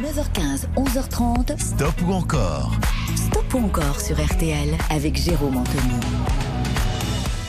9h15, 0.00 0.64
11h30. 0.74 1.58
Stop 1.60 1.94
ou 2.06 2.12
encore 2.12 2.72
Stop 3.14 3.52
ou 3.52 3.58
encore 3.58 4.00
sur 4.00 4.16
RTL 4.16 4.70
avec 4.88 5.20
Jérôme 5.20 5.58
Anthony. 5.58 6.00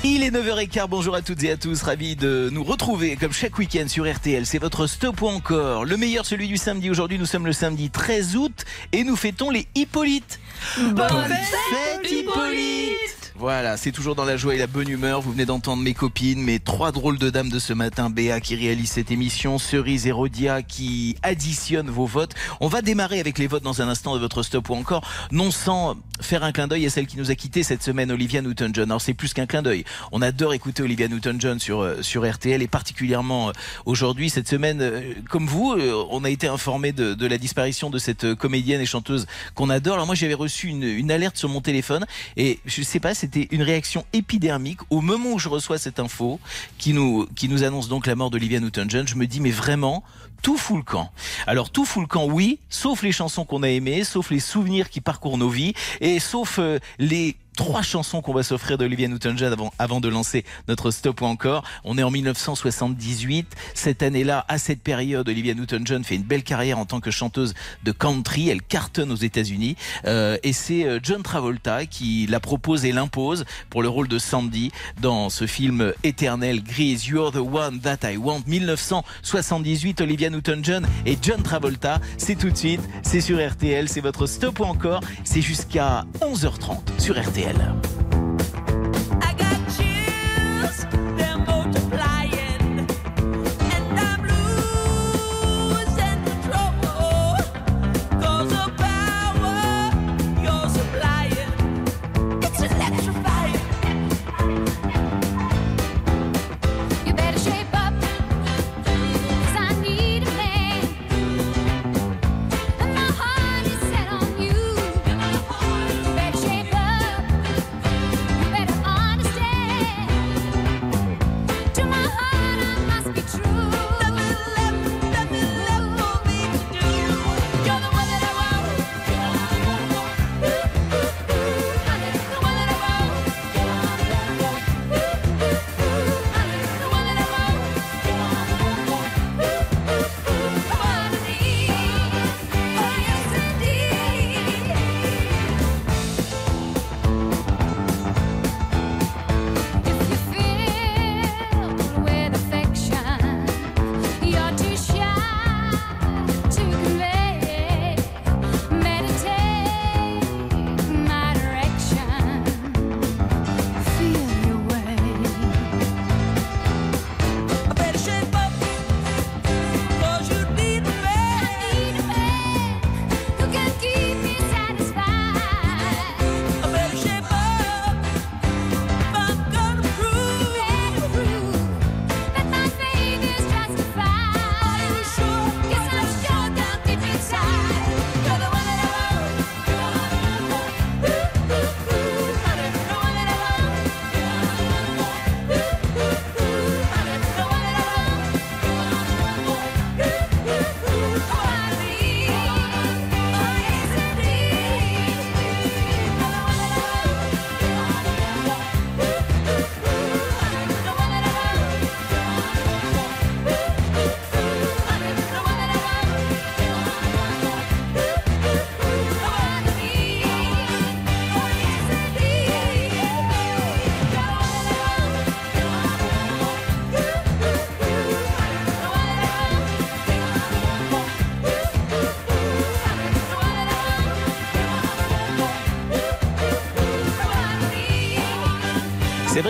Il 0.04 0.24
est 0.24 0.30
9h15, 0.30 0.88
bonjour 0.90 1.16
à 1.16 1.22
toutes 1.22 1.42
et 1.44 1.52
à 1.52 1.58
tous, 1.58 1.82
ravi 1.84 2.18
de 2.18 2.50
nous 2.52 2.66
retrouver 2.66 3.16
comme 3.16 3.32
chaque 3.32 3.58
week-end 3.58 3.88
sur 3.88 4.12
RTL. 4.12 4.46
C'est 4.46 4.58
votre 4.58 4.88
stop 4.88 5.22
ou 5.22 5.28
encore, 5.28 5.86
le 5.86 5.96
meilleur 5.96 6.26
celui 6.26 6.50
du 6.50 6.58
samedi. 6.58 6.90
Aujourd'hui, 6.90 7.18
nous 7.18 7.26
sommes 7.26 7.46
le 7.46 7.54
samedi 7.54 7.90
13 7.90 8.36
août 8.36 8.66
et 8.92 9.06
nous 9.06 9.16
fêtons 9.16 9.50
les 9.50 9.66
Hippolytes. 9.76 10.42
Bonne 10.78 11.08
fête 11.08 12.12
Hippolyte 12.12 13.23
voilà, 13.36 13.78
c'est 13.78 13.92
toujours 13.92 14.14
dans 14.14 14.26
la 14.26 14.38
joie 14.38 14.54
et 14.54 14.60
la 14.60 14.68
bonne 14.68 14.88
humeur. 14.88 15.22
Vous 15.22 15.32
venez 15.32 15.48
d'entendre 15.48 15.82
mes 15.82 15.96
copines, 15.96 16.42
mes 16.42 16.60
trois 16.60 16.92
drôles 16.92 17.18
de 17.18 17.32
dames 17.32 17.50
de 17.50 17.58
ce 17.58 17.74
matin, 17.74 18.12
Béa 18.12 18.40
qui 18.40 18.56
réalise 18.56 18.92
cette 18.92 19.10
émission, 19.10 19.58
Cerise 19.58 20.06
et 20.06 20.12
Rodia 20.12 20.62
qui 20.62 21.16
additionne 21.24 21.90
vos 21.90 22.06
votes. 22.06 22.36
On 22.60 22.68
va 22.68 22.84
démarrer 22.84 23.20
avec 23.20 23.40
les 23.40 23.48
votes 23.48 23.64
dans 23.64 23.82
un 23.82 23.88
instant 23.88 24.14
de 24.14 24.20
votre 24.20 24.44
stop 24.44 24.70
ou 24.70 24.76
encore, 24.76 25.10
non 25.32 25.50
sans 25.50 25.98
faire 26.22 26.44
un 26.44 26.52
clin 26.52 26.68
d'œil 26.68 26.86
à 26.86 26.92
celle 26.92 27.08
qui 27.08 27.18
nous 27.18 27.32
a 27.32 27.36
quitté 27.36 27.64
cette 27.64 27.82
semaine, 27.82 28.12
Olivia 28.12 28.44
Newton-John. 28.44 28.86
Alors 28.92 29.02
c'est 29.02 29.16
plus 29.16 29.34
qu'un 29.34 29.48
clin 29.48 29.64
d'œil. 29.64 29.84
On 30.12 30.22
adore 30.22 30.54
écouter 30.54 30.84
Olivia 30.84 31.08
Newton-John 31.08 31.60
sur, 31.60 31.82
euh, 31.82 32.04
sur 32.04 32.30
RTL 32.30 32.62
et 32.62 32.68
particulièrement 32.68 33.50
euh, 33.50 33.54
aujourd'hui, 33.88 34.30
cette 34.30 34.48
semaine, 34.48 34.80
euh, 34.80 35.14
comme 35.30 35.48
vous, 35.48 35.76
on 36.12 36.24
a 36.24 36.30
été 36.30 36.48
informé 36.48 36.92
de, 36.92 37.16
de, 37.16 37.28
la 37.28 37.40
disparition 37.40 37.90
de 37.90 37.98
cette 37.98 38.36
comédienne 38.36 38.80
et 38.80 38.86
chanteuse 38.86 39.26
qu'on 39.56 39.72
adore. 39.72 39.96
Alors 39.96 40.06
moi 40.06 40.14
j'avais 40.14 40.36
reçu 40.36 40.68
une, 40.68 40.84
une 40.84 41.10
alerte 41.10 41.38
sur 41.38 41.50
mon 41.50 41.62
téléphone 41.62 42.06
et 42.38 42.60
je 42.66 42.84
sais 42.84 43.00
pas, 43.00 43.16
c'était 43.24 43.48
une 43.52 43.62
réaction 43.62 44.06
épidermique 44.12 44.80
au 44.90 45.00
moment 45.00 45.32
où 45.32 45.40
je 45.40 45.48
reçois 45.48 45.78
cette 45.78 45.98
info 45.98 46.42
qui 46.78 46.92
nous, 46.92 47.26
qui 47.38 47.48
nous 47.48 47.64
annonce 47.64 47.88
donc 47.88 48.06
la 48.06 48.16
mort 48.16 48.30
d'Olivia 48.30 48.60
Newton-John. 48.60 49.08
Je 49.08 49.16
me 49.16 49.28
dis, 49.28 49.40
mais 49.40 49.50
vraiment, 49.50 50.04
tout 50.42 50.58
fout 50.58 50.76
le 50.76 50.84
camp. 50.84 51.10
Alors 51.48 51.70
tout 51.70 51.86
fout 51.86 52.02
le 52.02 52.08
camp, 52.08 52.26
oui, 52.26 52.60
sauf 52.70 53.02
les 53.02 53.14
chansons 53.14 53.46
qu'on 53.46 53.64
a 53.64 53.70
aimées, 53.70 54.04
sauf 54.04 54.30
les 54.30 54.42
souvenirs 54.42 54.90
qui 54.90 55.00
parcourent 55.00 55.38
nos 55.38 55.48
vies, 55.48 55.74
et 56.02 56.20
sauf 56.20 56.60
euh, 56.60 56.80
les 57.00 57.38
trois 57.56 57.82
chansons 57.82 58.22
qu'on 58.22 58.34
va 58.34 58.44
s'offrir 58.44 58.78
d'Olivia 58.78 59.08
Newton-John 59.08 59.54
avant, 59.54 59.74
avant 59.80 60.02
de 60.02 60.10
lancer 60.10 60.46
notre 60.68 60.92
stop 60.92 61.22
ou 61.22 61.26
encore. 61.26 61.64
On 61.84 61.98
est 61.98 62.04
en 62.04 62.12
1978. 62.12 63.48
Cette 63.74 64.04
année-là, 64.04 64.46
à 64.48 64.58
cette 64.58 64.82
période, 64.82 65.28
Olivia 65.28 65.54
Newton-John 65.54 66.04
fait 66.04 66.16
une 66.16 66.24
belle 66.24 66.44
carrière 66.44 66.80
en 66.80 66.86
tant 66.86 67.00
que 67.00 67.12
chanteuse 67.12 67.54
de 67.84 67.92
country. 67.92 68.50
Elle 68.50 68.62
cartonne 68.62 69.12
aux 69.12 69.16
États-Unis. 69.16 69.76
Euh, 70.06 70.38
et 70.44 70.54
c'est 70.54 70.86
euh, 70.86 71.00
John 71.02 71.24
Travolta 71.24 71.86
qui 71.86 72.28
la 72.28 72.40
propose 72.40 72.86
et 72.86 72.92
l'impose 72.92 73.46
pour 73.70 73.82
le 73.82 73.90
rôle 73.90 74.08
de 74.08 74.20
Sandy 74.20 74.72
dans 75.02 75.30
ce 75.30 75.48
film 75.48 75.94
éternel 76.04 76.64
Grease. 76.64 77.06
You're 77.08 77.32
the 77.32 77.38
one 77.38 77.80
that 77.80 78.00
I 78.04 78.18
want. 78.18 78.44
1978, 78.48 80.02
Olivia 80.02 80.30
Newton-John 80.30 80.86
et 81.06 81.18
John 81.22 81.42
Travolta. 81.42 82.00
C'est 82.18 82.36
tout 82.36 82.50
de 82.50 82.58
suite. 82.58 82.82
C'est 83.04 83.22
sur 83.22 83.46
RTL. 83.46 83.90
C'est 83.90 84.02
votre 84.02 84.28
stop 84.28 84.60
ou 84.60 84.64
encore. 84.64 85.02
C'est 85.24 85.42
jusqu'à 85.42 86.06
11h30 86.22 87.00
sur 87.00 87.20
RTL. 87.20 87.43
RTL. 87.44 88.23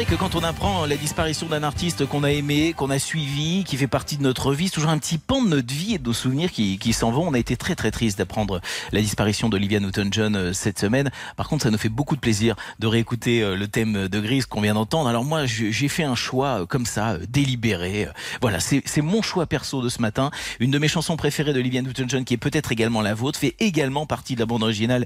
Vrai 0.04 0.16
que 0.16 0.20
quand 0.20 0.36
on 0.36 0.44
apprend 0.44 0.86
la 0.86 0.98
disparition 0.98 1.48
d'un 1.48 1.64
artiste 1.64 2.06
qu'on 2.06 2.24
a 2.24 2.32
aimé, 2.32 2.74
qu'on 2.76 2.90
a 2.90 3.00
suivi, 3.00 3.64
qui 3.64 3.78
fait 3.78 3.88
partie 3.88 4.18
de 4.18 4.24
notre 4.24 4.54
vie, 4.54 4.68
c'est 4.68 4.74
toujours 4.74 4.90
un 4.90 4.98
petit 4.98 5.18
pan 5.18 5.42
de 5.42 5.48
notre 5.48 5.74
vie 5.74 5.94
et 5.94 5.98
de 5.98 6.06
nos 6.06 6.14
souvenirs 6.14 6.52
qui, 6.52 6.78
qui 6.78 6.94
s'en 6.94 7.12
vont. 7.12 7.28
On 7.28 7.34
a 7.34 7.40
été 7.40 7.56
très 7.56 7.76
très 7.76 7.92
triste 7.92 8.18
d'apprendre 8.18 8.60
la 8.92 9.02
disparition 9.02 9.50
d'Olivia 9.50 9.80
Newton-John 9.80 10.36
euh, 10.36 10.54
cette 10.54 10.80
semaine. 10.80 11.12
Par 11.38 11.48
contre, 11.48 11.64
ça 11.64 11.72
nous 11.72 11.78
fait 11.78 11.90
beaucoup 11.90 12.16
de 12.16 12.22
plaisir 12.22 12.56
de 12.80 12.88
réécouter 12.88 13.44
euh, 13.44 13.56
le 13.56 13.68
thème 13.68 14.08
de 14.08 14.20
Grise 14.20 14.46
qu'on 14.46 14.62
vient 14.62 14.74
d'entendre. 14.74 15.08
Alors 15.08 15.24
moi, 15.24 15.46
j'ai 15.46 15.88
fait 15.88 16.04
un 16.04 16.16
choix 16.16 16.62
euh, 16.62 16.66
comme 16.66 16.86
ça, 16.86 17.18
délibéré. 17.30 18.08
Voilà, 18.42 18.60
c'est 18.60 19.02
mon 19.02 19.22
choix 19.22 19.46
perso 19.46 19.82
de 19.82 19.90
ce 19.90 20.02
matin. 20.02 20.32
Une 20.60 20.72
de 20.72 20.80
mes 20.80 20.88
chansons 20.88 21.16
préférées 21.16 21.54
d'Olivia 21.54 21.82
Newton-John, 21.82 22.26
qui 22.26 22.34
est 22.34 22.38
peut-être 22.38 22.72
également 22.72 23.02
la 23.02 23.14
vôtre, 23.14 23.40
fait 23.40 23.56
également 23.60 24.06
partie 24.06 24.36
de 24.36 24.40
la 24.40 24.48
bande 24.48 24.64
originale 24.64 25.06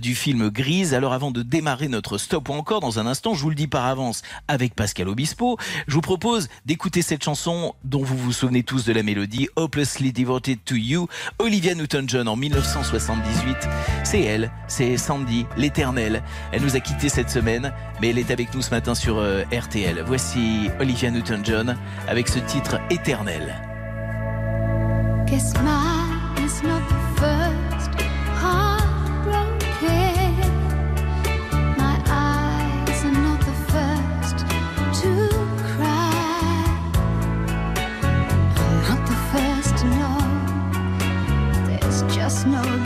du 0.00 0.14
film 0.14 0.50
Grise. 0.50 0.94
Alors 0.94 1.14
avant 1.14 1.30
de 1.30 1.42
démarrer 1.42 1.88
notre 1.88 2.18
stop 2.18 2.48
ou 2.48 2.52
encore 2.52 2.80
dans 2.80 2.98
un 2.98 3.06
instant, 3.06 3.34
je 3.34 3.42
vous 3.42 3.48
le 3.48 3.54
dis 3.54 3.66
par 3.66 3.86
avance, 3.86 4.22
avec 4.48 4.74
Pascal 4.74 5.08
Obispo. 5.08 5.58
Je 5.86 5.94
vous 5.94 6.00
propose 6.00 6.48
d'écouter 6.64 7.02
cette 7.02 7.24
chanson 7.24 7.74
dont 7.84 8.02
vous 8.02 8.16
vous 8.16 8.32
souvenez 8.32 8.62
tous 8.62 8.84
de 8.84 8.92
la 8.92 9.02
mélodie, 9.02 9.48
Hopelessly 9.56 10.12
Devoted 10.12 10.58
to 10.64 10.74
You, 10.74 11.08
Olivia 11.38 11.74
Newton-John 11.74 12.28
en 12.28 12.36
1978. 12.36 13.56
C'est 14.04 14.22
elle, 14.22 14.50
c'est 14.68 14.96
Sandy, 14.96 15.46
l'éternelle. 15.56 16.22
Elle 16.52 16.62
nous 16.62 16.76
a 16.76 16.80
quittés 16.80 17.08
cette 17.08 17.30
semaine, 17.30 17.72
mais 18.00 18.10
elle 18.10 18.18
est 18.18 18.30
avec 18.30 18.54
nous 18.54 18.62
ce 18.62 18.70
matin 18.70 18.94
sur 18.94 19.18
euh, 19.18 19.44
RTL. 19.52 20.02
Voici 20.06 20.70
Olivia 20.80 21.10
Newton-John 21.10 21.76
avec 22.08 22.28
ce 22.28 22.38
titre 22.38 22.78
éternel. 22.90 23.54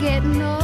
getting 0.01 0.41
old. 0.41 0.60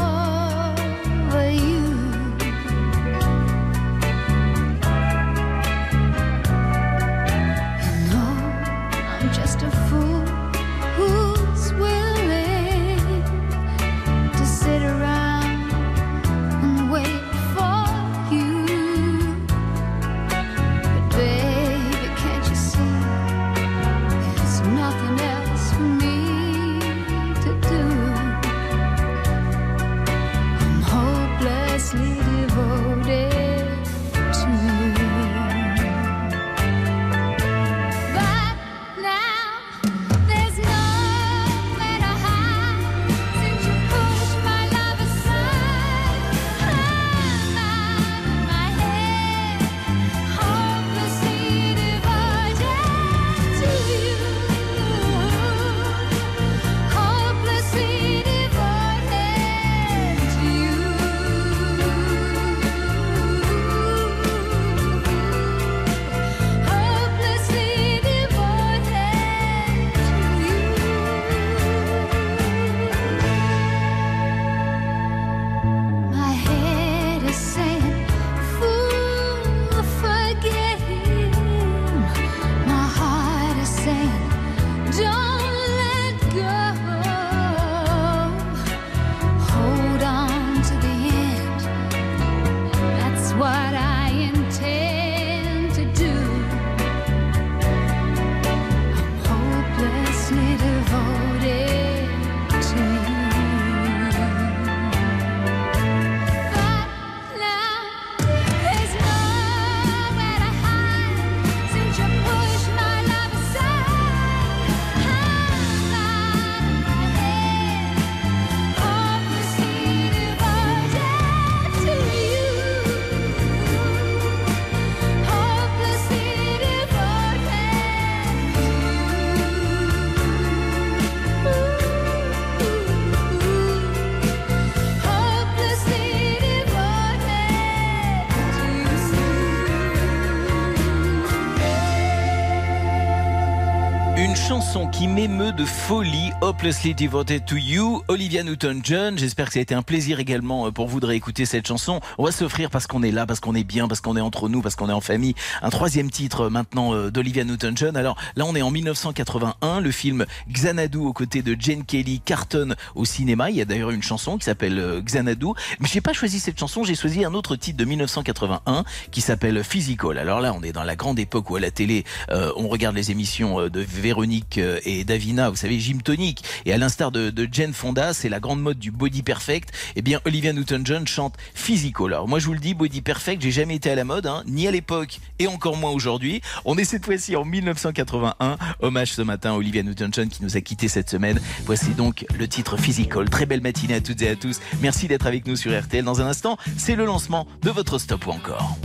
Qui 144.91 145.07
m'émeut 145.07 145.51
de 145.51 145.65
folie, 145.65 146.31
Hopelessly 146.41 146.93
Devoted 146.93 147.45
to 147.45 147.55
You, 147.55 148.03
Olivia 148.07 148.43
Newton-John. 148.43 149.17
J'espère 149.17 149.47
que 149.47 149.53
ça 149.53 149.59
a 149.59 149.61
été 149.61 149.73
un 149.73 149.81
plaisir 149.81 150.19
également 150.19 150.67
euh, 150.67 150.71
pour 150.71 150.87
vous 150.87 150.99
de 150.99 151.05
réécouter 151.05 151.45
cette 151.45 151.67
chanson. 151.67 151.99
On 152.17 152.25
va 152.25 152.31
s'offrir 152.31 152.69
parce 152.69 152.87
qu'on 152.87 153.01
est 153.03 153.11
là, 153.11 153.25
parce 153.25 153.39
qu'on 153.39 153.55
est 153.55 153.63
bien, 153.63 153.87
parce 153.87 154.01
qu'on 154.01 154.17
est 154.17 154.21
entre 154.21 154.49
nous, 154.49 154.61
parce 154.61 154.75
qu'on 154.75 154.89
est 154.89 154.93
en 154.93 155.01
famille. 155.01 155.35
Un 155.61 155.69
troisième 155.69 156.11
titre 156.11 156.41
euh, 156.41 156.49
maintenant 156.49 156.93
euh, 156.93 157.11
d'Olivia 157.11 157.43
Newton-John. 157.43 157.97
Alors 157.97 158.17
là, 158.35 158.45
on 158.45 158.55
est 158.55 158.61
en 158.61 158.71
1981. 158.71 159.79
Le 159.79 159.91
film 159.91 160.25
Xanadu 160.51 160.97
aux 160.97 161.13
côtés 161.13 161.41
de 161.41 161.55
Jane 161.59 161.83
Kelly 161.83 162.19
cartonne 162.19 162.75
au 162.95 163.05
cinéma. 163.05 163.49
Il 163.49 163.55
y 163.55 163.61
a 163.61 163.65
d'ailleurs 163.65 163.91
une 163.91 164.03
chanson 164.03 164.37
qui 164.37 164.45
s'appelle 164.45 165.01
Xanadu. 165.03 165.47
Mais 165.79 165.87
j'ai 165.87 166.01
pas 166.01 166.13
choisi 166.13 166.39
cette 166.39 166.59
chanson, 166.59 166.83
j'ai 166.83 166.95
choisi 166.95 167.25
un 167.25 167.33
autre 167.33 167.55
titre 167.55 167.77
de 167.77 167.85
1981 167.85 168.83
qui 169.11 169.21
s'appelle 169.21 169.63
Physical. 169.63 170.17
Alors 170.17 170.41
là, 170.41 170.53
on 170.53 170.61
est 170.61 170.73
dans 170.73 170.83
la 170.83 170.95
grande 170.95 171.19
époque 171.19 171.49
où 171.49 171.55
à 171.55 171.59
la 171.59 171.71
télé, 171.71 172.03
on 172.29 172.67
regarde 172.67 172.95
les 172.95 173.11
émissions 173.11 173.67
de 173.67 173.79
Véronique 173.79 174.59
et 174.85 175.03
Davina, 175.03 175.49
vous 175.49 175.55
savez, 175.55 175.79
Gym 175.79 176.01
Tonic. 176.01 176.43
Et 176.65 176.73
à 176.73 176.77
l'instar 176.77 177.11
de, 177.11 177.29
de 177.29 177.47
Fonda, 177.73 178.13
c'est 178.13 178.29
la 178.29 178.39
grande 178.39 178.61
mode 178.61 178.79
du 178.79 178.91
body 178.91 179.23
perfect. 179.23 179.71
Eh 179.95 180.01
bien, 180.01 180.19
Olivia 180.25 180.53
Newton-John 180.53 181.07
chante 181.07 181.35
Physical. 181.53 182.13
Alors 182.13 182.27
moi, 182.27 182.39
je 182.39 182.45
vous 182.45 182.53
le 182.53 182.59
dis, 182.59 182.73
body 182.73 183.01
perfect, 183.01 183.41
j'ai 183.41 183.51
jamais 183.51 183.75
été 183.75 183.89
à 183.89 183.95
la 183.95 184.03
mode, 184.03 184.27
hein, 184.27 184.43
ni 184.47 184.67
à 184.67 184.71
l'époque 184.71 185.19
et 185.39 185.47
encore 185.47 185.77
moins 185.77 185.91
aujourd'hui. 185.91 186.41
On 186.65 186.77
est 186.77 186.83
cette 186.83 187.05
fois-ci 187.05 187.35
en 187.35 187.45
1981. 187.45 188.57
Hommage 188.81 189.13
ce 189.13 189.21
matin 189.21 189.51
à 189.51 189.53
Olivia 189.55 189.83
Newton-John 189.83 190.29
qui 190.29 190.43
nous 190.43 190.57
a 190.57 190.61
quitté 190.61 190.87
cette 190.87 191.09
semaine. 191.09 191.39
Voici 191.65 191.89
donc 191.91 192.25
le 192.37 192.47
titre 192.47 192.77
Physical. 192.77 193.29
Très 193.29 193.45
belle 193.45 193.61
matinée 193.61 193.95
à 193.95 194.01
toutes 194.01 194.21
et 194.21 194.29
à 194.29 194.35
tous. 194.35 194.59
Merci 194.81 195.07
d'être 195.07 195.27
avec 195.27 195.47
nous 195.47 195.55
sur 195.55 195.77
RTL. 195.77 196.03
Dans 196.03 196.21
un 196.21 196.27
instant, 196.27 196.57
c'est 196.77 196.95
le 196.95 197.05
lancement 197.05 197.47
de 197.61 197.69
votre 197.69 197.97
stop 197.97 198.27
ou 198.27 198.31
encore. 198.31 198.77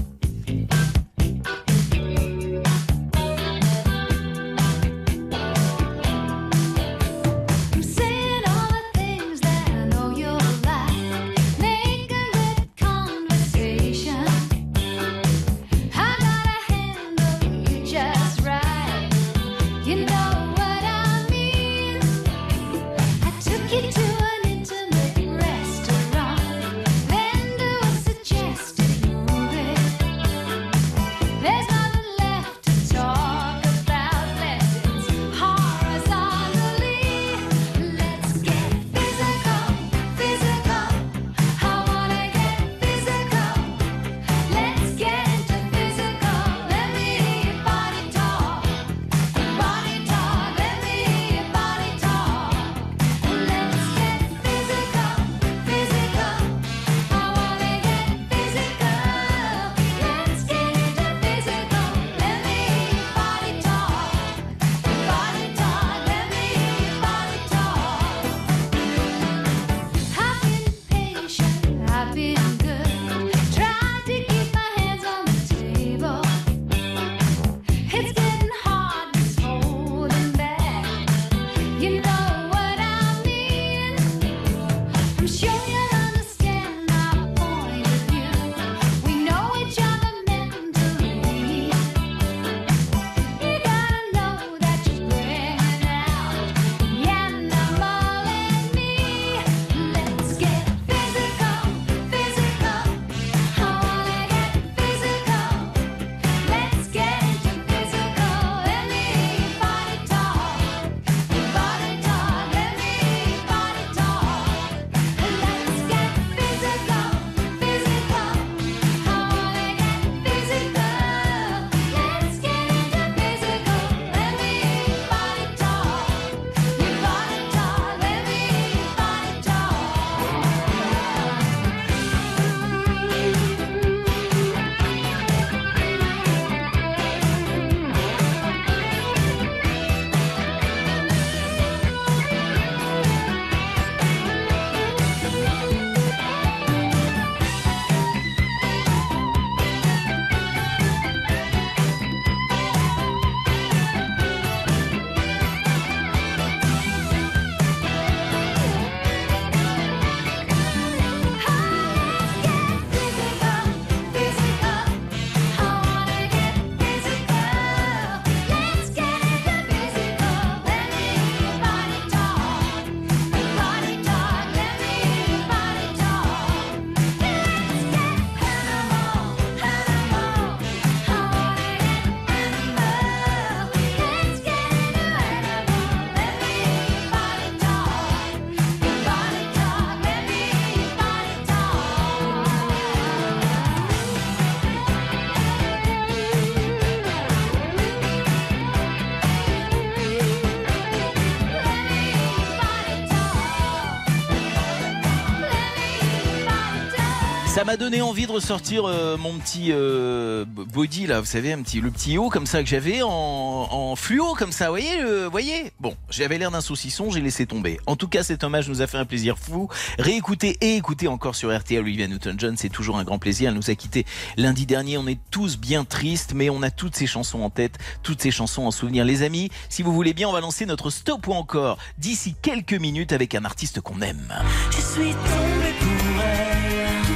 M'a 207.73 207.79
donné 207.79 208.03
envie 208.03 208.27
de 208.27 208.33
ressortir 208.33 208.85
euh, 208.85 209.17
mon 209.17 209.39
petit 209.39 209.69
euh, 209.71 210.45
body 210.45 211.07
là, 211.07 211.21
vous 211.21 211.27
savez, 211.27 211.55
un 211.55 211.63
petit, 211.63 211.81
le 211.81 211.91
petit 211.91 212.19
haut 212.19 212.29
comme 212.29 212.45
ça 212.45 212.63
que 212.63 212.69
j'avais 212.69 213.01
en, 213.03 213.95
fluo 213.97 214.35
comme 214.35 214.53
ça, 214.53 214.67
vous 214.67 214.73
voyez, 214.73 215.01
le- 215.01 215.25
voyez. 215.25 215.73
Bon, 215.81 215.97
j'avais 216.11 216.37
l'air 216.37 216.51
d'un 216.51 216.61
saucisson, 216.61 217.11
j'ai 217.11 217.23
laissé 217.23 217.47
tomber. 217.47 217.81
En 217.87 217.97
tout 217.97 218.09
cas, 218.09 218.23
cet 218.23 218.45
hommage 218.45 218.69
nous 218.69 218.83
a 218.83 218.87
fait 218.87 218.99
un 218.99 219.07
plaisir 219.07 219.39
fou. 219.39 219.71
Réécouter 219.99 220.59
et 220.61 220.77
écouter 220.77 221.09
encore 221.09 221.35
sur 221.35 221.57
RTL 221.57 221.81
Olivia 221.81 222.07
Newton-John, 222.09 222.59
c'est 222.59 222.69
toujours 222.69 222.99
un 222.99 223.05
grand 223.05 223.19
plaisir. 223.19 223.49
Elle 223.49 223.57
nous 223.57 223.71
a 223.71 223.75
quitté 223.75 224.05
lundi 224.37 224.67
dernier. 224.67 224.99
On 224.99 225.07
est 225.07 225.19
tous 225.31 225.57
bien 225.57 225.87
tristes, 225.87 226.35
mais 226.35 226.51
on 226.51 226.63
a 226.63 226.71
toutes 226.71 226.95
ces 226.95 227.07
chansons 227.07 227.41
en 227.41 227.49
tête, 227.49 227.79
toutes 228.03 228.21
ces 228.21 228.31
chansons 228.31 228.67
en 228.67 228.71
souvenir. 228.71 229.07
Les 229.07 229.23
amis, 229.23 229.51
si 229.71 229.83
vous 229.83 229.95
voulez 229.95 230.13
bien, 230.13 230.29
on 230.29 230.33
va 230.33 230.43
lancer 230.43 230.67
notre 230.67 230.91
stop 230.91 231.27
ou 231.27 231.33
encore 231.33 231.79
d'ici 231.97 232.35
quelques 232.43 232.75
minutes 232.75 233.13
avec 233.13 233.35
un 233.35 233.47
artiste 233.47 233.81
qu'on 233.81 234.03
aime. 234.03 234.31
Je 234.73 234.77
suis 234.77 235.13
tombé 235.13 235.73
pour. 235.81 236.02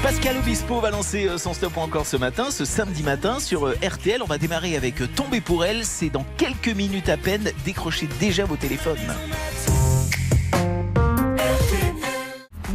Pascal 0.07 0.37
Obispo 0.37 0.79
va 0.79 0.91
lancer 0.93 1.27
euh, 1.27 1.37
son 1.37 1.53
stop 1.53 1.77
ou 1.77 1.81
encore 1.81 2.07
ce 2.07 2.17
matin, 2.17 2.53
ce 2.53 2.65
samedi 2.65 3.03
matin 3.03 3.41
sur 3.41 3.67
euh, 3.67 3.75
RTL. 3.83 4.23
On 4.23 4.27
va 4.27 4.39
démarrer 4.39 4.77
avec 4.77 5.03
euh, 5.03 5.09
Tomber 5.09 5.41
pour 5.41 5.65
elle. 5.65 5.85
C'est 5.85 6.11
dans 6.11 6.25
quelques 6.37 6.69
minutes 6.69 7.09
à 7.09 7.17
peine. 7.17 7.51
Décrochez 7.65 8.07
déjà 8.21 8.45
vos 8.45 8.55
téléphones. 8.55 8.97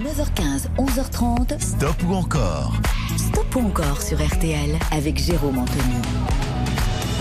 9h15, 0.01 0.67
11h30. 0.77 1.57
Stop 1.61 1.95
ou 2.05 2.15
encore? 2.15 2.73
Stop 3.15 3.55
ou 3.55 3.59
encore 3.67 4.01
sur 4.01 4.17
RTL 4.21 4.77
avec 4.91 5.17
Jérôme 5.17 5.59
Anthony. 5.59 6.40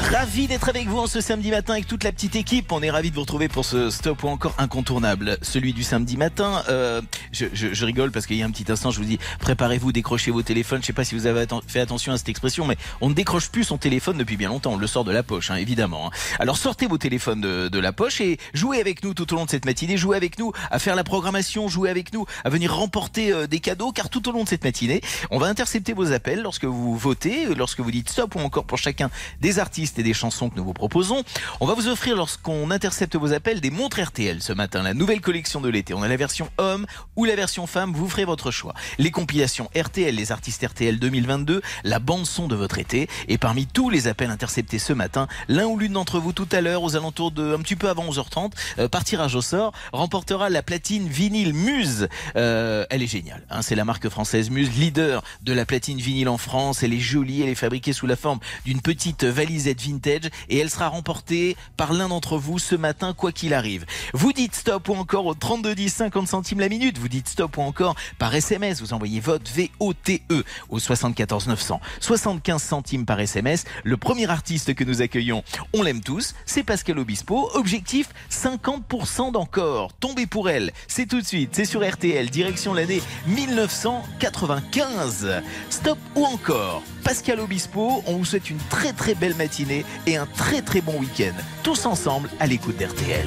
Ravi 0.09 0.49
d'être 0.49 0.69
avec 0.69 0.89
vous 0.89 0.99
en 0.99 1.07
ce 1.07 1.21
samedi 1.21 1.51
matin 1.51 1.75
avec 1.75 1.87
toute 1.87 2.03
la 2.05 2.11
petite 2.11 2.35
équipe. 2.35 2.73
On 2.73 2.83
est 2.83 2.91
ravi 2.91 3.11
de 3.11 3.15
vous 3.15 3.21
retrouver 3.21 3.49
pour 3.49 3.65
ce 3.65 3.91
stop 3.91 4.25
ou 4.25 4.29
encore 4.29 4.55
incontournable, 4.59 5.37
celui 5.43 5.73
du 5.73 5.85
samedi 5.85 6.17
matin. 6.17 6.65
Euh, 6.69 7.01
je, 7.33 7.47
je- 7.53 7.73
je 7.75 7.85
rigole 7.85 8.11
parce 8.11 8.27
qu'il 8.27 8.37
y 8.37 8.43
a 8.43 8.47
un 8.47 8.51
petit 8.51 8.71
instant, 8.73 8.91
je 8.91 8.99
vous 8.99 9.05
dis, 9.05 9.19
préparez-vous, 9.41 9.93
décrochez 9.93 10.31
vos 10.31 10.43
téléphones. 10.43 10.81
Je 10.81 10.87
sais 10.87 10.93
pas 10.93 11.05
si 11.05 11.15
vous 11.15 11.27
avez 11.27 11.45
fait 11.69 11.81
attention 11.81 12.13
à 12.13 12.19
cette 12.19 12.29
expression, 12.29 12.67
mais 12.67 12.77
on 13.01 13.09
ne 13.11 13.15
décroche 13.15 13.51
plus 13.51 13.63
son 13.65 13.79
téléphone 13.79 14.17
depuis 14.17 14.37
bien 14.37 14.49
longtemps. 14.49 14.73
On 14.73 14.77
le 14.79 14.87
sort 14.87 15.05
de 15.05 15.13
la 15.13 15.23
poche, 15.23 15.51
hein, 15.51 15.57
évidemment. 15.57 16.09
hein. 16.09 16.11
Alors 16.41 16.57
sortez 16.57 16.87
vos 16.87 16.99
téléphones 16.99 17.41
de, 17.43 17.69
de 17.69 17.79
la 17.79 17.93
poche 17.93 18.21
et 18.21 18.39
jouez 18.55 18.81
avec 18.81 19.05
nous 19.05 19.13
tout 19.15 19.33
au 19.33 19.37
long 19.37 19.45
de 19.45 19.51
cette 19.51 19.65
matinée. 19.67 19.97
Jouez 19.97 20.17
avec 20.17 20.39
nous 20.39 20.53
à 20.71 20.79
faire 20.79 20.97
la 20.97 21.05
programmation, 21.05 21.69
jouez 21.69 21.91
avec 21.91 22.13
nous 22.15 22.25
à 22.45 22.49
venir 22.49 22.75
remporter 22.75 23.33
euh, 23.33 23.47
des 23.47 23.61
cadeaux, 23.61 23.93
car 23.93 24.09
tout 24.09 24.29
au 24.29 24.33
long 24.33 24.45
de 24.45 24.49
cette 24.49 24.65
matinée, 24.65 25.03
on 25.31 25.39
va 25.39 25.47
intercepter 25.47 25.93
vos 25.93 26.11
appels 26.13 26.41
lorsque 26.43 26.65
vous 26.65 26.97
votez, 26.97 27.55
lorsque 27.55 27.81
vous 27.81 27.91
dites 27.91 28.09
stop 28.09 28.35
ou 28.35 28.41
encore 28.41 28.65
pour 28.65 28.79
chacun 28.79 29.11
des 29.41 29.59
artistes 29.59 29.90
et 29.99 30.03
des 30.03 30.15
chansons 30.15 30.49
que 30.51 30.57
nous 30.57 30.65
vous 30.65 30.73
proposons. 30.73 31.23
On 31.61 31.67
va 31.67 31.75
vous 31.75 31.89
offrir, 31.89 32.17
lorsqu'on 32.17 32.71
intercepte 32.71 33.17
vos 33.17 33.33
appels, 33.33 33.61
des 33.61 33.71
montres 33.71 34.01
RTL 34.01 34.43
ce 34.43 34.53
matin, 34.53 34.83
la 34.83 34.95
nouvelle 34.95 35.21
collection 35.21 35.61
de 35.61 35.69
l'été. 35.69 35.95
On 35.95 36.03
a 36.03 36.09
la 36.09 36.17
version 36.17 36.49
homme 36.59 36.87
ou 37.17 37.25
la 37.25 37.35
version 37.35 37.67
femme, 37.67 37.93
vous 37.93 38.09
ferez 38.09 38.25
votre 38.25 38.51
choix. 38.51 38.75
Les 38.99 39.11
compilations 39.11 39.71
RTL, 39.77 40.15
les 40.15 40.33
artistes 40.33 40.65
RTL 40.67 40.99
2022, 40.99 41.63
la 41.85 41.99
bande 41.99 42.27
son 42.27 42.49
de 42.49 42.57
votre 42.57 42.79
été. 42.79 43.09
Et 43.29 43.39
parmi 43.39 43.67
tous 43.67 43.91
les 43.91 44.09
appels 44.09 44.31
interceptés 44.31 44.79
ce 44.79 44.93
matin, 44.93 45.29
l'un 45.49 45.67
ou 45.67 45.79
l'une 45.79 45.93
d'entre 45.93 46.19
vous 46.19 46.33
tout 46.33 46.49
à 46.53 46.61
l'heure, 46.61 46.83
aux 46.83 46.97
alentours 46.97 47.31
de 47.33 47.55
un 47.55 47.59
petit 47.59 47.77
peu 47.77 47.89
avant 47.89 48.09
11h30, 48.11 48.53
euh, 48.79 48.89
par 48.89 49.05
tirage 49.05 49.35
au 49.35 49.43
sort, 49.43 49.73
remportera 49.93 50.51
la 50.51 50.63
platine 50.63 51.09
vinyle 51.09 51.55
Muse. 51.55 52.09
Euh, 52.37 52.85
elle 52.91 53.03
est 53.03 53.07
géniale. 53.07 53.45
hein. 53.51 53.63
c'est 53.63 53.75
la 53.75 53.85
marque 53.85 54.09
française 54.09 54.51
Muse, 54.51 54.71
leader 54.79 55.23
de 55.43 55.53
la 55.53 55.65
platine 55.67 55.99
vinyle 55.99 56.29
en 56.29 56.39
France. 56.39 56.83
Elle 56.83 56.93
est 56.95 57.01
jolie, 57.01 57.43
elle 57.43 57.49
est 57.49 57.55
fabriquée 57.55 57.93
sous 57.93 58.07
la 58.07 58.17
forme 58.17 58.39
d'une 58.65 58.81
petite 58.81 59.25
valisette 59.25 59.80
vintage 59.81 60.31
et 60.49 60.59
elle 60.59 60.71
sera 60.71 60.89
remportée 60.89 61.57
par 61.77 61.93
l'un 61.93 62.09
d'entre 62.09 62.39
vous 62.39 62.59
ce 62.59 62.75
matin, 62.75 63.15
quoi 63.15 63.33
qu'il 63.33 63.55
arrive. 63.55 63.87
Vous 64.13 64.33
dites 64.33 64.55
stop 64.55 64.89
ou 64.89 64.95
encore 64.95 65.27
au 65.27 65.35
32 65.35 65.75
10 65.75 65.91
50 65.91 66.29
centimes 66.29 66.61
la 66.61 66.69
minute. 66.69 66.99
Vous 66.99 67.09
dites 67.09 67.29
stop 67.29 67.57
ou 67.57 67.63
encore 67.63 67.97
par 68.19 68.35
SMS. 68.35 68.81
Vous 68.81 68.93
envoyez 68.93 69.21
vote 69.21 69.49
VOTE 69.49 70.21
au 70.69 70.79
74 70.79 71.49
900. 71.49 71.81
75 72.01 72.63
centimes 72.63 73.07
par 73.07 73.21
SMS. 73.21 73.65
Le 73.85 73.97
premier 73.97 74.29
artiste 74.31 74.75
que 74.75 74.85
nous 74.85 75.03
accueillons, 75.03 75.43
on 75.73 75.83
l'aime 75.83 76.03
tous, 76.03 76.35
c'est 76.47 76.63
Pascal 76.63 76.99
Obispo. 76.99 77.51
Objectif 77.55 78.09
50% 78.31 79.33
d'encore. 79.33 79.93
Tombé 79.95 80.27
pour 80.27 80.51
elle. 80.51 80.73
C'est 80.89 81.07
tout 81.07 81.21
de 81.21 81.27
suite. 81.27 81.51
C'est 81.53 81.65
sur 81.65 81.89
RTL. 81.89 82.29
Direction 82.31 82.75
l'année 82.75 83.03
1995. 83.27 85.43
Stop 85.71 85.99
ou 86.15 86.25
encore 86.25 86.83
Pascal 87.05 87.41
Obispo, 87.41 88.03
on 88.07 88.19
vous 88.19 88.25
souhaite 88.25 88.51
une 88.51 88.59
très 88.69 88.93
très 88.93 89.15
belle 89.15 89.35
matinée 89.35 89.70
et 90.07 90.17
un 90.17 90.27
très 90.27 90.63
très 90.63 90.81
bon 90.81 90.99
week-end. 90.99 91.35
Tous 91.63 91.87
ensemble 91.87 92.29
à 92.41 92.47
l'écoute 92.47 92.77
d'RTL. 92.77 93.27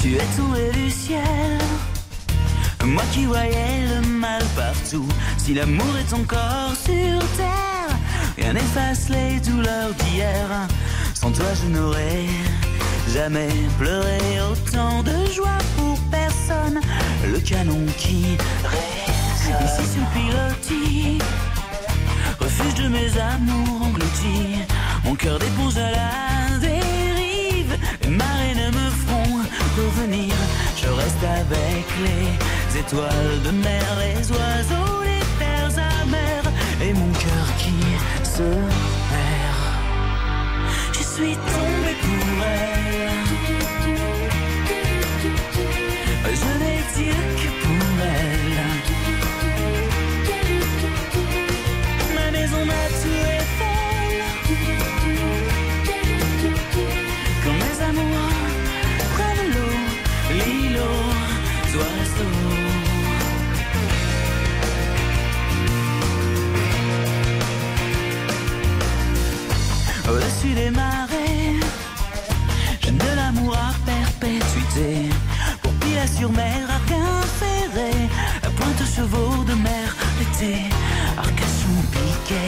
Tu 0.00 0.14
es 0.14 0.26
tombé 0.36 0.70
du 0.72 0.90
ciel. 0.90 1.58
Moi 2.84 3.02
qui 3.12 3.24
voyais 3.24 3.86
le 3.94 4.06
mal 4.06 4.42
partout. 4.56 5.06
Si 5.36 5.54
l'amour 5.54 5.96
est 5.98 6.14
encore 6.14 6.72
sur 6.84 7.18
terre, 7.36 7.96
rien 8.38 8.52
n'efface 8.54 9.08
les 9.08 9.40
douleurs 9.40 9.92
d'hier. 9.98 10.48
Sans 11.14 11.30
toi, 11.30 11.46
je 11.62 11.68
n'aurais 11.68 12.26
jamais 13.12 13.50
pleuré 13.78 14.18
autant 14.50 15.02
de 15.02 15.30
joie 15.32 15.58
pour 15.76 15.98
personne. 16.10 16.80
Le 17.30 17.38
canon 17.40 17.84
qui 17.98 18.36
résonne. 18.64 19.10
Ici 19.64 19.84
sur 19.94 20.06
pilotis, 20.14 21.18
refuge 22.38 22.74
de 22.74 22.88
mes 22.88 23.18
amours 23.18 23.82
engloutis. 23.82 24.64
Mon 25.04 25.14
cœur 25.14 25.38
d'éponge 25.38 25.76
à 25.76 25.90
la 25.90 26.58
dérive. 26.58 27.74
Les 28.02 28.10
marées 28.10 28.54
ne 28.54 28.68
me 28.68 28.90
feront 28.90 29.40
revenir. 29.76 30.34
Je 30.76 30.88
reste 30.88 31.24
avec 31.24 31.86
les 32.04 32.78
étoiles 32.80 33.42
de 33.44 33.50
mer, 33.50 33.84
les 34.00 34.30
oiseaux, 34.30 35.02
les 35.04 35.24
terres 35.38 35.84
amères. 36.02 36.52
Et 36.82 36.92
mon 36.92 37.12
cœur 37.12 37.46
qui 37.58 37.74
se 38.24 38.42
perd. 39.10 39.60
Je 40.92 41.02
suis 41.02 41.36
Au-dessus 70.70 70.76
des 70.76 70.76
marées, 70.76 71.60
je 72.82 72.90
de 72.90 73.16
l'amour 73.16 73.56
à 73.56 73.72
perpétuité. 73.84 75.10
Pour 75.62 75.72
Pila 75.74 76.06
sur 76.06 76.30
mer, 76.32 76.68
Arquin 76.68 77.22
ferré, 77.38 78.08
à 78.42 78.50
pointe 78.50 78.82
chevaux 78.96 79.44
de 79.44 79.54
mer, 79.54 79.96
l'été, 80.18 80.62
Arcachon 81.16 81.82
piqué, 81.92 82.44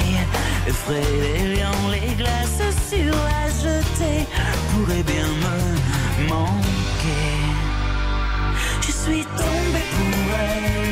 effraie 0.66 1.02
les 1.20 1.56
lions, 1.56 1.88
les 1.90 2.14
glaces 2.14 2.62
sur 2.90 3.14
la 3.14 3.48
jetée, 3.62 4.26
pourrait 4.70 5.04
bien 5.04 5.26
me 5.26 6.28
manquer. 6.28 7.38
Je 8.80 8.92
suis 8.92 9.24
tombé 9.24 9.82
pour 9.96 10.34
elle. 10.38 10.91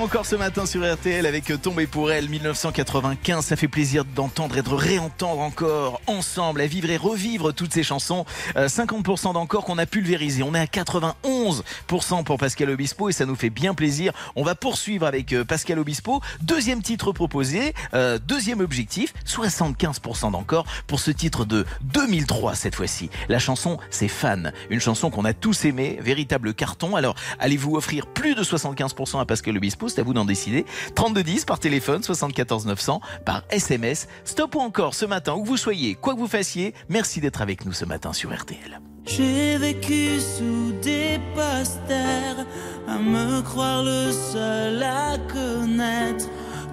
Encore 0.00 0.26
ce 0.26 0.36
matin 0.36 0.64
sur 0.64 0.90
RTL 0.90 1.26
avec 1.26 1.50
euh, 1.50 1.58
Tombé 1.58 1.86
pour 1.86 2.10
elle 2.10 2.28
1995. 2.28 3.44
Ça 3.44 3.56
fait 3.56 3.68
plaisir 3.68 4.04
d'entendre 4.04 4.56
et 4.56 4.62
de 4.62 4.68
réentendre 4.70 5.40
encore 5.40 6.00
ensemble, 6.06 6.60
à 6.60 6.66
vivre 6.66 6.90
et 6.90 6.96
revivre 6.96 7.52
toutes 7.52 7.72
ces 7.72 7.82
chansons. 7.82 8.24
Euh, 8.56 8.68
50% 8.68 9.34
d'encore 9.34 9.64
qu'on 9.64 9.78
a 9.78 9.86
pulvérisé. 9.86 10.42
On 10.42 10.54
est 10.54 10.58
à 10.58 10.64
91% 10.64 12.24
pour 12.24 12.38
Pascal 12.38 12.70
Obispo 12.70 13.10
et 13.10 13.12
ça 13.12 13.26
nous 13.26 13.36
fait 13.36 13.50
bien 13.50 13.74
plaisir. 13.74 14.12
On 14.34 14.44
va 14.44 14.54
poursuivre 14.54 15.06
avec 15.06 15.32
euh, 15.32 15.44
Pascal 15.44 15.78
Obispo. 15.78 16.20
Deuxième 16.40 16.82
titre 16.82 17.12
proposé, 17.12 17.74
euh, 17.92 18.18
deuxième 18.18 18.60
objectif, 18.60 19.12
75% 19.26 20.32
d'encore 20.32 20.64
pour 20.86 21.00
ce 21.00 21.10
titre 21.10 21.44
de 21.44 21.66
2003 21.82 22.54
cette 22.54 22.74
fois-ci. 22.74 23.10
La 23.28 23.38
chanson 23.38 23.78
c'est 23.90 24.08
Fan, 24.08 24.52
une 24.70 24.80
chanson 24.80 25.10
qu'on 25.10 25.24
a 25.24 25.34
tous 25.34 25.64
aimé, 25.64 25.98
véritable 26.00 26.54
carton. 26.54 26.96
Alors 26.96 27.14
allez-vous 27.38 27.76
offrir 27.76 28.06
plus 28.06 28.34
de 28.34 28.42
75% 28.42 29.20
à 29.20 29.26
Pascal 29.26 29.56
Obispo, 29.56 29.81
c'est 29.88 30.00
à 30.00 30.04
vous 30.04 30.14
d'en 30.14 30.24
décider. 30.24 30.64
3210 30.94 31.44
par 31.44 31.58
téléphone, 31.58 32.02
74 32.02 32.66
900 32.66 33.00
par 33.24 33.42
SMS. 33.50 34.08
Stop 34.24 34.54
ou 34.54 34.60
encore 34.60 34.94
ce 34.94 35.04
matin 35.04 35.34
où 35.34 35.42
que 35.42 35.48
vous 35.48 35.56
soyez, 35.56 35.94
quoi 35.94 36.14
que 36.14 36.18
vous 36.18 36.28
fassiez, 36.28 36.74
merci 36.88 37.20
d'être 37.20 37.42
avec 37.42 37.64
nous 37.64 37.72
ce 37.72 37.84
matin 37.84 38.12
sur 38.12 38.34
RTL. 38.34 38.80
J'ai 39.04 39.58
vécu 39.58 40.20
sous 40.20 40.72
des 40.80 41.18
posters, 41.34 42.46
à 42.86 42.98
me 42.98 43.42
croire 43.42 43.82
le 43.82 44.12
seul 44.12 44.82
à 44.82 45.18
connaître 45.32 46.26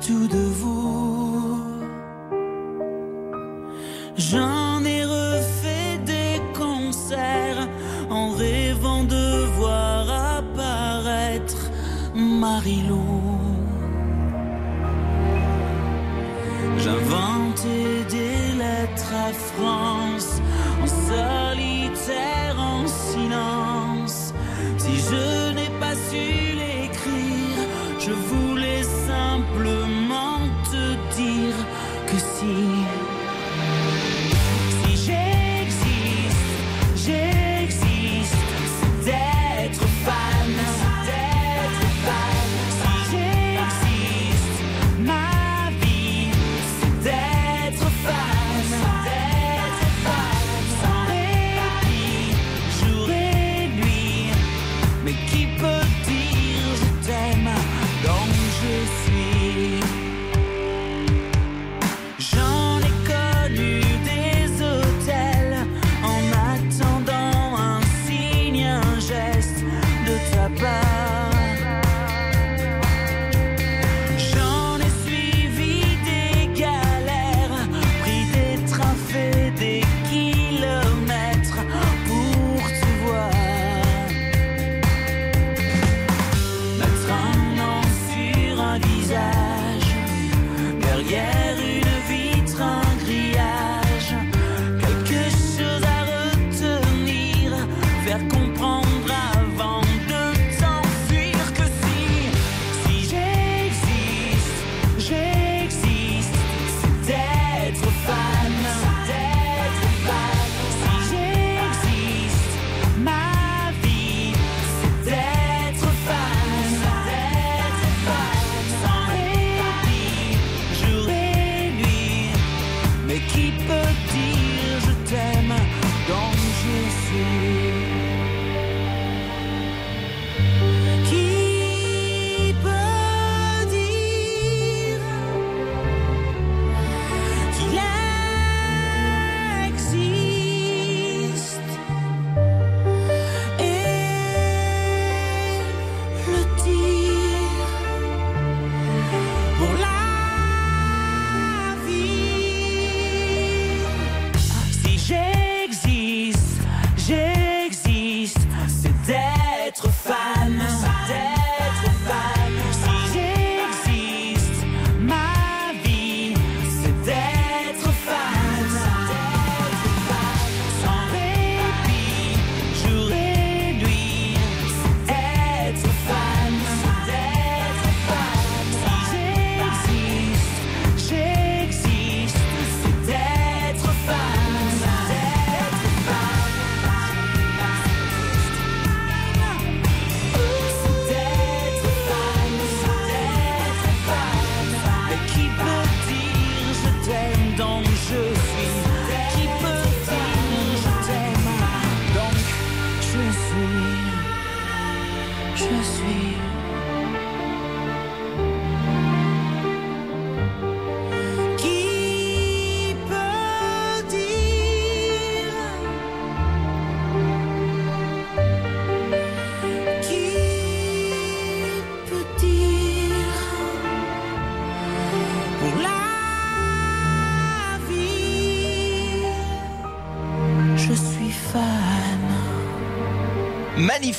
tout 0.06 0.28
de 0.28 0.38
vous. 0.38 1.64
J'en 4.16 4.84
ai 4.86 5.06
refait 5.06 5.59
Marilou. 12.50 13.22
J'inventais 16.84 17.94
des 18.16 18.42
lettres 18.62 19.14
à 19.28 19.32
France 19.50 19.99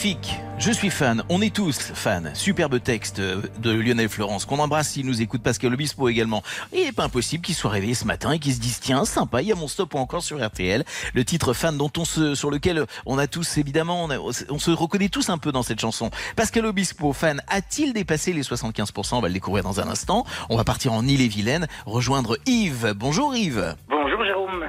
Magnifique 0.03 0.41
Je 0.57 0.71
suis 0.73 0.89
fan, 0.89 1.23
on 1.29 1.43
est 1.43 1.55
tous 1.55 1.79
fans. 1.95 2.23
Superbe 2.33 2.83
texte 2.83 3.19
euh, 3.19 3.43
de 3.59 3.71
Lionel 3.71 4.09
Florence, 4.09 4.47
qu'on 4.47 4.59
embrasse 4.59 4.89
s'il 4.93 5.05
nous 5.05 5.21
écoute, 5.21 5.43
Pascal 5.43 5.75
Obispo 5.75 6.09
également. 6.09 6.43
Et 6.73 6.79
il 6.81 6.85
n'est 6.87 6.93
pas 6.93 7.05
impossible 7.05 7.45
qu'il 7.45 7.55
soit 7.55 7.71
réveillé 7.71 7.93
ce 7.93 8.07
matin 8.07 8.33
et 8.33 8.39
qu'il 8.39 8.55
se 8.55 8.61
dise 8.61 8.81
tiens, 8.81 9.05
sympa, 9.05 9.43
il 9.43 9.49
y 9.49 9.53
a 9.53 9.55
mon 9.57 9.69
stop 9.69 9.93
ou 9.93 9.99
encore 9.99 10.23
sur 10.23 10.43
RTL. 10.43 10.85
Le 11.13 11.25
titre 11.27 11.53
fan 11.53 11.77
dont 11.77 11.91
on 11.99 12.07
se, 12.07 12.35
sur 12.35 12.51
lequel 12.51 12.87
on 13.05 13.19
a 13.19 13.27
tous 13.27 13.59
évidemment, 13.59 14.05
on, 14.05 14.11
a- 14.11 14.19
on 14.19 14.59
se 14.59 14.71
reconnaît 14.71 15.11
tous 15.11 15.29
un 15.29 15.37
peu 15.37 15.53
dans 15.53 15.63
cette 15.63 15.81
chanson. 15.81 16.11
Pascal 16.35 16.65
Obispo, 16.65 17.13
fan, 17.13 17.43
a-t-il 17.49 17.93
dépassé 17.93 18.33
les 18.33 18.43
75% 18.43 19.17
On 19.17 19.21
va 19.21 19.29
le 19.29 19.35
découvrir 19.35 19.65
dans 19.65 19.81
un 19.81 19.89
instant. 19.89 20.25
On 20.49 20.57
va 20.57 20.65
partir 20.65 20.95
en 20.95 21.05
Ille-et-Vilaine, 21.07 21.67
rejoindre 21.85 22.39
Yves. 22.47 22.95
Bonjour 22.97 23.35
Yves. 23.37 23.77
Bonjour 23.91 24.25
Jérôme. 24.25 24.65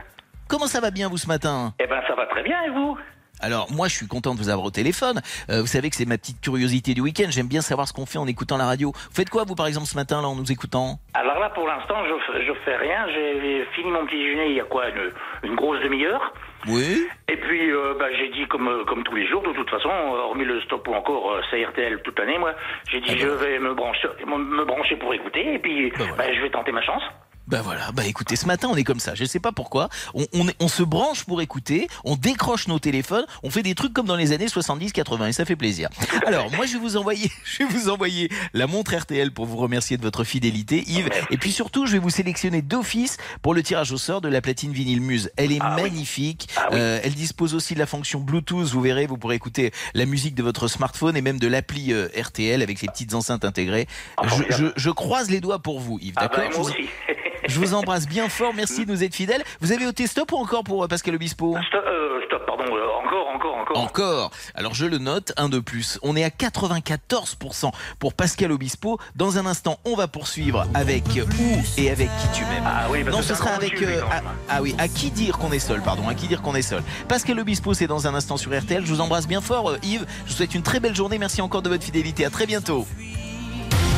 Comment 0.49 0.67
ça 0.67 0.81
va 0.81 0.91
bien 0.91 1.07
vous 1.07 1.17
ce 1.17 1.27
matin? 1.27 1.73
Eh 1.79 1.87
ben 1.87 2.01
ça 2.09 2.15
va 2.15 2.25
très 2.25 2.43
bien 2.43 2.57
et 2.63 2.69
vous? 2.71 2.97
Alors 3.41 3.67
moi 3.71 3.87
je 3.87 3.95
suis 3.95 4.07
content 4.07 4.33
de 4.33 4.39
vous 4.39 4.49
avoir 4.49 4.65
au 4.67 4.71
téléphone. 4.71 5.21
Euh, 5.49 5.61
vous 5.61 5.67
savez 5.67 5.89
que 5.89 5.95
c'est 5.95 6.05
ma 6.05 6.17
petite 6.17 6.39
curiosité 6.41 6.93
du 6.93 7.01
week-end. 7.01 7.27
J'aime 7.29 7.47
bien 7.47 7.61
savoir 7.61 7.87
ce 7.87 7.93
qu'on 7.93 8.05
fait 8.05 8.17
en 8.19 8.27
écoutant 8.27 8.57
la 8.57 8.65
radio. 8.65 8.91
Vous 8.93 9.15
faites 9.15 9.29
quoi 9.29 9.43
vous 9.45 9.55
par 9.55 9.67
exemple 9.67 9.87
ce 9.87 9.95
matin 9.95 10.21
là 10.21 10.27
en 10.27 10.35
nous 10.35 10.51
écoutant? 10.51 10.99
Alors 11.13 11.39
là 11.39 11.49
pour 11.49 11.67
l'instant 11.67 11.95
je, 12.05 12.45
je 12.45 12.53
fais 12.65 12.75
rien. 12.77 13.07
J'ai 13.13 13.65
fini 13.75 13.91
mon 13.91 14.05
petit 14.05 14.17
déjeuner 14.17 14.47
il 14.49 14.55
y 14.55 14.59
a 14.61 14.65
quoi 14.65 14.89
une, 14.89 15.11
une 15.49 15.55
grosse 15.55 15.81
demi-heure. 15.81 16.33
Oui. 16.67 17.07
Et 17.27 17.37
puis 17.37 17.71
euh, 17.71 17.95
bah, 17.99 18.05
j'ai 18.17 18.29
dit 18.29 18.47
comme 18.47 18.67
euh, 18.67 18.85
comme 18.85 19.03
tous 19.03 19.15
les 19.15 19.27
jours 19.27 19.41
de 19.41 19.51
toute 19.53 19.69
façon, 19.69 19.89
hormis 19.89 20.45
le 20.45 20.61
stop 20.61 20.87
ou 20.87 20.93
encore 20.93 21.39
CRTL 21.49 22.01
toute 22.03 22.19
l'année, 22.19 22.37
moi 22.37 22.53
j'ai 22.89 22.99
dit 23.01 23.09
Ah 23.11 23.17
je 23.17 23.27
vais 23.27 23.59
me 23.59 23.73
brancher 23.73 24.07
me, 24.27 24.37
me 24.37 24.65
brancher 24.65 24.95
pour 24.97 25.13
écouter 25.13 25.55
et 25.55 25.59
puis 25.59 25.89
Bah 25.91 25.95
voilà. 25.99 26.13
bah, 26.15 26.33
je 26.35 26.41
vais 26.41 26.49
tenter 26.51 26.71
ma 26.71 26.81
chance. 26.83 27.03
Bah 27.51 27.61
voilà, 27.61 27.91
bah 27.91 28.05
écoutez, 28.07 28.37
ce 28.37 28.45
matin 28.45 28.69
on 28.71 28.77
est 28.77 28.85
comme 28.85 29.01
ça, 29.01 29.13
je 29.13 29.25
sais 29.25 29.41
pas 29.41 29.51
pourquoi, 29.51 29.89
on, 30.13 30.25
on, 30.33 30.45
on 30.61 30.67
se 30.69 30.83
branche 30.83 31.25
pour 31.25 31.41
écouter, 31.41 31.89
on 32.05 32.15
décroche 32.15 32.69
nos 32.69 32.79
téléphones, 32.79 33.25
on 33.43 33.49
fait 33.49 33.61
des 33.61 33.75
trucs 33.75 33.91
comme 33.91 34.05
dans 34.05 34.15
les 34.15 34.31
années 34.31 34.45
70-80 34.47 35.27
et 35.27 35.33
ça 35.33 35.43
fait 35.43 35.57
plaisir. 35.57 35.89
Alors 36.25 36.49
moi 36.53 36.65
je 36.65 36.73
vais 36.73 36.79
vous 36.79 36.95
envoyer, 36.95 37.29
je 37.43 37.57
vais 37.59 37.65
vous 37.65 37.89
envoyer 37.89 38.29
la 38.53 38.67
montre 38.67 38.95
RTL 38.95 39.31
pour 39.33 39.45
vous 39.47 39.57
remercier 39.57 39.97
de 39.97 40.01
votre 40.01 40.23
fidélité 40.23 40.83
Yves, 40.87 41.09
et 41.29 41.37
puis 41.37 41.51
surtout 41.51 41.85
je 41.87 41.91
vais 41.91 41.97
vous 41.99 42.09
sélectionner 42.09 42.61
d'office 42.61 43.17
pour 43.41 43.53
le 43.53 43.61
tirage 43.63 43.91
au 43.91 43.97
sort 43.97 44.21
de 44.21 44.29
la 44.29 44.39
platine 44.39 44.71
vinyle 44.71 45.01
Muse. 45.01 45.29
Elle 45.35 45.51
est 45.51 45.59
Ah 45.59 45.75
oui. 45.75 45.83
magnifique, 45.83 46.47
Ah 46.55 46.67
oui. 46.71 46.77
Euh, 46.79 47.01
elle 47.03 47.13
dispose 47.15 47.53
aussi 47.53 47.73
de 47.73 47.79
la 47.79 47.85
fonction 47.85 48.21
Bluetooth, 48.21 48.67
vous 48.69 48.81
verrez, 48.81 49.07
vous 49.07 49.17
pourrez 49.17 49.35
écouter 49.35 49.73
la 49.93 50.05
musique 50.05 50.35
de 50.35 50.43
votre 50.43 50.69
smartphone 50.69 51.17
et 51.17 51.21
même 51.21 51.37
de 51.39 51.47
l'appli 51.47 51.91
euh, 51.91 52.07
RTL 52.17 52.61
avec 52.61 52.81
les 52.81 52.87
petites 52.87 53.13
enceintes 53.13 53.43
intégrées. 53.43 53.87
Ah, 54.15 54.23
Je, 54.27 54.55
je- 54.55 54.71
je 54.77 54.89
croise 54.89 55.29
les 55.29 55.41
doigts 55.41 55.59
pour 55.59 55.81
vous 55.81 55.99
Yves, 56.01 56.13
Ah 56.15 56.29
d'accord? 56.29 56.65
bah, 56.65 56.73
Je 57.47 57.59
vous- 57.59 57.73
embrasse 57.73 58.05
bien 58.07 58.27
fort, 58.29 58.53
merci 58.53 58.85
de 58.85 58.91
nous 58.91 59.03
être 59.03 59.15
fidèles. 59.15 59.43
Vous 59.61 59.71
avez 59.71 59.85
ôté 59.87 60.05
stop 60.07 60.31
ou 60.33 60.35
encore 60.35 60.63
pour 60.63 60.83
euh, 60.83 60.87
Pascal 60.87 61.15
Obispo 61.15 61.55
stop, 61.67 61.83
euh, 61.87 62.19
stop, 62.27 62.45
pardon, 62.45 62.65
euh, 62.67 63.05
encore, 63.05 63.27
encore, 63.33 63.57
encore. 63.57 63.77
Encore. 63.77 64.31
Alors 64.55 64.73
je 64.73 64.85
le 64.85 64.97
note, 64.97 65.31
un 65.37 65.47
de 65.49 65.59
plus. 65.59 65.97
On 66.03 66.15
est 66.17 66.23
à 66.23 66.29
94% 66.29 67.71
pour 67.99 68.13
Pascal 68.13 68.51
Obispo. 68.51 68.99
Dans 69.15 69.37
un 69.37 69.45
instant, 69.45 69.79
on 69.85 69.95
va 69.95 70.07
poursuivre 70.07 70.65
avec 70.73 71.03
Où 71.39 71.79
et 71.81 71.89
avec 71.89 72.09
qui 72.17 72.27
tu 72.39 72.45
m'aimes. 72.45 72.63
Ah 72.65 72.87
oui, 72.89 73.03
parce 73.03 73.15
Non, 73.15 73.21
que 73.21 73.27
ce 73.27 73.33
c'est 73.33 73.41
un 73.41 73.45
sera 73.45 73.55
avec 73.55 73.81
euh, 73.81 74.01
ah, 74.11 74.21
ah 74.49 74.61
oui, 74.61 74.75
à 74.77 74.87
qui 74.89 75.09
dire 75.11 75.37
qu'on 75.37 75.51
est 75.51 75.59
seul, 75.59 75.81
pardon, 75.81 76.07
à 76.09 76.13
qui 76.13 76.27
dire 76.27 76.41
qu'on 76.41 76.55
est 76.55 76.61
seul. 76.61 76.83
Pascal 77.07 77.39
Obispo, 77.39 77.73
c'est 77.73 77.87
dans 77.87 78.05
un 78.07 78.13
instant 78.13 78.35
sur 78.37 78.51
RTL. 78.57 78.85
Je 78.85 78.91
vous 78.93 79.01
embrasse 79.01 79.27
bien 79.27 79.41
fort, 79.41 79.69
euh, 79.71 79.77
Yves. 79.83 80.05
Je 80.25 80.31
vous 80.31 80.37
souhaite 80.37 80.53
une 80.55 80.63
très 80.63 80.79
belle 80.81 80.95
journée. 80.95 81.17
Merci 81.17 81.41
encore 81.41 81.61
de 81.61 81.69
votre 81.69 81.83
fidélité. 81.83 82.25
À 82.25 82.29
très 82.29 82.45
bientôt. 82.45 82.85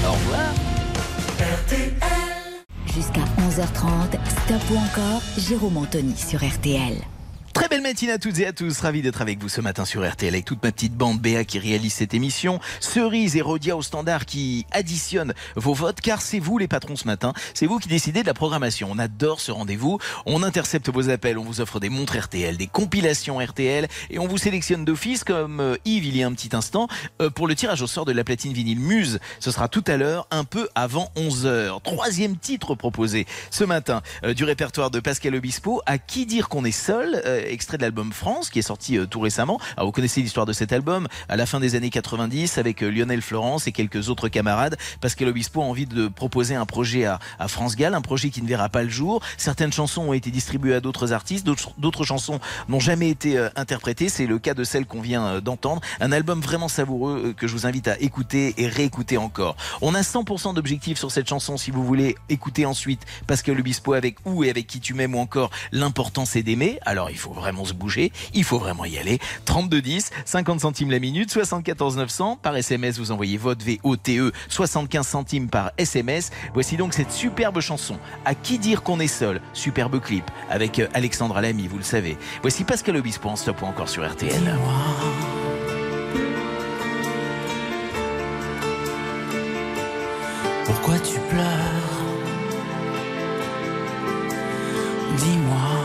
Au 0.08 0.12
revoir. 0.12 0.44
Jusqu'à 2.88 3.24
11h30, 3.40 4.18
Stop 4.30 4.62
ou 4.72 4.78
encore, 4.78 5.22
Jérôme 5.38 5.78
Anthony 5.78 6.16
sur 6.16 6.44
RTL. 6.44 6.96
Très 7.54 7.68
belle 7.68 7.82
matinée 7.82 8.12
à 8.12 8.18
toutes 8.18 8.40
et 8.40 8.48
à 8.48 8.52
tous, 8.52 8.80
ravi 8.80 9.04
d'être 9.04 9.22
avec 9.22 9.40
vous 9.40 9.48
ce 9.48 9.62
matin 9.62 9.86
sur 9.86 10.10
RTL 10.10 10.34
avec 10.34 10.44
toute 10.44 10.64
ma 10.64 10.72
petite 10.72 10.96
bande 10.96 11.20
Béa 11.20 11.44
qui 11.44 11.60
réalise 11.60 11.94
cette 11.94 12.16
émission, 12.16 12.60
Cerise 12.80 13.36
et 13.36 13.42
Rodia 13.42 13.78
au 13.78 13.84
standard 13.84 14.26
qui 14.26 14.66
additionnent 14.72 15.36
vos 15.56 15.76
votes 15.76 16.02
car 16.02 16.24
c'est 16.24 16.40
vous 16.40 16.58
les 16.58 16.68
patrons 16.68 16.96
ce 16.96 17.06
matin, 17.06 17.32
c'est 17.54 17.68
vous 17.68 17.78
qui 17.78 17.88
décidez 17.88 18.24
de 18.24 18.28
la 18.28 18.34
programmation. 18.34 18.90
On 18.92 18.98
adore 18.98 19.40
ce 19.40 19.52
rendez-vous, 19.52 20.00
on 20.26 20.42
intercepte 20.42 20.90
vos 20.90 21.12
appels, 21.12 21.38
on 21.38 21.44
vous 21.44 21.62
offre 21.62 21.80
des 21.80 21.90
montres 21.90 22.18
RTL, 22.18 22.58
des 22.58 22.66
compilations 22.66 23.38
RTL 23.38 23.88
et 24.10 24.18
on 24.18 24.28
vous 24.28 24.40
sélectionne 24.40 24.84
d'office 24.84 25.24
comme 25.24 25.60
euh, 25.60 25.76
Yves 25.86 26.06
il 26.06 26.18
y 26.18 26.24
a 26.24 26.28
un 26.28 26.34
petit 26.34 26.56
instant 26.56 26.88
euh, 27.22 27.30
pour 27.30 27.48
le 27.48 27.54
tirage 27.54 27.84
au 27.84 27.88
sort 27.88 28.06
de 28.06 28.14
la 28.14 28.24
platine 28.24 28.54
vinyle 28.54 28.80
Muse. 28.80 29.20
Ce 29.40 29.52
sera 29.52 29.68
tout 29.68 29.84
à 29.86 29.98
l'heure, 29.98 30.28
un 30.32 30.44
peu 30.44 30.70
avant 30.74 31.12
11h. 31.16 31.84
Troisième 31.84 32.36
titre 32.36 32.74
proposé 32.74 33.28
ce 33.52 33.64
matin 33.64 34.02
euh, 34.24 34.34
du 34.34 34.44
répertoire 34.44 34.90
de 34.90 35.00
Pascal 35.00 35.36
Obispo, 35.36 35.84
à 35.86 36.00
qui 36.00 36.26
dire 36.26 36.50
qu'on 36.50 36.66
est 36.66 36.72
seul, 36.72 37.22
extrait 37.52 37.78
de 37.78 37.84
l'album 37.84 38.12
France 38.12 38.50
qui 38.50 38.60
est 38.60 38.64
sorti 38.64 38.98
euh, 38.98 39.06
tout 39.06 39.20
récemment. 39.20 39.60
Alors, 39.78 39.88
vous 39.88 39.92
connaissez 39.92 40.22
l'histoire 40.22 40.46
de 40.46 40.54
cet 40.54 40.74
album, 40.74 41.08
à 41.30 41.36
la 41.36 41.46
fin 41.46 41.60
des 41.60 41.76
années 41.76 41.90
90 41.90 42.58
avec 42.58 42.84
euh, 42.84 42.90
Lionel 42.90 43.22
Florence 43.22 43.68
et 43.68 43.72
quelques 43.72 44.10
autres 44.10 44.30
camarades. 44.30 44.78
Pascal 45.02 45.28
Obispo 45.30 45.62
a 45.62 45.66
envie 45.66 45.86
de 45.86 46.08
proposer 46.08 46.56
un 46.56 46.66
projet 46.66 47.06
à, 47.06 47.20
à 47.40 47.48
France 47.48 47.76
Gall, 47.76 47.94
un 47.94 48.02
projet 48.02 48.30
qui 48.30 48.42
ne 48.42 48.48
verra 48.48 48.70
pas 48.70 48.84
le 48.84 48.90
jour. 48.90 49.22
Certaines 49.38 49.74
chansons 49.74 50.10
ont 50.10 50.14
été 50.14 50.32
distribuées 50.32 50.76
à 50.76 50.80
d'autres 50.80 51.14
artistes, 51.14 51.46
d'autres 51.46 52.04
chansons 52.04 52.40
n'ont 52.68 52.80
jamais 52.80 53.10
été 53.10 53.38
euh, 53.38 53.50
interprétées. 53.56 54.10
C'est 54.10 54.26
le 54.26 54.40
cas 54.40 54.54
de 54.54 54.64
celle 54.64 54.86
qu'on 54.86 55.02
vient 55.02 55.42
d'entendre. 55.42 55.82
Un 56.00 56.12
album 56.12 56.42
vraiment 56.42 56.68
savoureux 56.68 57.34
que 57.36 57.48
je 57.48 57.54
vous 57.54 57.66
invite 57.66 57.88
à 57.88 58.00
écouter 58.00 58.54
et 58.58 58.68
réécouter 58.68 59.18
encore. 59.18 59.56
On 59.82 59.96
a 59.96 60.02
100% 60.02 60.54
d'objectifs 60.54 60.98
sur 60.98 61.12
cette 61.12 61.28
chanson 61.28 61.58
si 61.58 61.72
vous 61.72 61.84
voulez 61.84 62.16
écouter 62.30 62.66
ensuite 62.66 63.02
Pascal 63.28 63.60
Obispo 63.60 63.94
avec 63.94 64.18
où 64.26 64.44
et 64.44 64.50
avec 64.50 64.68
qui 64.68 64.80
tu 64.80 64.94
m'aimes 64.94 65.16
ou 65.16 65.20
encore 65.20 65.50
l'important 65.72 66.26
c'est 66.26 66.44
d'aimer. 66.44 66.80
Alors 66.86 67.10
il 67.10 67.18
faut 67.18 67.33
vraiment 67.34 67.66
se 67.66 67.74
bouger, 67.74 68.12
il 68.34 68.44
faut 68.44 68.60
vraiment 68.60 68.86
y 68.86 68.98
aller. 68.98 69.20
32 69.46 69.82
10, 69.82 70.12
50 70.26 70.60
centimes 70.62 70.92
la 70.92 71.00
minute, 71.00 71.32
74 71.32 71.98
900 71.98 72.40
par 72.42 72.56
SMS 72.56 72.98
vous 72.98 73.12
envoyez 73.12 73.38
vote 73.38 73.64
VOTE 73.64 74.34
75 74.50 75.08
centimes 75.08 75.50
par 75.50 75.72
SMS. 75.78 76.32
Voici 76.54 76.78
donc 76.78 76.94
cette 76.94 77.12
superbe 77.12 77.60
chanson 77.60 77.98
À 78.26 78.36
qui 78.36 78.60
dire 78.60 78.84
qu'on 78.84 79.00
est 79.00 79.08
seul, 79.08 79.42
superbe 79.54 80.00
clip 80.00 80.30
avec 80.50 80.80
euh, 80.80 80.88
Alexandre 80.94 81.38
Alamy, 81.38 81.68
vous 81.68 81.78
le 81.78 81.84
savez. 81.84 82.18
Voici 82.42 82.64
Pascal 82.64 82.98
Obispo 82.98 83.30
en 83.30 83.36
stop 83.36 83.64
encore 83.64 83.90
sur 83.90 84.08
RTL. 84.08 84.58
Pourquoi 90.66 91.00
tu 91.00 91.20
pleures? 91.30 92.04
Dis-moi. 95.18 95.83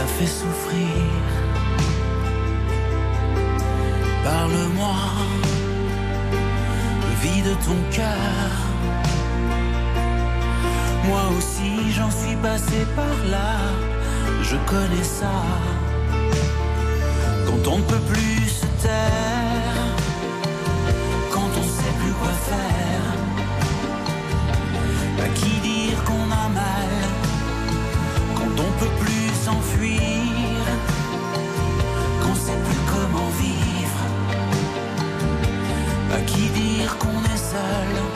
T'a 0.00 0.06
fait 0.06 0.26
souffrir 0.26 1.04
Parle-moi. 4.24 4.96
Vide 7.22 7.52
ton 7.66 7.78
cœur. 7.96 8.50
Moi 11.04 11.22
aussi 11.36 11.92
j'en 11.96 12.10
suis 12.10 12.36
passé 12.36 12.78
par 12.96 13.16
là. 13.34 13.52
Je 14.42 14.56
connais 14.70 15.08
ça 15.20 15.36
quand 17.46 17.62
on 17.72 17.78
ne 17.78 17.82
peut 17.82 18.04
plus 18.12 18.48
se 18.60 18.66
taire, 18.84 19.86
quand 21.32 21.50
on 21.60 21.66
sait 21.76 21.94
plus 22.00 22.14
quoi 22.20 22.34
faire. 22.50 23.06
À 25.24 25.28
qui 25.38 25.59
qu'on 36.98 37.22
est 37.24 37.36
seul, 37.36 38.09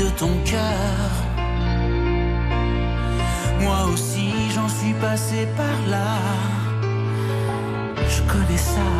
Vide 0.00 0.14
ton 0.16 0.34
cœur. 0.46 1.10
Moi 3.60 3.84
aussi 3.92 4.30
j'en 4.54 4.68
suis 4.68 4.94
passé 4.94 5.46
par 5.58 5.78
là. 5.88 6.16
Je 8.08 8.22
connais 8.32 8.56
ça. 8.56 8.92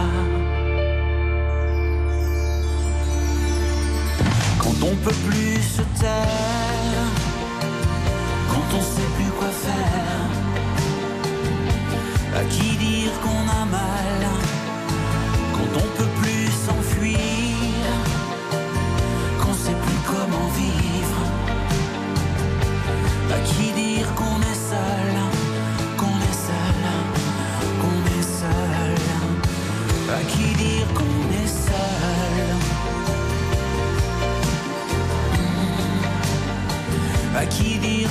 Quand 4.59 4.79
on 4.91 4.95
peut 5.05 5.19
plus 5.27 5.63
se 5.63 5.83
taire, 6.01 7.09
quand 8.51 8.69
on 8.79 8.83
sait 8.83 9.11
plus 9.17 9.33
quoi 9.39 9.53
faire, 9.67 10.31
à 12.41 12.45
qui 12.45 12.77
dire 12.77 13.13
qu'on 13.23 13.45
a 13.61 13.65
mal, 13.65 14.21
À 37.41 37.47
qui 37.47 37.79
dire 37.79 38.11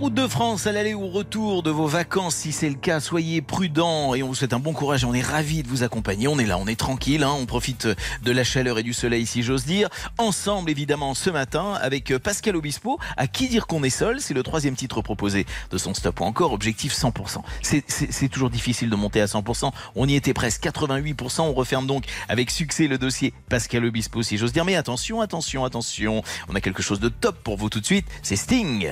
routes 0.00 0.14
de 0.14 0.26
France, 0.26 0.66
à 0.66 0.72
l'aller 0.72 0.94
ou 0.94 1.08
retour 1.08 1.62
de 1.62 1.70
vos 1.70 1.86
vacances, 1.86 2.34
si 2.36 2.52
c'est 2.52 2.70
le 2.70 2.74
cas, 2.76 3.00
soyez 3.00 3.42
prudents 3.42 4.14
et 4.14 4.22
on 4.22 4.28
vous 4.28 4.34
souhaite 4.34 4.54
un 4.54 4.58
bon 4.58 4.72
courage 4.72 5.04
on 5.04 5.12
est 5.12 5.20
ravis 5.20 5.62
de 5.62 5.68
vous 5.68 5.82
accompagner. 5.82 6.26
On 6.26 6.38
est 6.38 6.46
là, 6.46 6.56
on 6.56 6.66
est 6.66 6.78
tranquille, 6.78 7.22
hein, 7.22 7.34
on 7.38 7.44
profite 7.44 7.86
de 8.22 8.32
la 8.32 8.42
chaleur 8.42 8.78
et 8.78 8.82
du 8.82 8.94
soleil 8.94 9.26
si 9.26 9.42
j'ose 9.42 9.66
dire. 9.66 9.90
Ensemble 10.16 10.70
évidemment 10.70 11.12
ce 11.12 11.28
matin 11.28 11.74
avec 11.82 12.16
Pascal 12.16 12.56
Obispo, 12.56 12.98
à 13.18 13.26
qui 13.26 13.48
dire 13.48 13.66
qu'on 13.66 13.82
est 13.84 13.90
seul, 13.90 14.22
c'est 14.22 14.32
le 14.32 14.42
troisième 14.42 14.74
titre 14.74 15.02
proposé 15.02 15.44
de 15.70 15.76
son 15.76 15.92
stop 15.92 16.20
ou 16.20 16.24
encore, 16.24 16.52
objectif 16.52 16.94
100%. 16.94 17.42
C'est- 17.60 17.84
C'est 17.88 18.10
c'est 18.10 18.28
toujours 18.28 18.48
difficile 18.50 18.88
de 18.88 18.96
monter 18.96 19.20
à 19.20 19.26
100%, 19.26 19.72
on 19.96 20.08
y 20.08 20.14
était 20.14 20.32
presque 20.34 20.62
88%, 20.62 21.42
on 21.42 21.52
referme 21.52 21.86
donc 21.86 22.04
avec 22.28 22.50
succès 22.50 22.86
le 22.86 22.96
dossier 22.96 23.34
Pascal 23.50 23.84
Obispo 23.84 24.22
si 24.22 24.38
j'ose 24.38 24.52
dire. 24.52 24.64
Mais 24.64 24.76
attention, 24.76 25.20
attention, 25.20 25.64
attention, 25.64 26.22
on 26.48 26.54
a 26.54 26.62
quelque 26.62 26.82
chose 26.82 27.00
de 27.00 27.10
top 27.10 27.36
pour 27.42 27.58
vous 27.58 27.68
tout 27.68 27.80
de 27.80 27.86
suite, 27.86 28.06
c'est 28.22 28.36
Sting. 28.36 28.90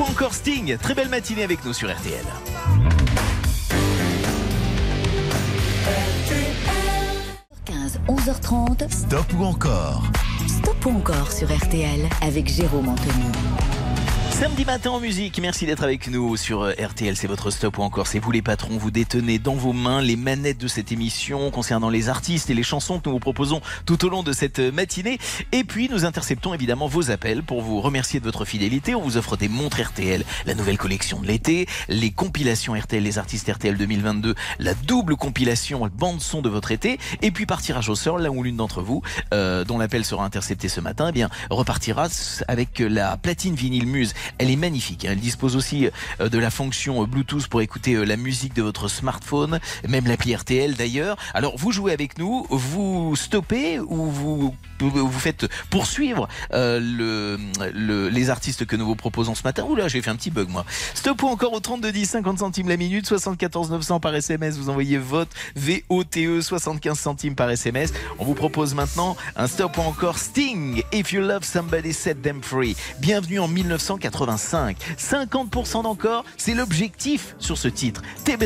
Stop 0.00 0.08
ou 0.08 0.12
encore 0.12 0.32
Sting. 0.32 0.78
Très 0.78 0.94
belle 0.94 1.10
matinée 1.10 1.42
avec 1.42 1.62
nous 1.62 1.74
sur 1.74 1.92
RTL. 1.92 2.24
15, 7.66 8.00
11h30. 8.08 8.90
Stop 8.90 9.26
ou 9.38 9.44
encore? 9.44 10.04
Stop 10.48 10.86
ou 10.86 10.96
encore 10.96 11.30
sur 11.30 11.54
RTL 11.54 12.08
avec 12.22 12.48
Jérôme 12.48 12.88
Anthony. 12.88 13.30
Samedi 14.40 14.64
matin 14.64 14.92
en 14.92 15.00
musique, 15.00 15.38
merci 15.38 15.66
d'être 15.66 15.82
avec 15.84 16.08
nous 16.08 16.34
sur 16.38 16.62
euh, 16.62 16.72
RTL, 16.72 17.14
c'est 17.14 17.26
votre 17.26 17.50
stop 17.50 17.76
ou 17.76 17.82
encore 17.82 18.06
c'est 18.06 18.18
vous 18.18 18.30
les 18.30 18.40
patrons, 18.40 18.78
vous 18.78 18.90
détenez 18.90 19.38
dans 19.38 19.54
vos 19.54 19.74
mains 19.74 20.00
les 20.00 20.16
manettes 20.16 20.56
de 20.56 20.66
cette 20.66 20.92
émission 20.92 21.50
concernant 21.50 21.90
les 21.90 22.08
artistes 22.08 22.48
et 22.48 22.54
les 22.54 22.62
chansons 22.62 23.00
que 23.00 23.10
nous 23.10 23.16
vous 23.16 23.20
proposons 23.20 23.60
tout 23.84 24.02
au 24.02 24.08
long 24.08 24.22
de 24.22 24.32
cette 24.32 24.58
euh, 24.58 24.72
matinée. 24.72 25.18
Et 25.52 25.62
puis 25.62 25.90
nous 25.90 26.06
interceptons 26.06 26.54
évidemment 26.54 26.86
vos 26.86 27.10
appels 27.10 27.42
pour 27.42 27.60
vous 27.60 27.82
remercier 27.82 28.18
de 28.18 28.24
votre 28.24 28.46
fidélité. 28.46 28.94
On 28.94 29.02
vous 29.02 29.18
offre 29.18 29.36
des 29.36 29.50
montres 29.50 29.82
RTL, 29.82 30.24
la 30.46 30.54
nouvelle 30.54 30.78
collection 30.78 31.20
de 31.20 31.26
l'été, 31.26 31.66
les 31.90 32.10
compilations 32.10 32.72
RTL, 32.72 33.02
les 33.02 33.18
artistes 33.18 33.46
RTL 33.46 33.76
2022, 33.76 34.34
la 34.58 34.72
double 34.72 35.16
compilation 35.16 35.86
bande 35.92 36.22
son 36.22 36.40
de 36.40 36.48
votre 36.48 36.70
été, 36.70 36.98
et 37.20 37.30
puis 37.30 37.44
par 37.44 37.60
tirage 37.60 37.90
au 37.90 37.94
sort, 37.94 38.18
là 38.18 38.30
où 38.30 38.42
l'une 38.42 38.56
d'entre 38.56 38.80
vous, 38.80 39.02
euh, 39.34 39.64
dont 39.66 39.76
l'appel 39.76 40.02
sera 40.02 40.24
intercepté 40.24 40.70
ce 40.70 40.80
matin, 40.80 41.08
eh 41.10 41.12
bien 41.12 41.28
repartira 41.50 42.08
avec 42.48 42.78
la 42.78 43.18
platine 43.18 43.54
vinyle 43.54 43.86
Muse. 43.86 44.14
Elle 44.38 44.50
est 44.50 44.56
magnifique. 44.56 45.04
hein. 45.04 45.10
Elle 45.12 45.20
dispose 45.20 45.56
aussi 45.56 45.88
euh, 46.20 46.28
de 46.28 46.38
la 46.38 46.50
fonction 46.50 47.02
euh, 47.02 47.06
Bluetooth 47.06 47.46
pour 47.48 47.60
écouter 47.62 47.94
euh, 47.94 48.04
la 48.04 48.16
musique 48.16 48.54
de 48.54 48.62
votre 48.62 48.88
smartphone, 48.88 49.60
même 49.88 50.06
l'appli 50.06 50.34
RTL 50.34 50.74
d'ailleurs. 50.74 51.16
Alors 51.34 51.56
vous 51.56 51.72
jouez 51.72 51.92
avec 51.92 52.18
nous, 52.18 52.46
vous 52.50 53.14
stoppez 53.16 53.78
ou 53.80 54.06
vous 54.80 55.10
faites 55.18 55.46
poursuivre 55.68 56.28
le, 56.52 57.38
le- 57.74 58.08
les 58.08 58.30
artistes 58.30 58.64
que 58.66 58.76
nous 58.76 58.86
vous 58.86 58.96
proposons 58.96 59.34
ce 59.34 59.42
matin? 59.42 59.64
Oula, 59.68 59.88
j'ai 59.88 60.00
fait 60.02 60.10
un 60.10 60.16
petit 60.16 60.30
bug 60.30 60.48
moi. 60.48 60.64
Stop 60.94 61.22
ou 61.22 61.26
encore 61.28 61.52
au 61.52 61.60
32 61.60 61.92
10 61.92 62.06
50 62.06 62.38
centimes 62.38 62.68
la 62.68 62.76
minute, 62.76 63.06
74 63.06 63.70
900 63.70 64.00
par 64.00 64.14
SMS. 64.14 64.56
Vous 64.56 64.70
envoyez 64.70 64.98
vote 64.98 65.28
VOTE 65.56 66.40
75 66.40 66.98
centimes 66.98 67.34
par 67.34 67.50
SMS. 67.50 67.92
On 68.18 68.24
vous 68.24 68.34
propose 68.34 68.74
maintenant 68.74 69.16
un 69.36 69.46
stop 69.46 69.76
ou 69.78 69.82
encore 69.82 70.18
Sting. 70.18 70.82
If 70.92 71.12
you 71.12 71.20
love 71.20 71.44
somebody, 71.44 71.92
set 71.92 72.22
them 72.22 72.42
free. 72.42 72.76
Bienvenue 73.00 73.40
en 73.40 73.48
1985. 74.26 74.76
50% 74.98 75.82
d'encore, 75.82 76.24
c'est 76.36 76.54
l'objectif 76.54 77.34
sur 77.38 77.58
ce 77.58 77.68
titre. 77.68 78.02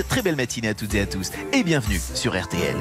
Très 0.09 0.23
belle 0.23 0.37
matinée 0.37 0.69
à 0.69 0.75
toutes 0.75 0.95
et 0.95 1.01
à 1.01 1.07
tous 1.07 1.31
et 1.53 1.63
bienvenue 1.63 2.01
sur 2.15 2.41
RTL. 2.41 2.77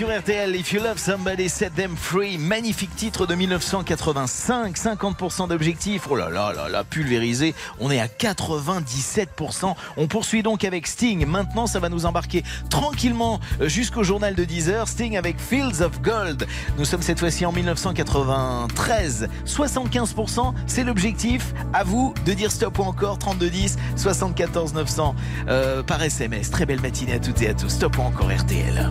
Sur 0.00 0.18
RTL. 0.18 0.56
If 0.56 0.72
you 0.72 0.82
love 0.82 0.96
somebody, 0.96 1.50
set 1.50 1.74
them 1.74 1.94
free. 1.94 2.38
Magnifique 2.38 2.96
titre 2.96 3.26
de 3.26 3.34
1985. 3.34 4.74
50% 4.74 5.48
d'objectifs. 5.48 6.06
Oh 6.08 6.16
là 6.16 6.30
là 6.30 6.54
là 6.54 6.70
là, 6.70 6.84
pulvérisé. 6.84 7.54
On 7.80 7.90
est 7.90 8.00
à 8.00 8.06
97%. 8.06 9.74
On 9.98 10.06
poursuit 10.06 10.42
donc 10.42 10.64
avec 10.64 10.86
Sting. 10.86 11.26
Maintenant, 11.26 11.66
ça 11.66 11.80
va 11.80 11.90
nous 11.90 12.06
embarquer 12.06 12.44
tranquillement 12.70 13.40
jusqu'au 13.60 14.02
journal 14.02 14.34
de 14.34 14.42
10h. 14.42 14.86
Sting 14.86 15.18
avec 15.18 15.38
Fields 15.38 15.82
of 15.82 16.00
Gold. 16.00 16.46
Nous 16.78 16.86
sommes 16.86 17.02
cette 17.02 17.18
fois-ci 17.18 17.44
en 17.44 17.52
1993. 17.52 19.28
75%, 19.44 20.54
c'est 20.66 20.84
l'objectif. 20.84 21.52
À 21.74 21.84
vous 21.84 22.14
de 22.24 22.32
dire 22.32 22.50
stop 22.50 22.78
ou 22.78 22.84
encore. 22.84 23.18
3210, 23.18 23.76
74 23.96 24.72
900 24.72 25.14
euh, 25.48 25.82
par 25.82 26.02
SMS. 26.02 26.50
Très 26.50 26.64
belle 26.64 26.80
matinée 26.80 27.12
à 27.12 27.18
toutes 27.18 27.42
et 27.42 27.50
à 27.50 27.54
tous. 27.54 27.68
Stop 27.68 27.98
ou 27.98 28.00
encore 28.00 28.30
RTL. 28.30 28.90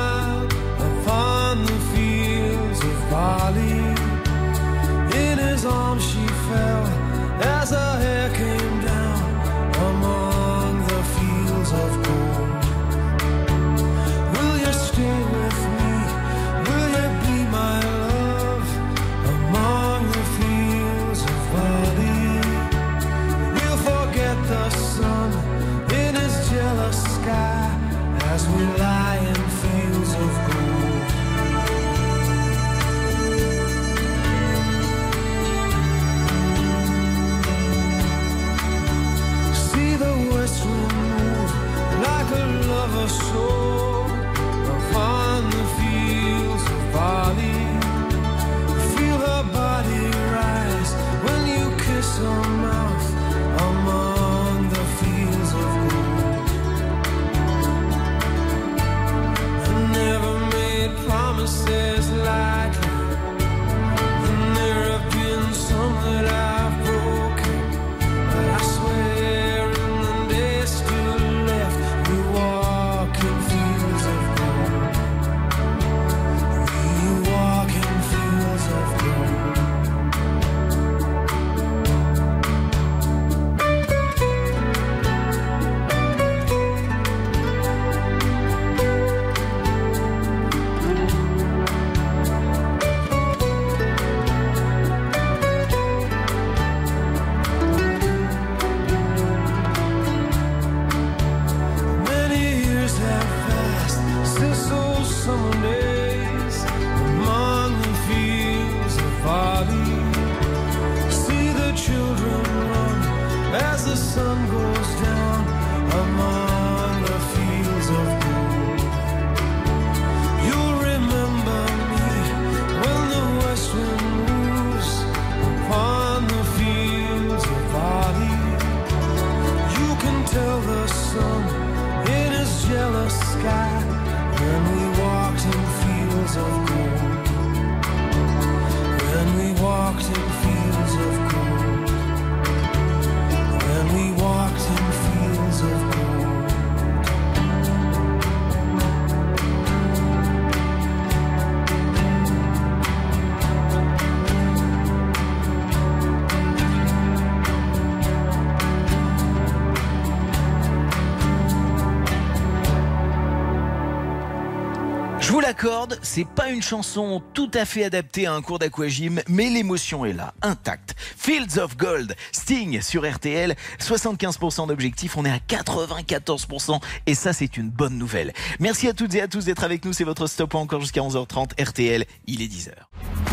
Je 165.21 165.31
vous 165.31 165.39
l'accorde, 165.39 165.99
c'est 166.01 166.27
pas 166.27 166.49
une 166.49 166.63
chanson 166.63 167.21
tout 167.35 167.51
à 167.53 167.63
fait 167.63 167.83
adaptée 167.83 168.25
à 168.25 168.33
un 168.33 168.41
cours 168.41 168.57
d'aquagym, 168.57 169.21
mais 169.29 169.51
l'émotion 169.51 170.03
est 170.03 170.13
là, 170.13 170.33
intacte. 170.41 170.95
Fields 170.97 171.59
of 171.59 171.77
Gold, 171.77 172.15
Sting 172.31 172.81
sur 172.81 173.07
RTL, 173.09 173.55
75% 173.79 174.67
d'objectifs, 174.67 175.15
on 175.17 175.25
est 175.25 175.29
à 175.31 175.37
94% 175.37 176.81
et 177.05 177.13
ça 177.13 177.33
c'est 177.33 177.55
une 177.55 177.69
bonne 177.69 177.99
nouvelle. 177.99 178.33
Merci 178.59 178.87
à 178.87 178.93
toutes 178.93 179.13
et 179.13 179.21
à 179.21 179.27
tous 179.27 179.45
d'être 179.45 179.63
avec 179.63 179.85
nous, 179.85 179.93
c'est 179.93 180.03
votre 180.03 180.25
stop 180.25 180.55
encore 180.55 180.81
jusqu'à 180.81 181.01
11h30 181.01 181.63
RTL, 181.63 182.03
il 182.25 182.41
est 182.41 182.51
10h. 182.51 182.71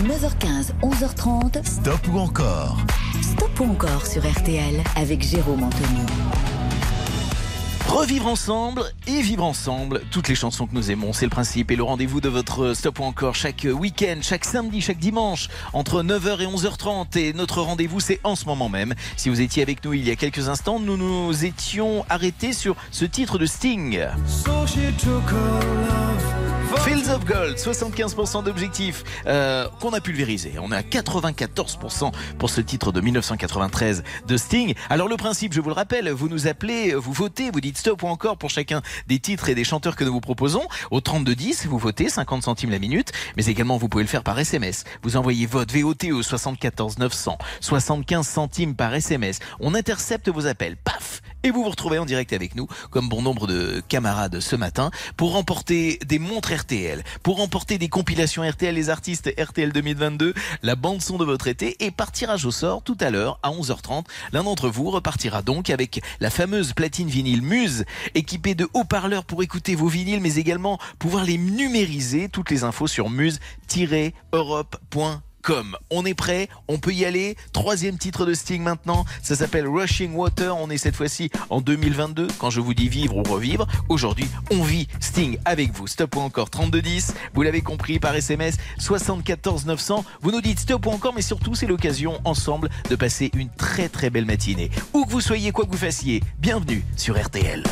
9h15, 0.03 0.73
11h30. 0.83 1.65
Stop 1.65 2.07
ou 2.13 2.19
encore 2.19 2.77
Stop 3.23 3.61
ou 3.61 3.65
encore 3.65 4.07
sur 4.07 4.23
RTL 4.31 4.83
avec 4.95 5.23
Jérôme 5.23 5.63
Anthony. 5.63 6.58
Revivre 7.99 8.29
ensemble 8.29 8.85
et 9.09 9.21
vivre 9.23 9.43
ensemble 9.43 10.03
toutes 10.13 10.29
les 10.29 10.37
chansons 10.37 10.69
que 10.69 10.75
nous 10.77 10.93
aimons, 10.93 11.13
c'est 11.13 11.25
le 11.27 11.31
principe 11.31 11.73
et 11.73 11.75
le 11.75 11.83
rendez-vous 11.83 12.21
de 12.21 12.29
votre 12.29 12.73
stop 12.73 13.01
ou 13.01 13.03
encore 13.03 13.35
chaque 13.35 13.67
week-end, 13.69 14.19
chaque 14.23 14.45
samedi, 14.45 14.81
chaque 14.81 15.01
dimanche 15.01 15.49
entre 15.73 16.05
9h 16.05 16.41
et 16.41 16.47
11h30 16.47 17.19
et 17.19 17.33
notre 17.33 17.61
rendez-vous 17.61 17.99
c'est 17.99 18.21
en 18.23 18.37
ce 18.37 18.45
moment 18.45 18.69
même. 18.69 18.95
Si 19.17 19.29
vous 19.31 19.41
étiez 19.41 19.65
avec 19.65 19.85
nous 19.85 19.95
il 19.95 20.07
y 20.07 20.13
a 20.13 20.17
quelques 20.17 20.49
instants, 20.49 20.79
nous 20.79 20.97
nous 20.97 21.45
étions 21.45 22.05
arrêtés 22.09 22.53
sur 22.53 22.77
ce 22.93 23.05
titre 23.05 23.37
de 23.37 23.47
Sting. 23.47 23.99
Fields 26.77 27.09
of 27.11 27.25
Gold, 27.25 27.57
75% 27.57 28.45
d'objectifs 28.45 29.03
euh, 29.27 29.69
qu'on 29.81 29.93
a 29.93 30.01
pulvérisé. 30.01 30.55
On 30.61 30.71
est 30.71 30.77
à 30.77 30.83
94% 30.83 32.13
pour 32.39 32.51
ce 32.51 32.61
titre 32.61 32.93
de 32.93 33.01
1993 33.01 34.05
de 34.27 34.37
Sting. 34.37 34.75
Alors 34.91 35.09
le 35.09 35.17
principe, 35.17 35.55
je 35.55 35.61
vous 35.61 35.71
le 35.71 35.75
rappelle, 35.75 36.11
vous 36.11 36.29
nous 36.29 36.47
appelez, 36.47 36.95
vous 36.95 37.13
votez, 37.13 37.51
vous 37.51 37.61
dites 37.61 37.79
stop 37.79 38.03
ou 38.03 38.07
encore 38.07 38.37
pour 38.37 38.51
chacun 38.51 38.83
des 39.07 39.19
titres 39.19 39.49
et 39.49 39.55
des 39.55 39.65
chanteurs 39.65 39.97
que 39.97 40.05
nous 40.05 40.13
vous 40.13 40.21
proposons. 40.21 40.67
Au 40.91 41.01
3210, 41.01 41.67
vous 41.67 41.79
votez 41.79 42.09
50 42.09 42.43
centimes 42.43 42.71
la 42.71 42.79
minute, 42.79 43.13
mais 43.37 43.47
également 43.47 43.79
vous 43.79 43.89
pouvez 43.89 44.05
le 44.05 44.09
faire 44.09 44.23
par 44.23 44.39
SMS. 44.39 44.85
Vous 45.03 45.17
envoyez 45.17 45.47
vote 45.47 45.73
VOT 45.73 46.13
au 46.13 46.23
74 46.23 46.99
900, 46.99 47.39
75 47.61 48.27
centimes 48.27 48.75
par 48.75 48.95
SMS. 48.95 49.39
On 49.61 49.75
intercepte 49.75 50.29
vos 50.29 50.47
appels, 50.47 50.77
paf 50.77 51.23
Et 51.45 51.53
vous 51.53 51.63
vous 51.63 51.71
retrouvez 51.71 51.99
en 51.99 52.05
direct 52.05 52.33
avec 52.33 52.57
nous, 52.57 52.67
comme 52.91 53.09
bon 53.09 53.23
nombre 53.23 53.47
de 53.47 53.81
camarades 53.89 54.41
ce 54.41 54.57
matin, 54.57 54.91
pour 55.17 55.31
remporter 55.33 56.01
des 56.05 56.19
montres 56.19 56.53
RTL, 56.53 57.05
pour 57.23 57.37
remporter 57.37 57.79
des 57.79 57.89
compilations 57.89 58.43
RTL, 58.43 58.75
les 58.75 58.91
artistes 58.91 59.33
RTL 59.39 59.73
2022, 59.73 60.35
la 60.63 60.75
bande 60.75 61.01
son 61.01 61.17
de 61.17 61.25
votre 61.25 61.47
été 61.47 61.85
et 61.85 61.93
par 61.93 62.11
tirage 62.11 62.45
au 62.45 62.51
sort 62.51 62.83
tout 62.83 62.97
à 63.01 63.11
l'heure 63.11 63.39
à 63.45 63.51
11h30. 63.51 64.05
L'un 64.33 64.43
d'entre 64.43 64.69
vous 64.69 64.91
repartira 64.91 65.43
donc 65.43 65.71
avec 65.71 66.03
la 66.19 66.31
fameuse 66.31 66.73
platine 66.73 67.09
vinyle 67.09 67.43
Muse, 67.43 67.85
équipée 68.17 68.57
de 68.57 68.69
haut-parleurs 68.75 69.25
pour 69.25 69.45
écouter 69.45 69.77
vos 69.77 69.89
vinyles, 69.89 70.21
mais 70.21 70.35
également 70.35 70.81
pouvoir 70.99 71.25
les 71.25 71.39
numériser. 71.39 72.29
Toutes 72.29 72.51
les 72.51 72.65
infos 72.65 72.89
sur 72.89 73.11
muse-europe.com. 73.11 75.21
On 75.91 76.05
est 76.05 76.15
prêt, 76.15 76.49
on 76.69 76.79
peut 76.79 76.93
y 76.93 77.05
aller. 77.05 77.37
Troisième 77.53 77.97
titre 77.97 78.27
de 78.27 78.35
Sting 78.35 78.63
maintenant, 78.63 79.05
ça 79.23 79.35
s'appelle 79.35 79.67
Rushing 79.67 80.15
Water. 80.15 80.57
On 80.57 80.69
est 80.69 80.77
cette 80.77 80.97
fois-ci 80.97 81.31
en 81.49 81.61
2022. 81.61 82.29
Quand 82.39 82.51
je 82.51 82.61
vous 82.61 82.75
dis 82.75 82.89
vivre 82.89 83.17
ou 83.17 83.23
revivre, 83.23 83.67
aujourd'hui 83.89 84.29
on 84.51 84.63
vit 84.63 84.89
Sting 85.01 85.39
avec 85.45 85.73
vous. 85.73 85.87
Stop 85.87 86.17
ou 86.17 86.21
encore 86.21 86.51
3210. 86.51 87.15
Vous 87.35 87.43
l'avez 87.43 87.63
compris 87.63 87.99
par 87.99 88.15
SMS 88.15 88.57
74 88.79 89.67
900. 89.67 90.05
Vous 90.21 90.31
nous 90.31 90.41
dites 90.41 90.61
stop 90.61 90.87
ou 90.87 90.91
encore, 90.91 91.15
mais 91.15 91.23
surtout 91.23 91.55
c'est 91.55 91.67
l'occasion 91.67 92.21
ensemble 92.25 92.69
de 92.91 92.97
passer 92.97 93.31
une 93.35 93.51
très 93.51 93.89
très 93.89 94.11
belle 94.11 94.27
matinée. 94.27 94.71
Où 94.93 95.05
que 95.05 95.11
vous 95.11 95.21
soyez, 95.21 95.53
quoi 95.53 95.65
que 95.65 95.71
vous 95.71 95.79
fassiez, 95.79 96.23
bienvenue 96.39 96.85
sur 96.97 97.19
RTL. 97.21 97.63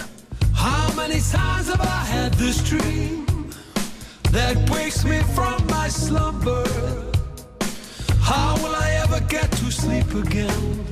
How 8.26 8.56
will 8.60 8.74
I 8.74 8.90
ever 9.04 9.20
get 9.28 9.48
to 9.52 9.70
sleep 9.70 10.12
again? 10.12 10.84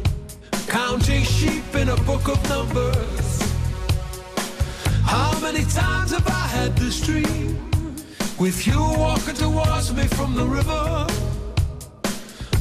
Counting 0.69 1.25
sheep 1.25 1.65
in 1.75 1.89
a 1.89 1.97
book 2.03 2.29
of 2.29 2.39
numbers. 2.49 3.43
How 5.03 5.37
many 5.41 5.65
times 5.65 6.13
have 6.13 6.29
I 6.29 6.47
had 6.57 6.77
this 6.77 7.05
dream 7.05 7.59
with 8.39 8.65
you 8.69 8.79
walking 8.79 9.35
towards 9.35 9.93
me 9.93 10.05
from 10.17 10.37
the 10.37 10.45
river? 10.45 11.09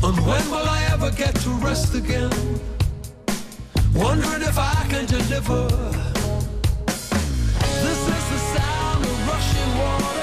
And 0.02 0.18
when 0.26 0.46
will 0.50 0.68
I 0.78 0.90
ever 0.92 1.12
get 1.12 1.36
to 1.46 1.50
rest 1.68 1.94
again? 1.94 2.34
Wondering 3.94 4.42
if 4.42 4.58
I 4.58 4.88
can 4.90 5.06
deliver. 5.06 5.68
This 7.86 8.02
is 8.16 8.26
the 8.34 8.40
sound 8.56 9.06
of 9.06 9.28
rushing 9.28 9.72
water 9.78 10.23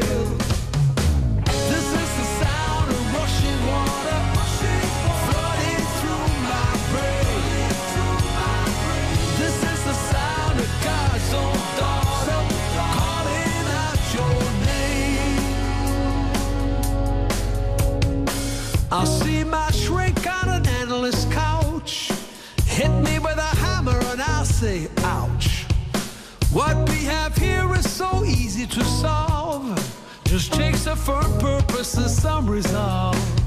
To 28.71 28.83
solve. 28.85 29.75
Just 30.23 30.53
takes 30.53 30.87
a 30.87 30.95
firm 30.95 31.37
purpose 31.39 31.93
and 31.95 32.09
some 32.09 32.49
resolve. 32.49 33.40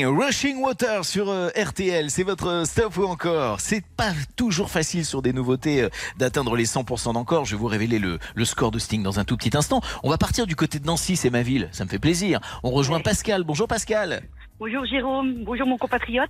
Rushing 0.04 0.58
Water 0.62 1.06
sur 1.06 1.30
euh, 1.30 1.50
RTL, 1.56 2.10
c'est 2.12 2.24
votre 2.24 2.48
euh, 2.48 2.66
stop 2.66 2.98
ou 2.98 3.04
encore? 3.06 3.60
C'est 3.62 3.84
pas 3.96 4.12
toujours 4.36 4.70
facile 4.70 5.06
sur 5.06 5.22
des 5.22 5.32
nouveautés 5.32 5.84
euh, 5.84 5.90
d'atteindre 6.18 6.56
les 6.58 6.66
100% 6.66 7.14
d'encore. 7.14 7.46
Je 7.46 7.52
vais 7.56 7.60
vous 7.60 7.68
révéler 7.68 8.00
le, 8.00 8.20
le 8.36 8.46
score 8.46 8.72
de 8.72 8.80
Sting 8.80 9.02
dans 9.04 9.20
un 9.20 9.24
tout 9.24 9.38
petit 9.38 9.56
instant. 9.56 9.82
On 10.04 10.10
va 10.10 10.18
partir 10.18 10.48
du 10.48 10.56
côté 10.56 10.80
de 10.80 10.86
Nancy, 10.86 11.16
c'est 11.16 11.30
ma 11.30 11.42
ville, 11.44 11.70
ça 11.72 11.86
me 11.86 11.90
fait 11.90 12.00
plaisir. 12.00 12.40
On 12.64 12.72
rejoint 12.72 13.00
Pascal. 13.00 13.44
Bonjour 13.44 13.68
Pascal. 13.68 14.24
Bonjour 14.60 14.86
Jérôme, 14.86 15.44
bonjour 15.44 15.68
mon 15.68 15.78
compatriote. 15.78 16.30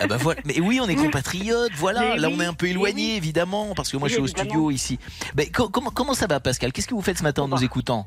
Ah 0.00 0.06
bah 0.06 0.16
voilà. 0.18 0.40
Mais 0.44 0.60
oui, 0.60 0.78
on 0.82 0.88
est 0.88 0.94
compatriotes, 0.94 1.72
voilà. 1.76 2.00
Mais 2.14 2.16
Là, 2.18 2.28
oui, 2.28 2.34
on 2.36 2.40
est 2.42 2.46
un 2.46 2.52
peu 2.54 2.66
éloigné, 2.68 3.12
oui. 3.12 3.16
évidemment, 3.16 3.74
parce 3.74 3.90
que 3.90 3.96
moi, 3.96 4.04
Oui, 4.06 4.10
je 4.10 4.14
suis 4.14 4.22
au 4.22 4.26
évidemment. 4.26 4.48
studio 4.50 4.70
ici. 4.70 4.98
Mais 5.36 5.46
co- 5.46 5.68
comment, 5.70 5.90
comment 5.90 6.14
ça 6.14 6.26
va, 6.26 6.38
Pascal? 6.40 6.72
Qu'est-ce 6.72 6.86
que 6.86 6.94
vous 6.94 7.00
faites 7.02 7.18
ce 7.18 7.22
matin 7.22 7.42
en 7.42 7.48
Bah. 7.48 7.56
nous 7.56 7.64
écoutant? 7.64 8.06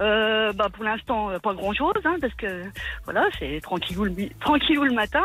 Euh, 0.00 0.52
bah 0.52 0.68
pour 0.72 0.82
l'instant 0.84 1.30
euh, 1.30 1.38
pas 1.38 1.54
grand 1.54 1.72
chose, 1.72 1.92
hein, 2.04 2.16
parce 2.20 2.34
que 2.34 2.64
voilà 3.04 3.24
c'est 3.38 3.60
tranquillou 3.62 4.04
le, 4.04 4.12
tranquillou 4.40 4.82
le 4.84 4.92
matin 4.92 5.22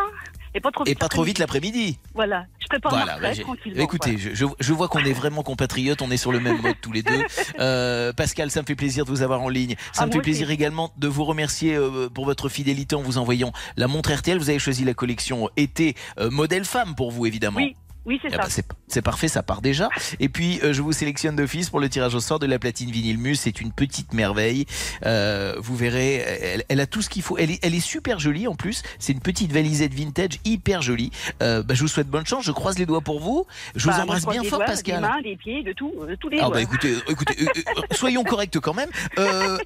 et 0.53 0.59
pas 0.59 0.69
trop 0.71 0.83
Et 0.85 0.89
vite 0.89 0.99
pas 0.99 1.07
trop 1.09 1.23
vite 1.23 1.39
l'après-midi. 1.39 1.99
Voilà, 2.15 2.45
je 2.59 2.67
prépare 2.67 2.91
ma 2.91 2.97
Voilà, 2.99 3.15
retraite 3.15 3.37
bah, 3.37 3.43
tranquillement. 3.43 3.83
écoutez, 3.83 4.17
je, 4.17 4.33
je- 4.33 4.45
je 4.59 4.73
vois 4.73 4.87
qu'on 4.87 4.99
est 5.05 5.13
vraiment 5.13 5.41
compatriotes, 5.43 6.01
on 6.01 6.09
est 6.11 6.17
sur 6.17 6.31
le 6.31 6.39
même 6.39 6.59
mode 6.61 6.75
tous 6.81 6.91
les 6.91 7.03
deux. 7.03 7.19
Euh, 7.59 8.13
Pascal, 8.13 8.49
ça 8.51 8.61
me 8.61 8.65
fait 8.65 8.75
plaisir 8.75 9.05
de 9.05 9.09
vous 9.11 9.21
avoir 9.21 9.41
en 9.41 9.49
ligne. 9.49 9.75
Ça 9.91 10.03
Ah, 10.03 10.05
me 10.07 10.11
fait 10.11 10.21
plaisir 10.21 10.47
aussi. 10.47 10.53
également 10.53 10.91
de 10.97 11.07
vous 11.07 11.25
remercier 11.25 11.75
euh, 11.75 12.09
pour 12.09 12.25
votre 12.25 12.47
fidélité 12.47 12.95
en 12.95 13.01
vous 13.01 13.17
envoyant 13.17 13.51
la 13.75 13.87
montre 13.87 14.11
RTL. 14.13 14.37
Vous 14.37 14.49
avez 14.49 14.59
choisi 14.59 14.85
la 14.85 14.93
collection 14.93 15.49
été 15.57 15.95
euh, 16.19 16.29
modèle 16.29 16.63
femme 16.65 16.95
pour 16.95 17.11
vous, 17.11 17.25
évidemment. 17.25 17.57
Oui, 17.57 17.75
oui 18.09 18.19
c'est 18.21 18.27
Ah 18.33 18.49
ça. 18.49 18.61
bah, 18.61 18.73
c'est 18.87 19.01
parfait, 19.01 19.27
ça 19.29 19.43
part 19.43 19.61
déjà. 19.61 19.87
Et 20.19 20.27
puis, 20.29 20.59
euh, 20.63 20.73
je 20.73 20.81
vous 20.81 20.91
sélectionne 20.91 21.35
d'office 21.37 21.69
pour 21.69 21.79
le 21.79 21.87
tirage 21.87 22.15
au 22.15 22.19
sort 22.19 22.39
de 22.39 22.45
la 22.47 22.59
platine 22.59 22.89
vinyle 22.91 23.17
Muse. 23.19 23.39
C'est 23.39 23.61
une 23.61 23.71
petite 23.71 24.13
merveille. 24.13 24.65
Euh, 25.05 25.55
vous 25.59 25.75
verrez, 25.77 26.15
elle, 26.15 26.63
elle 26.67 26.79
a 26.81 26.87
tout 26.87 27.01
ce 27.01 27.09
qu'il 27.09 27.21
faut. 27.21 27.37
Elle 27.37 27.51
est, 27.51 27.59
elle 27.63 27.75
est 27.75 27.79
super 27.79 28.19
jolie 28.19 28.47
en 28.47 28.55
plus. 28.55 28.81
C'est 28.99 29.13
une 29.13 29.21
petite 29.21 29.51
valisette 29.53 29.93
vintage 29.93 30.39
hyper 30.43 30.81
jolie. 30.81 31.11
Euh, 31.43 31.63
bah, 31.63 31.75
je 31.75 31.81
vous 31.81 31.87
souhaite 31.87 32.07
bonne 32.07 32.25
chance. 32.25 32.43
Je 32.43 32.51
croise 32.51 32.77
les 32.79 32.85
doigts 32.85 33.01
pour 33.01 33.19
vous. 33.21 33.45
Je 33.75 33.85
Bah, 33.85 33.91
vous 33.91 33.95
moi, 33.97 34.03
embrasse 34.03 34.25
bien 34.25 34.41
les 34.41 34.49
fort, 34.49 34.59
doigts, 34.59 34.65
Pascal. 34.67 34.95
Des 35.01 35.07
mains, 35.07 35.21
des 35.21 35.37
pieds, 35.37 35.63
de 35.63 35.71
tout, 35.73 35.93
tous 36.19 36.29
les 36.29 36.39
Ah 36.39 36.45
doigts. 36.45 36.55
bah 36.55 36.61
écoutez, 36.61 36.95
écoutez, 37.07 37.45
soyons 37.91 38.23
corrects 38.23 38.59
quand 38.59 38.73
même. 38.73 38.89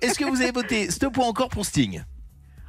Est-ce 0.02 0.20
que 0.20 0.26
vous 0.26 0.42
avez 0.42 0.52
voté 0.52 0.92
stop 0.92 1.18
ou 1.18 1.22
encore 1.22 1.50
pour 1.50 1.66
Sting? 1.66 2.04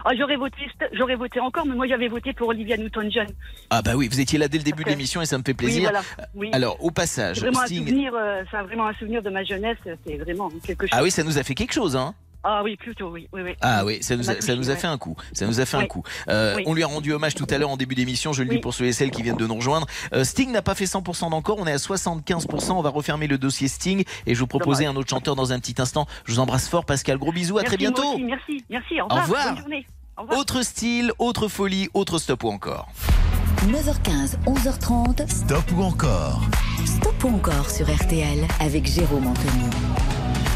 Ah, 0.07 0.11
j'aurais 0.19 0.37
voté, 0.37 0.57
j'aurais 0.93 1.15
voté 1.17 1.41
encore, 1.41 1.65
mais 1.67 1.75
moi 1.75 1.87
j'avais 1.87 2.09
voté 2.09 2.33
pour 2.35 2.49
Olivia 2.49 2.77
Newton-John. 2.77 3.27
Ah 3.71 3.81
bah 3.81 3.93
oui, 3.97 4.07
vous 4.09 4.21
étiez 4.21 4.39
là 4.39 4.49
dès 4.49 4.59
le 4.59 4.65
début 4.65 4.85
de 4.85 4.91
l'émission 4.91 5.23
et 5.23 5.27
ça 5.27 5.39
me 5.39 5.43
fait 5.43 5.53
Oui, 5.53 5.57
plaisir. 5.57 5.83
voilà. 5.85 6.03
Oui. 6.35 6.51
Alors, 6.53 6.77
au 6.85 6.91
passage, 6.91 7.37
c'est 7.37 7.43
vraiment 7.47 7.61
un 7.63 7.67
Sting. 7.67 7.87
souvenir, 7.87 8.13
euh, 8.15 8.43
vraiment 8.65 8.87
un 8.87 8.95
souvenir 8.95 9.23
de 9.23 9.31
ma 9.31 9.45
jeunesse. 9.45 9.79
C'est 10.07 10.17
vraiment 10.19 10.51
quelque 10.67 10.83
chose. 10.87 10.91
Ah 10.93 11.03
oui, 11.03 11.11
ça 11.11 11.23
nous 11.23 11.39
a 11.39 11.43
fait 11.43 11.55
quelque 11.55 11.73
chose, 11.73 11.97
hein 11.97 12.15
Ah 12.47 12.61
oui, 12.63 12.77
plutôt, 12.77 13.09
oui, 13.11 13.27
oui, 13.33 13.41
oui. 13.43 13.55
Ah 13.63 13.85
oui, 13.87 13.99
ça 14.03 14.17
nous, 14.17 14.31
a, 14.31 14.39
ça 14.41 14.55
nous 14.55 14.65
fait 14.65 14.87
un 14.87 14.99
coup. 14.99 15.17
Ça 15.33 15.47
nous 15.47 15.61
a 15.61 15.65
fait 15.65 15.79
un 15.79 15.87
coup. 15.87 16.03
Euh, 16.29 16.57
Oui. 16.57 16.63
On 16.67 16.75
lui 16.75 16.83
a 16.83 16.87
rendu 16.87 17.11
hommage 17.13 17.35
tout 17.35 17.47
à 17.49 17.57
l'heure 17.57 17.71
en 17.71 17.79
début 17.79 17.95
d'émission. 17.95 18.33
Je 18.35 18.43
le 18.43 18.51
dis 18.51 18.59
pour 18.59 18.75
ceux 18.75 18.85
et 18.85 18.93
celles 18.93 19.11
qui 19.11 19.23
viennent 19.23 19.37
de 19.39 19.47
nous 19.47 19.55
rejoindre. 19.55 19.87
Euh, 20.13 20.25
Sting 20.25 20.53
n'a 20.53 20.61
pas 20.63 20.75
fait 20.75 20.85
100% 20.85 21.31
d'encore. 21.31 21.57
On 21.59 21.67
est 21.67 21.73
à 21.73 21.77
75%. 21.79 22.73
On 22.73 22.83
va 22.83 22.91
refermer 22.91 23.27
le 23.29 23.39
dossier 23.39 23.67
Sting 23.69 24.05
et 24.27 24.35
je 24.35 24.41
vous 24.41 24.47
proposer 24.47 24.85
un 24.87 24.95
autre 24.97 25.09
chanteur 25.09 25.37
dans 25.37 25.53
un 25.53 25.59
petit 25.59 25.81
instant. 25.81 26.07
Je 26.27 26.33
vous 26.35 26.39
embrasse 26.39 26.69
fort, 26.69 26.85
Pascal. 26.85 27.17
Gros 27.19 27.33
bisous. 27.33 27.57
À 27.59 27.63
Merci, 27.63 27.77
très 27.79 27.85
moi 27.87 27.93
bientôt. 27.93 28.13
aussi, 28.15 28.25
merci, 28.25 28.65
merci. 28.69 29.01
Au 29.01 29.05
Au 29.05 29.09
revoir. 29.09 29.23
revoir. 29.25 29.47
Bonne 29.55 29.59
journée. 29.63 29.87
Au 30.19 30.23
revoir. 30.23 30.39
Autre 30.39 30.63
style, 30.63 31.13
autre 31.19 31.49
folie, 31.49 31.89
autre 31.95 32.19
stop 32.19 32.45
ou 32.45 32.49
encore. 32.51 32.89
9h15, 33.69 34.37
11h30. 34.47 35.29
Stop 35.29 35.65
ou 35.77 35.83
encore 35.83 36.43
Stop 36.85 37.25
ou 37.25 37.29
encore 37.29 37.71
sur 37.71 37.87
RTL 37.91 38.47
avec 38.61 38.87
Jérôme 38.87 39.27
Anthony. 39.27 39.71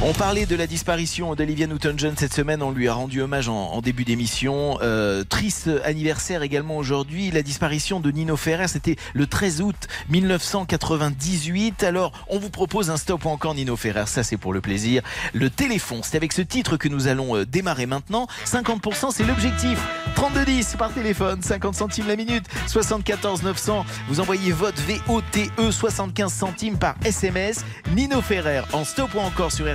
On 0.01 0.13
parlait 0.13 0.47
de 0.47 0.55
la 0.55 0.69
disparition 0.69 1.35
d'Olivia 1.35 1.67
Newton-John 1.67 2.15
cette 2.17 2.33
semaine. 2.33 2.63
On 2.63 2.71
lui 2.71 2.87
a 2.87 2.95
rendu 2.95 3.21
hommage 3.21 3.49
en, 3.49 3.81
début 3.81 4.05
d'émission. 4.05 4.79
Euh, 4.81 5.25
triste 5.25 5.69
anniversaire 5.83 6.45
également 6.45 6.77
aujourd'hui. 6.77 7.33
La 7.33 7.43
disparition 7.43 7.99
de 7.99 8.13
Nino 8.13 8.37
Ferrer, 8.37 8.69
c'était 8.69 8.95
le 9.13 9.27
13 9.27 9.61
août 9.61 9.89
1998. 10.09 11.83
Alors, 11.83 12.13
on 12.29 12.39
vous 12.39 12.49
propose 12.49 12.91
un 12.91 12.97
stop 12.97 13.27
encore 13.27 13.57
Nino 13.57 13.75
Ferrer. 13.75 14.07
Ça, 14.07 14.23
c'est 14.23 14.37
pour 14.37 14.53
le 14.53 14.61
plaisir. 14.61 15.03
Le 15.33 15.51
téléphone, 15.51 16.03
c'est 16.05 16.17
avec 16.17 16.33
ce 16.33 16.43
titre 16.43 16.77
que 16.77 16.87
nous 16.87 17.09
allons 17.09 17.37
euh, 17.37 17.45
démarrer 17.45 17.87
maintenant. 17.87 18.29
50%, 18.47 19.11
c'est 19.11 19.25
l'objectif. 19.25 19.81
3210 20.15 20.77
par 20.79 20.95
téléphone, 20.95 21.43
50 21.43 21.75
centimes 21.75 22.07
la 22.07 22.17
minute, 22.17 22.45
74 22.69 23.43
900. 23.43 23.85
Vous 24.09 24.21
envoyez 24.21 24.53
votre 24.53 24.81
VOTE 24.83 25.73
75 25.73 26.33
centimes 26.33 26.79
par 26.79 26.95
SMS. 27.05 27.65
Nino 27.97 28.23
Ferrer 28.23 28.63
en 28.73 28.85
stop 28.85 29.13
ou 29.17 29.19
encore 29.19 29.51
sur 29.51 29.67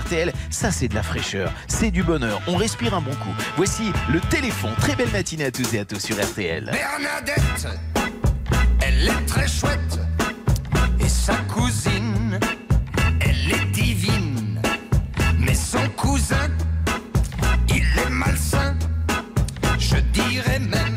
Ça, 0.52 0.72
c'est 0.72 0.88
de 0.88 0.96
la 0.96 1.02
fraîcheur. 1.02 1.52
C'est 1.68 1.90
du 1.90 2.04
bonheur. 2.04 2.42
On 2.48 2.56
respire 2.56 2.94
un 2.94 3.02
bon 3.02 3.16
coup. 3.16 3.34
Voici 3.58 3.92
le 4.12 4.20
téléphone. 4.20 4.74
Très 4.80 4.96
belle 4.96 5.10
matinée 5.10 5.46
à 5.46 5.52
tous 5.52 5.74
et 5.74 5.80
à 5.80 5.86
tous 5.86 6.00
sur 6.00 6.16
RTL. 6.16 6.66
Bernadette, 6.66 7.68
elle 8.82 9.08
est 9.08 9.26
très 9.26 9.48
chouette. 9.48 10.00
Et 11.00 11.10
sa 11.10 11.36
cousine, 11.54 12.40
elle 13.22 13.52
est 13.52 13.66
divine. 13.72 14.62
Mais 15.40 15.56
son 15.56 15.88
cousin, 15.98 16.50
il 17.70 17.84
est 17.84 18.10
malsain. 18.12 18.76
Je 19.80 19.96
dirais 20.14 20.60
même 20.60 20.93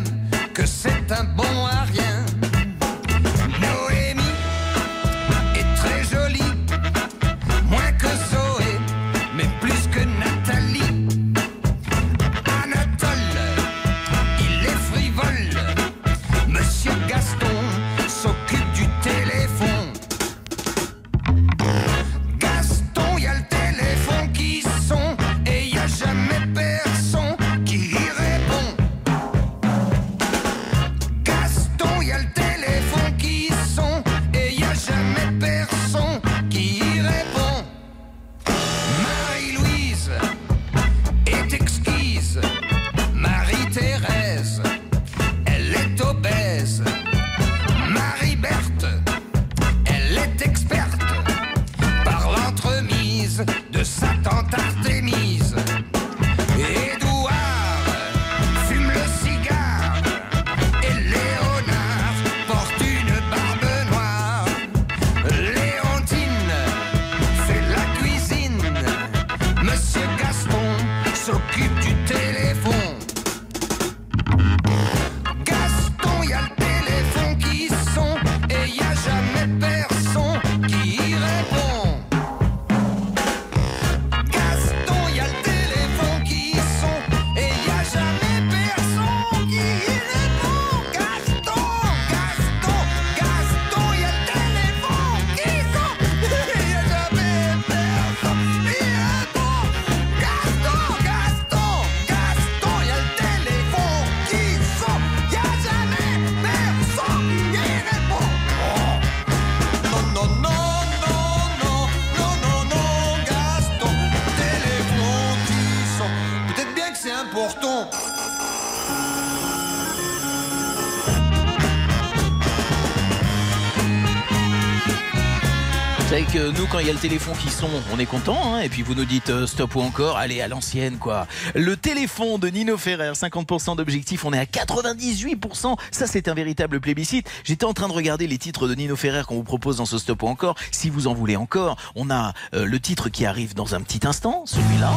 savez 126.16 126.32
que 126.32 126.58
nous, 126.58 126.66
quand 126.66 126.78
il 126.78 126.86
y 126.86 126.90
a 126.90 126.94
le 126.94 126.98
téléphone 126.98 127.34
qui 127.36 127.50
sonne, 127.50 127.68
on 127.92 127.98
est 127.98 128.06
content. 128.06 128.38
Hein 128.54 128.60
et 128.60 128.68
puis 128.70 128.80
vous 128.80 128.94
nous 128.94 129.04
dites 129.04 129.28
euh, 129.28 129.46
stop 129.46 129.74
ou 129.76 129.80
encore. 129.80 130.16
Allez, 130.16 130.40
à 130.40 130.48
l'ancienne, 130.48 130.96
quoi. 130.96 131.26
Le 131.54 131.76
téléphone 131.76 132.40
de 132.40 132.48
Nino 132.48 132.78
Ferrer, 132.78 133.12
50% 133.12 133.76
d'objectif. 133.76 134.24
On 134.24 134.32
est 134.32 134.38
à 134.38 134.44
98%. 134.44 135.76
Ça, 135.90 136.06
c'est 136.06 136.28
un 136.28 136.34
véritable 136.34 136.80
plébiscite. 136.80 137.28
J'étais 137.44 137.66
en 137.66 137.74
train 137.74 137.88
de 137.88 137.92
regarder 137.92 138.26
les 138.26 138.38
titres 138.38 138.66
de 138.66 138.74
Nino 138.74 138.96
Ferrer 138.96 139.24
qu'on 139.26 139.34
vous 139.34 139.42
propose 139.42 139.76
dans 139.76 139.86
ce 139.86 139.98
stop 139.98 140.22
ou 140.22 140.28
encore. 140.28 140.54
Si 140.70 140.88
vous 140.88 141.06
en 141.06 141.12
voulez 141.12 141.36
encore, 141.36 141.76
on 141.96 142.08
a 142.08 142.32
euh, 142.54 142.64
le 142.64 142.80
titre 142.80 143.10
qui 143.10 143.26
arrive 143.26 143.54
dans 143.54 143.74
un 143.74 143.82
petit 143.82 144.06
instant, 144.06 144.44
celui-là. 144.46 144.92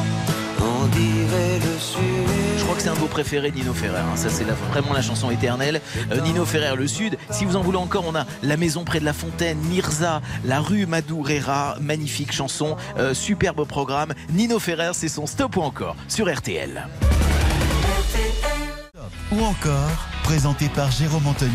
On 0.61 0.85
dirait 0.87 1.59
le 1.59 1.79
sud. 1.79 2.29
Je 2.57 2.63
crois 2.63 2.75
que 2.75 2.81
c'est 2.81 2.89
un 2.89 2.93
de 2.93 2.99
vos 2.99 3.07
préférés, 3.07 3.51
Nino 3.51 3.73
Ferrer. 3.73 3.99
hein. 3.99 4.15
Ça, 4.15 4.29
c'est 4.29 4.43
vraiment 4.43 4.93
la 4.93 5.01
chanson 5.01 5.31
éternelle. 5.31 5.81
Euh, 6.11 6.19
Nino 6.21 6.45
Ferrer, 6.45 6.75
le 6.75 6.87
Sud. 6.87 7.17
Si 7.31 7.45
vous 7.45 7.55
en 7.55 7.61
voulez 7.61 7.77
encore, 7.77 8.03
on 8.05 8.15
a 8.15 8.25
La 8.43 8.57
Maison 8.57 8.83
près 8.83 8.99
de 8.99 9.05
la 9.05 9.13
Fontaine, 9.13 9.57
Mirza, 9.59 10.21
La 10.43 10.59
rue 10.59 10.85
Madourera. 11.09 11.77
Magnifique 11.81 12.31
chanson, 12.31 12.75
euh, 12.97 13.13
superbe 13.13 13.65
programme. 13.65 14.13
Nino 14.31 14.59
Ferrer, 14.59 14.91
c'est 14.93 15.07
son 15.07 15.25
stop 15.25 15.57
ou 15.57 15.61
encore 15.61 15.95
sur 16.07 16.31
RTL. 16.31 16.87
Ou 19.31 19.43
encore, 19.43 20.07
présenté 20.23 20.69
par 20.69 20.91
Jérôme 20.91 21.27
Anthony. 21.27 21.51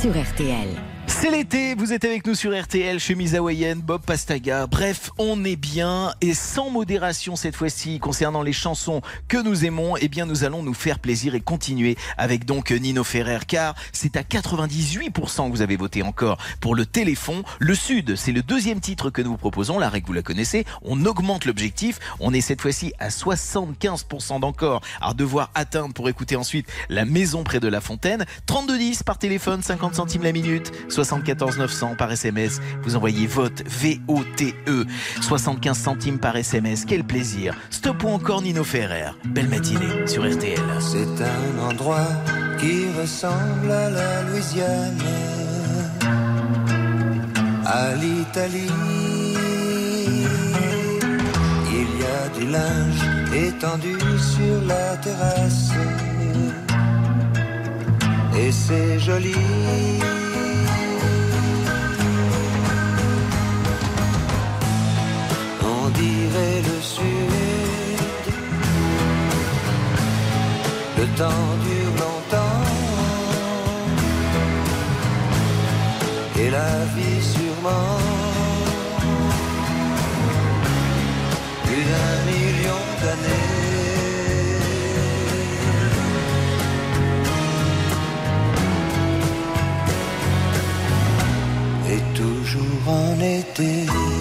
Sur 0.00 0.10
RTL. 0.10 0.93
C'est 1.06 1.30
l'été, 1.30 1.74
vous 1.74 1.92
êtes 1.92 2.04
avec 2.04 2.26
nous 2.26 2.34
sur 2.34 2.58
RTL, 2.58 2.98
chemise 2.98 3.34
hawaïenne, 3.34 3.80
Bob 3.80 4.02
Pastaga. 4.04 4.66
Bref, 4.66 5.10
on 5.18 5.44
est 5.44 5.56
bien 5.56 6.12
et 6.20 6.34
sans 6.34 6.70
modération 6.70 7.36
cette 7.36 7.56
fois-ci 7.56 7.98
concernant 7.98 8.42
les 8.42 8.52
chansons 8.52 9.00
que 9.28 9.38
nous 9.38 9.64
aimons. 9.64 9.96
Eh 9.98 10.08
bien, 10.08 10.26
nous 10.26 10.44
allons 10.44 10.62
nous 10.62 10.74
faire 10.74 10.98
plaisir 10.98 11.34
et 11.34 11.40
continuer 11.40 11.96
avec 12.18 12.44
donc 12.44 12.70
Nino 12.70 13.04
Ferrer 13.04 13.40
car 13.46 13.74
c'est 13.92 14.16
à 14.16 14.22
98% 14.22 15.46
que 15.46 15.50
vous 15.50 15.62
avez 15.62 15.76
voté 15.76 16.02
encore 16.02 16.38
pour 16.60 16.74
le 16.74 16.86
téléphone. 16.86 17.42
Le 17.58 17.74
Sud, 17.74 18.16
c'est 18.16 18.32
le 18.32 18.42
deuxième 18.42 18.80
titre 18.80 19.10
que 19.10 19.22
nous 19.22 19.30
vous 19.30 19.36
proposons. 19.36 19.78
La 19.78 19.88
règle, 19.88 20.08
vous 20.08 20.12
la 20.12 20.22
connaissez. 20.22 20.64
On 20.82 21.04
augmente 21.06 21.44
l'objectif. 21.44 22.00
On 22.20 22.32
est 22.34 22.40
cette 22.40 22.60
fois-ci 22.60 22.92
à 22.98 23.08
75% 23.08 24.40
d'encore 24.40 24.82
à 25.00 25.14
devoir 25.14 25.50
atteindre 25.54 25.94
pour 25.94 26.08
écouter 26.08 26.36
ensuite 26.36 26.66
La 26.88 27.04
Maison 27.04 27.44
près 27.44 27.60
de 27.60 27.68
la 27.68 27.80
Fontaine. 27.80 28.24
3210 28.46 29.02
par 29.02 29.18
téléphone, 29.18 29.62
50 29.62 29.94
centimes 29.94 30.22
la 30.22 30.32
minute. 30.32 30.72
74 30.94 31.24
74 31.24 31.58
900 31.58 31.94
par 31.96 32.12
SMS. 32.12 32.60
Vous 32.82 32.96
envoyez 32.96 33.26
vote 33.26 33.62
V-O-T-E 33.66 34.84
75 35.20 35.76
centimes 35.76 36.18
par 36.18 36.36
SMS. 36.36 36.84
Quel 36.86 37.04
plaisir. 37.04 37.54
Stop 37.70 38.04
ou 38.04 38.08
encore 38.08 38.42
Nino 38.42 38.64
Ferrer. 38.64 39.10
Belle 39.24 39.48
matinée 39.48 40.06
sur 40.06 40.22
RTL. 40.22 40.60
C'est 40.80 41.22
un 41.22 41.68
endroit 41.70 42.06
qui 42.58 42.86
ressemble 43.00 43.70
à 43.70 43.90
la 43.90 44.22
Louisiane, 44.22 44.98
à 47.66 47.94
l'Italie. 47.94 48.70
Il 51.70 51.88
y 52.00 52.04
a 52.04 52.28
du 52.38 52.46
linge 52.50 53.02
étendu 53.34 53.96
sur 54.18 54.62
la 54.66 54.96
terrasse, 54.98 55.70
et 58.36 58.52
c'est 58.52 59.00
joli. 59.00 59.34
Le 65.86 66.80
sud. 66.80 67.04
Le 70.96 71.04
temps 71.18 71.48
dure 71.62 71.94
longtemps 72.00 72.64
et 76.40 76.50
la 76.50 76.86
vie 76.96 77.22
sûrement 77.22 77.98
plus 81.64 81.84
d'un 81.92 82.16
million 82.32 82.82
d'années 83.02 83.54
et 91.90 92.02
toujours 92.14 92.88
en 92.88 93.20
été. 93.20 94.13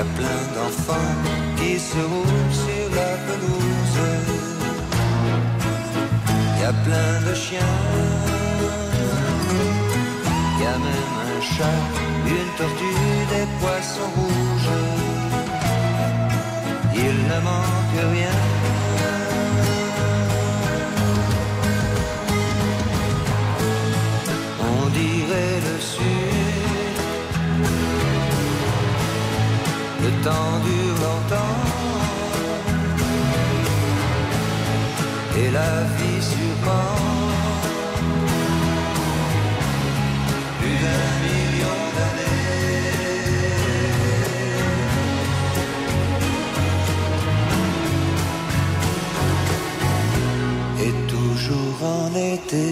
A 0.00 0.04
plein 0.18 0.42
d'enfants 0.54 1.14
qui 1.58 1.78
se 1.78 2.00
roulent 2.12 2.54
sur 2.64 2.84
la 2.98 3.12
pelouse. 3.26 3.98
Il 6.54 6.62
y 6.62 6.64
a 6.64 6.74
plein 6.86 7.14
de 7.28 7.34
chiens. 7.34 7.76
Il 10.52 10.62
y 10.62 10.66
a 10.74 10.78
même 10.88 11.16
un 11.28 11.40
chat, 11.54 11.82
une 12.36 12.50
tortue, 12.58 13.18
des 13.32 13.46
poissons 13.60 14.10
rouges. 14.16 14.78
Il 17.04 17.16
ne 17.30 17.38
manque 17.48 18.00
rien. 18.16 18.38
On 24.72 24.88
dirait 25.00 25.60
le 25.68 25.76
sud. 25.92 26.19
Temps 30.24 30.58
dure 30.64 30.98
longtemps. 31.06 31.58
Et 35.38 35.50
la 35.50 35.74
vie 35.96 36.22
sûrement 36.32 36.96
plus 40.58 40.76
d'un 40.84 41.10
million 41.26 41.80
d'années. 41.96 42.40
Et 50.84 50.94
toujours 51.12 51.78
en 51.82 52.08
été. 52.14 52.66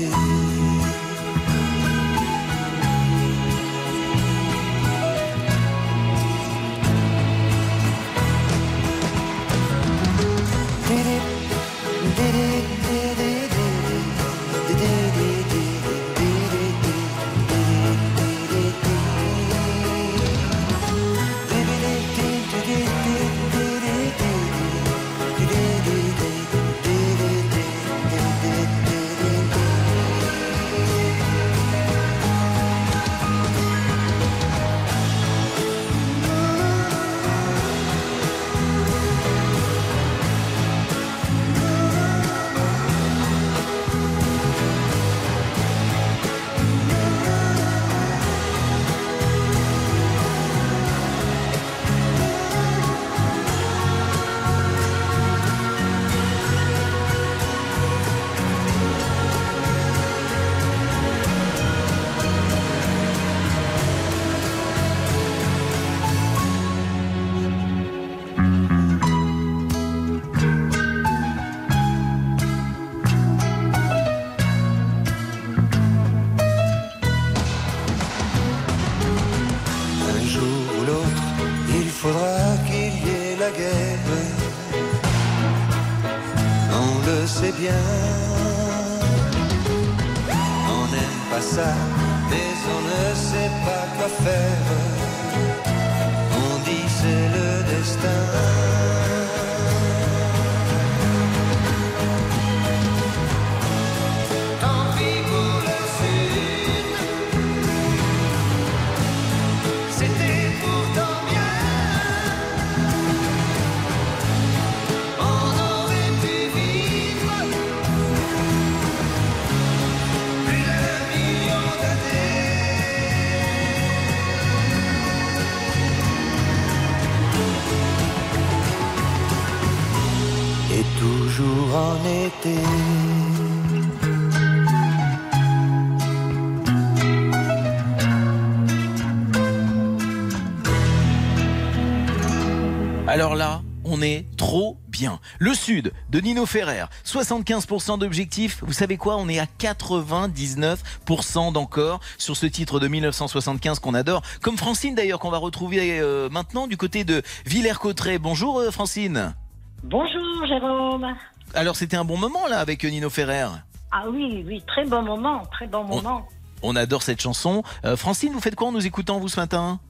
Alors 143.28 143.36
là, 143.36 143.60
on 143.84 144.00
est 144.00 144.24
trop 144.38 144.78
bien. 144.88 145.20
Le 145.38 145.52
Sud 145.52 145.92
de 146.08 146.18
Nino 146.18 146.46
Ferrer, 146.46 146.84
75% 147.04 147.98
d'objectifs. 147.98 148.60
Vous 148.62 148.72
savez 148.72 148.96
quoi? 148.96 149.18
On 149.18 149.28
est 149.28 149.38
à 149.38 149.44
99% 149.44 151.52
d'encore 151.52 152.00
sur 152.16 152.38
ce 152.38 152.46
titre 152.46 152.80
de 152.80 152.88
1975 152.88 153.80
qu'on 153.80 153.92
adore. 153.92 154.22
Comme 154.40 154.56
Francine 154.56 154.94
d'ailleurs 154.94 155.18
qu'on 155.18 155.28
va 155.28 155.36
retrouver 155.36 156.00
euh, 156.00 156.30
maintenant 156.30 156.66
du 156.66 156.78
côté 156.78 157.04
de 157.04 157.20
Villers-Cotterêts. 157.44 158.18
Bonjour 158.18 158.60
euh, 158.60 158.70
Francine. 158.70 159.34
Bonjour 159.82 160.46
Jérôme. 160.46 161.14
Alors 161.52 161.76
c'était 161.76 161.98
un 161.98 162.06
bon 162.06 162.16
moment 162.16 162.46
là 162.48 162.60
avec 162.60 162.82
euh, 162.86 162.88
Nino 162.88 163.10
Ferrer. 163.10 163.48
Ah 163.92 164.04
oui, 164.08 164.42
oui, 164.46 164.62
très 164.66 164.86
bon 164.86 165.02
moment, 165.02 165.42
très 165.52 165.66
bon 165.66 165.84
moment. 165.84 166.26
On 166.62 166.74
adore 166.76 167.02
cette 167.02 167.20
chanson. 167.20 167.62
Euh, 167.84 167.94
Francine, 167.94 168.32
vous 168.32 168.40
faites 168.40 168.54
quoi 168.54 168.68
en 168.68 168.72
nous 168.72 168.86
écoutant 168.86 169.18
vous 169.18 169.28
ce 169.28 169.38
matin? 169.38 169.80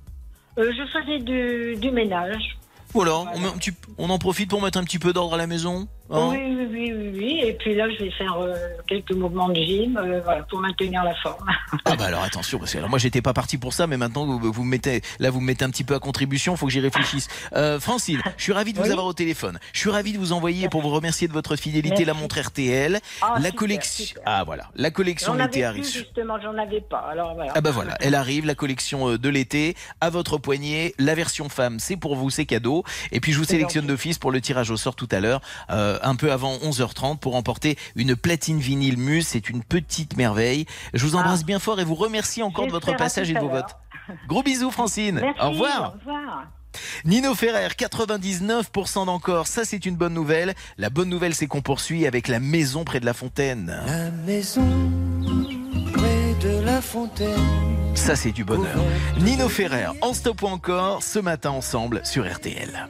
Je 0.57 0.84
faisais 0.93 1.20
du, 1.20 1.76
du 1.76 1.93
ménage. 1.93 2.59
Voilà, 2.95 3.16
on, 3.34 3.39
met 3.39 3.47
un 3.49 3.53
petit- 3.53 3.74
on 3.99 4.11
en 4.11 4.18
profite 4.18 4.49
pour 4.51 4.62
mettre 4.62 4.78
un 4.78 4.84
petit 4.84 4.99
peu 4.99 5.12
d'ordre 5.12 5.34
à 5.34 5.36
la 5.36 5.47
maison. 5.47 5.89
Hein. 6.11 6.28
Oui, 6.30 6.38
oui, 6.38 6.66
oui, 6.70 6.92
oui, 6.96 7.11
oui. 7.14 7.40
Et 7.44 7.52
puis 7.54 7.74
là, 7.74 7.86
je 7.90 8.04
vais 8.04 8.11
faire 8.12 8.36
euh, 8.40 8.54
quelques 8.86 9.12
mouvements 9.12 9.48
de 9.48 9.54
gym 9.56 9.96
euh, 9.96 10.20
voilà, 10.24 10.42
pour 10.44 10.61
maintenir 10.61 11.04
la 11.04 11.14
forme. 11.16 11.46
Ah 11.84 11.96
bah 11.96 12.06
alors 12.06 12.22
attention, 12.22 12.59
parce 12.59 12.72
que 12.72 12.78
alors 12.78 12.90
moi 12.90 12.98
j'étais 12.98 13.22
pas 13.22 13.32
parti 13.32 13.56
pour 13.59 13.72
ça, 13.72 13.86
mais 13.86 13.96
maintenant 13.96 14.26
vous, 14.26 14.52
vous 14.52 14.64
me 14.64 14.70
mettez, 14.70 15.00
là 15.18 15.30
vous 15.30 15.40
me 15.40 15.46
mettez 15.46 15.64
un 15.64 15.70
petit 15.70 15.84
peu 15.84 15.94
à 15.94 15.98
contribution, 16.00 16.56
faut 16.56 16.66
que 16.66 16.72
j'y 16.72 16.80
réfléchisse. 16.80 17.28
Euh, 17.54 17.78
Francine, 17.80 18.20
je 18.36 18.42
suis 18.42 18.52
ravi 18.52 18.72
de 18.72 18.78
vous 18.80 18.90
avoir 18.90 19.06
au 19.06 19.12
téléphone. 19.12 19.59
Je 19.72 19.78
suis 19.80 19.90
ravi 19.90 20.12
de 20.12 20.18
vous 20.18 20.32
envoyer 20.32 20.68
pour 20.68 20.82
vous 20.82 20.90
remercier 20.90 21.28
de 21.28 21.32
votre 21.32 21.56
fidélité 21.56 22.04
la 22.04 22.14
montre 22.14 22.38
RTL, 22.40 23.00
Ah, 23.22 23.34
la 23.34 23.36
super, 23.46 23.54
collection. 23.54 24.04
super. 24.06 24.22
Ah 24.26 24.44
voilà, 24.44 24.64
la 24.76 24.90
collection 24.90 25.32
J'en 25.36 25.44
l'été 25.44 25.64
arrive. 25.64 25.84
justement, 25.84 26.38
j'en 26.42 26.56
avais 26.59 26.80
pas. 26.80 27.06
Alors 27.11 27.34
voilà. 27.34 27.52
Ah 27.54 27.61
bah 27.61 27.70
voilà, 27.70 27.96
elle 28.00 28.14
arrive, 28.14 28.44
la 28.46 28.54
collection 28.54 29.11
euh, 29.11 29.18
de 29.18 29.28
l'été, 29.28 29.74
à 30.00 30.11
votre 30.11 30.36
poignet. 30.38 30.94
La 30.98 31.14
version 31.14 31.48
femme, 31.48 31.78
c'est 31.80 31.96
pour 31.96 32.16
vous, 32.16 32.28
c'est 32.30 32.46
cadeau. 32.46 32.84
Et 33.12 33.20
puis 33.20 33.32
je 33.32 33.38
vous 33.38 33.44
sélectionne 33.44 33.86
d'office 33.86 34.18
pour 34.18 34.32
le 34.32 34.40
tirage 34.40 34.70
au 34.70 34.76
sort 34.76 34.96
tout 34.96 35.09
à 35.11 35.20
l'heure, 35.20 35.40
euh, 35.70 35.97
un 36.03 36.16
peu 36.16 36.32
avant 36.32 36.57
11h30, 36.59 37.18
pour 37.18 37.34
emporter 37.36 37.76
une 37.96 38.16
platine 38.16 38.59
vinyle 38.59 38.96
Muse. 38.99 39.26
C'est 39.28 39.49
une 39.51 39.62
petite 39.62 40.16
merveille. 40.16 40.66
Je 40.94 41.05
vous 41.05 41.14
embrasse 41.16 41.40
Ah. 41.42 41.46
bien 41.46 41.59
fort 41.59 41.80
et 41.80 41.84
vous 41.84 41.94
remercie 41.94 42.42
encore 42.42 42.66
de 42.66 42.72
votre 42.72 42.96
passage 42.96 43.30
et 43.30 43.34
de 43.34 43.40
vos 43.40 43.49
votes. 43.49 43.76
Gros 44.28 44.42
bisous 44.42 44.70
Francine. 44.70 45.20
Merci, 45.22 45.40
au 45.42 45.51
revoir. 45.51 45.94
Au 45.94 45.99
revoir. 45.99 46.44
Nino 47.05 47.34
Ferrer, 47.34 47.68
99% 47.76 49.07
d'encore. 49.07 49.46
Ça, 49.46 49.64
c'est 49.64 49.84
une 49.86 49.96
bonne 49.96 50.14
nouvelle. 50.14 50.55
La 50.76 50.90
bonne 50.90 51.09
nouvelle, 51.09 51.34
c'est 51.34 51.46
qu'on 51.46 51.62
poursuit 51.62 52.07
avec 52.07 52.28
la 52.28 52.40
maison 52.40 52.84
près 52.84 53.01
de 53.01 53.07
la 53.07 53.14
fontaine. 53.14 53.80
La 53.86 54.11
maison 54.11 54.66
près 55.94 56.34
de 56.49 56.61
la 56.64 56.80
fontaine. 56.80 57.94
Ça, 57.94 58.14
c'est 58.16 58.32
du 58.32 58.44
bonheur. 58.44 58.78
Nino 59.20 59.49
Ferrer, 59.49 59.86
en 60.03 60.12
stop 60.14 60.42
ou 60.42 60.46
encore, 60.46 61.03
ce 61.03 61.18
matin 61.18 61.51
ensemble 61.51 62.01
sur 62.05 62.30
RTL. 62.32 62.88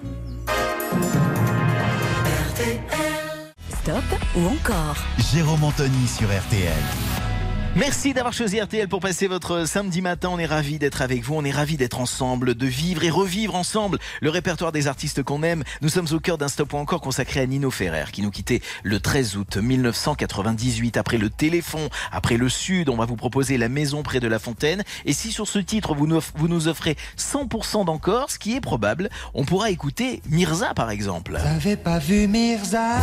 Stop 3.68 4.04
ou 4.36 4.46
encore 4.46 4.96
Jérôme 5.32 5.62
Anthony 5.62 6.08
sur 6.08 6.26
RTL. 6.26 7.27
Merci 7.76 8.12
d'avoir 8.12 8.32
choisi 8.32 8.60
RTL 8.60 8.88
pour 8.88 9.00
passer 9.00 9.28
votre 9.28 9.66
samedi 9.66 10.00
matin. 10.00 10.30
On 10.32 10.38
est 10.38 10.46
ravis 10.46 10.78
d'être 10.78 11.00
avec 11.00 11.22
vous. 11.22 11.34
On 11.34 11.44
est 11.44 11.52
ravis 11.52 11.76
d'être 11.76 12.00
ensemble, 12.00 12.54
de 12.54 12.66
vivre 12.66 13.04
et 13.04 13.10
revivre 13.10 13.54
ensemble 13.54 13.98
le 14.20 14.30
répertoire 14.30 14.72
des 14.72 14.88
artistes 14.88 15.22
qu'on 15.22 15.42
aime. 15.42 15.62
Nous 15.80 15.88
sommes 15.88 16.08
au 16.12 16.18
cœur 16.18 16.38
d'un 16.38 16.48
stop 16.48 16.74
encore 16.74 17.00
consacré 17.00 17.40
à 17.40 17.46
Nino 17.46 17.70
Ferrer 17.70 18.06
qui 18.10 18.22
nous 18.22 18.30
quittait 18.30 18.62
le 18.82 18.98
13 18.98 19.36
août 19.36 19.58
1998 19.58 20.96
après 20.96 21.18
le 21.18 21.30
téléphone, 21.30 21.88
après 22.10 22.36
le 22.36 22.48
Sud. 22.48 22.88
On 22.88 22.96
va 22.96 23.04
vous 23.04 23.16
proposer 23.16 23.58
la 23.58 23.68
maison 23.68 24.02
près 24.02 24.18
de 24.18 24.28
la 24.28 24.38
fontaine. 24.38 24.82
Et 25.04 25.12
si 25.12 25.30
sur 25.30 25.46
ce 25.46 25.58
titre 25.58 25.94
vous 25.94 26.06
nous, 26.06 26.68
offrez 26.68 26.96
100% 27.16 27.84
d'encore, 27.84 28.30
ce 28.30 28.38
qui 28.38 28.56
est 28.56 28.60
probable, 28.60 29.08
on 29.34 29.44
pourra 29.44 29.70
écouter 29.70 30.22
Mirza 30.28 30.74
par 30.74 30.90
exemple. 30.90 31.38
Pas 31.84 31.98
vu 31.98 32.26
Mirza 32.26 32.96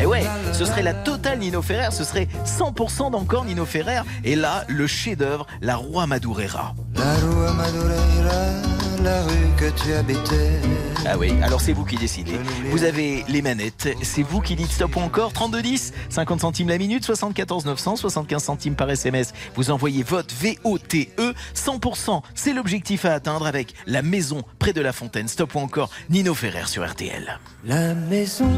Et 0.00 0.06
ouais, 0.06 0.24
ce 0.52 0.64
serait 0.64 0.82
la 0.82 0.94
totale 0.94 1.38
Nino 1.40 1.60
Ferrer, 1.60 1.90
ce 1.90 2.04
serait 2.04 2.28
100% 2.44 3.10
d'encore 3.10 3.44
Nino 3.44 3.64
Ferrer. 3.64 4.02
Et 4.24 4.36
là, 4.36 4.64
le 4.68 4.86
chef-d'œuvre, 4.86 5.46
la 5.60 5.76
Roi 5.76 6.06
Madureira. 6.06 6.74
La 6.94 7.14
rue 7.14 7.56
Madureira, 7.56 9.02
la 9.02 9.22
rue 9.22 9.48
que 9.56 9.70
tu 9.82 9.92
habitais. 9.92 10.60
Ah 11.06 11.16
oui, 11.16 11.32
alors 11.42 11.60
c'est 11.60 11.72
vous 11.72 11.84
qui 11.84 11.96
décidez. 11.96 12.38
Vous 12.70 12.84
avez 12.84 13.24
les 13.28 13.42
manettes, 13.42 13.88
c'est 14.02 14.22
vous 14.22 14.40
qui 14.40 14.56
dites 14.56 14.70
stop 14.70 14.94
ou 14.96 15.00
encore 15.00 15.32
3210, 15.32 15.92
50 16.10 16.40
centimes 16.40 16.68
la 16.68 16.78
minute, 16.78 17.04
74 17.04 17.64
900, 17.64 17.96
75 17.96 18.42
centimes 18.42 18.74
par 18.74 18.90
SMS. 18.90 19.32
Vous 19.54 19.70
envoyez 19.70 20.02
vote 20.02 20.32
VOTE, 20.32 21.08
100%, 21.54 22.22
c'est 22.34 22.52
l'objectif 22.52 23.04
à 23.04 23.14
atteindre 23.14 23.46
avec 23.46 23.74
la 23.86 24.02
maison 24.02 24.42
près 24.58 24.72
de 24.72 24.80
la 24.80 24.92
fontaine. 24.92 25.28
Stop 25.28 25.54
ou 25.54 25.58
encore 25.58 25.90
Nino 26.10 26.34
Ferrer 26.34 26.66
sur 26.66 26.86
RTL. 26.86 27.38
La 27.64 27.94
maison 27.94 28.50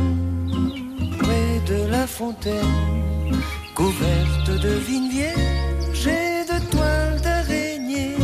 la 2.00 2.06
fontaine, 2.06 3.36
couverte 3.74 4.48
de 4.48 4.70
vignes 4.88 5.10
vierges 5.10 6.06
et 6.06 6.46
de 6.50 6.58
toiles 6.70 7.20
d'araignée, 7.20 8.16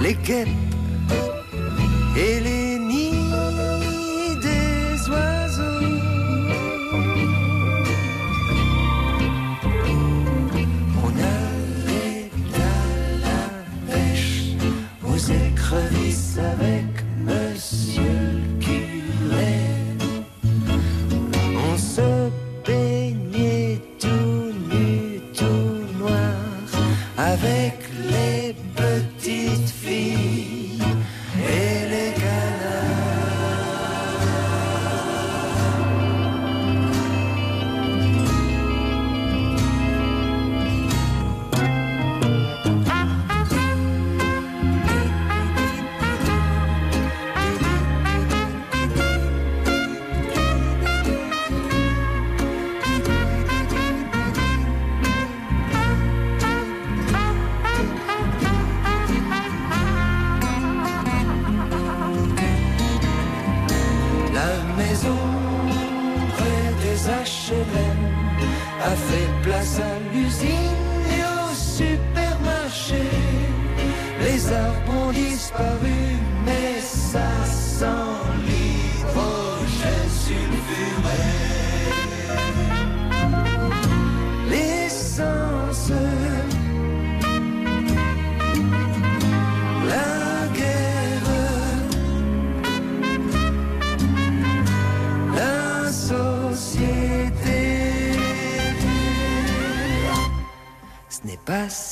Les 0.07 0.14
guêpes 0.14 0.48
et 2.16 2.38
les 2.40 2.55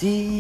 pas 0.04 0.33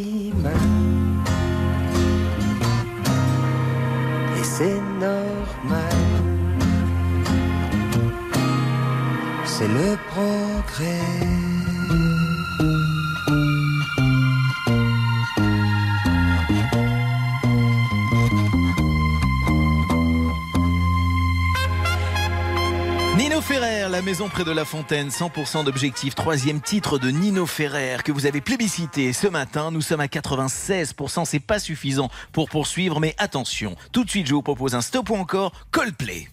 maison 24.24 24.28
près 24.28 24.44
de 24.44 24.52
La 24.52 24.64
Fontaine, 24.64 25.08
100% 25.08 25.64
d'objectif, 25.64 26.14
troisième 26.14 26.60
titre 26.60 26.98
de 26.98 27.10
Nino 27.10 27.46
Ferrer 27.46 27.98
que 28.04 28.12
vous 28.12 28.26
avez 28.26 28.40
plébiscité 28.40 29.12
ce 29.12 29.26
matin. 29.26 29.70
Nous 29.70 29.80
sommes 29.80 30.00
à 30.00 30.06
96%, 30.06 31.24
c'est 31.24 31.40
pas 31.40 31.58
suffisant 31.58 32.10
pour 32.32 32.48
poursuivre, 32.48 33.00
mais 33.00 33.14
attention, 33.18 33.76
tout 33.92 34.04
de 34.04 34.10
suite 34.10 34.26
je 34.26 34.34
vous 34.34 34.42
propose 34.42 34.74
un 34.74 34.80
stop 34.80 35.10
ou 35.10 35.16
encore 35.16 35.52
Coldplay. 35.70 36.28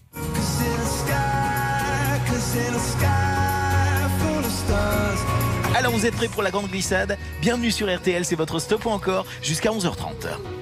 Alors 5.74 5.92
vous 5.92 6.06
êtes 6.06 6.14
prêts 6.14 6.28
pour 6.28 6.42
la 6.42 6.50
grande 6.50 6.68
glissade? 6.68 7.18
Bienvenue 7.40 7.70
sur 7.70 7.94
RTL, 7.94 8.24
c'est 8.24 8.36
votre 8.36 8.58
stop 8.58 8.86
ou 8.86 8.90
encore 8.90 9.26
jusqu'à 9.42 9.70
11h30. 9.70 10.61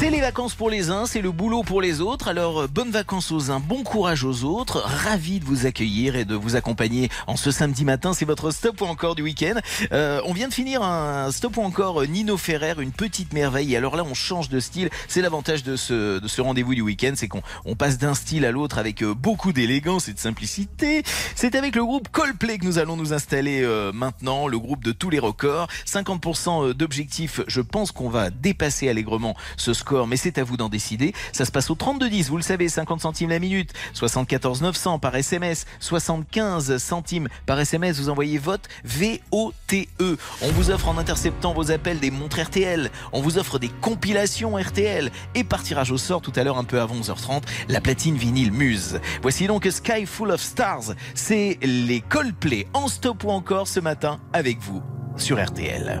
C'est 0.00 0.08
les 0.08 0.22
vacances 0.22 0.54
pour 0.54 0.70
les 0.70 0.88
uns, 0.88 1.04
c'est 1.04 1.20
le 1.20 1.30
boulot 1.30 1.62
pour 1.62 1.82
les 1.82 2.00
autres. 2.00 2.28
Alors, 2.28 2.62
euh, 2.62 2.66
bonnes 2.66 2.90
vacances 2.90 3.30
aux 3.32 3.50
uns, 3.50 3.60
bon 3.60 3.82
courage 3.82 4.24
aux 4.24 4.44
autres. 4.44 4.78
Ravi 4.78 5.40
de 5.40 5.44
vous 5.44 5.66
accueillir 5.66 6.16
et 6.16 6.24
de 6.24 6.34
vous 6.34 6.56
accompagner 6.56 7.10
en 7.26 7.36
ce 7.36 7.50
samedi 7.50 7.84
matin. 7.84 8.14
C'est 8.14 8.24
votre 8.24 8.50
stop 8.50 8.80
ou 8.80 8.86
encore 8.86 9.14
du 9.14 9.20
week-end. 9.20 9.60
Euh, 9.92 10.22
on 10.24 10.32
vient 10.32 10.48
de 10.48 10.54
finir 10.54 10.82
un 10.82 11.30
stop 11.30 11.58
ou 11.58 11.60
encore 11.60 12.00
euh, 12.00 12.06
Nino 12.06 12.38
Ferrer, 12.38 12.76
une 12.78 12.92
petite 12.92 13.34
merveille. 13.34 13.76
Alors 13.76 13.94
là, 13.94 14.02
on 14.08 14.14
change 14.14 14.48
de 14.48 14.58
style. 14.58 14.88
C'est 15.06 15.20
l'avantage 15.20 15.64
de 15.64 15.76
ce, 15.76 16.18
de 16.18 16.28
ce 16.28 16.40
rendez-vous 16.40 16.74
du 16.74 16.80
week-end, 16.80 17.12
c'est 17.14 17.28
qu'on 17.28 17.42
on 17.66 17.76
passe 17.76 17.98
d'un 17.98 18.14
style 18.14 18.46
à 18.46 18.52
l'autre 18.52 18.78
avec 18.78 19.02
euh, 19.02 19.12
beaucoup 19.12 19.52
d'élégance 19.52 20.08
et 20.08 20.14
de 20.14 20.18
simplicité. 20.18 21.02
C'est 21.34 21.54
avec 21.54 21.76
le 21.76 21.84
groupe 21.84 22.08
Coldplay 22.08 22.56
que 22.56 22.64
nous 22.64 22.78
allons 22.78 22.96
nous 22.96 23.12
installer 23.12 23.60
euh, 23.62 23.92
maintenant, 23.92 24.48
le 24.48 24.58
groupe 24.58 24.82
de 24.82 24.92
tous 24.92 25.10
les 25.10 25.18
records. 25.18 25.68
50% 25.84 26.72
d'objectifs, 26.72 27.42
je 27.48 27.60
pense 27.60 27.92
qu'on 27.92 28.08
va 28.08 28.30
dépasser 28.30 28.88
allègrement 28.88 29.36
ce 29.58 29.74
score, 29.74 29.89
mais 30.06 30.16
c'est 30.16 30.38
à 30.38 30.44
vous 30.44 30.56
d'en 30.56 30.68
décider. 30.68 31.14
Ça 31.32 31.44
se 31.44 31.52
passe 31.52 31.70
au 31.70 31.74
32-10, 31.74 32.26
vous 32.28 32.36
le 32.36 32.42
savez, 32.42 32.68
50 32.68 33.00
centimes 33.00 33.30
la 33.30 33.38
minute, 33.38 33.72
74 33.92 34.62
900 34.62 34.98
par 34.98 35.14
SMS, 35.14 35.66
75 35.80 36.76
centimes 36.78 37.28
par 37.46 37.58
SMS, 37.58 37.98
vous 37.98 38.08
envoyez 38.08 38.38
vote 38.38 38.68
V-O-T-E. 38.84 40.16
On 40.42 40.48
vous 40.52 40.70
offre 40.70 40.88
en 40.88 40.98
interceptant 40.98 41.52
vos 41.52 41.70
appels 41.70 41.98
des 41.98 42.10
montres 42.10 42.40
RTL, 42.40 42.90
on 43.12 43.20
vous 43.20 43.38
offre 43.38 43.58
des 43.58 43.68
compilations 43.68 44.56
RTL 44.56 45.10
et 45.34 45.44
par 45.44 45.62
tirage 45.62 45.90
au 45.90 45.98
sort 45.98 46.20
tout 46.20 46.32
à 46.36 46.44
l'heure 46.44 46.58
un 46.58 46.64
peu 46.64 46.80
avant 46.80 46.96
11h30, 46.96 47.42
la 47.68 47.80
platine 47.80 48.16
vinyle 48.16 48.52
Muse. 48.52 49.00
Voici 49.22 49.46
donc 49.46 49.66
Sky 49.70 50.06
Full 50.06 50.30
of 50.30 50.40
Stars, 50.40 50.94
c'est 51.14 51.58
les 51.62 52.00
Coldplay 52.00 52.66
en 52.74 52.88
stop 52.88 53.24
ou 53.24 53.30
encore 53.30 53.68
ce 53.68 53.80
matin 53.80 54.18
avec 54.32 54.58
vous 54.60 54.82
sur 55.16 55.42
RTL. 55.42 56.00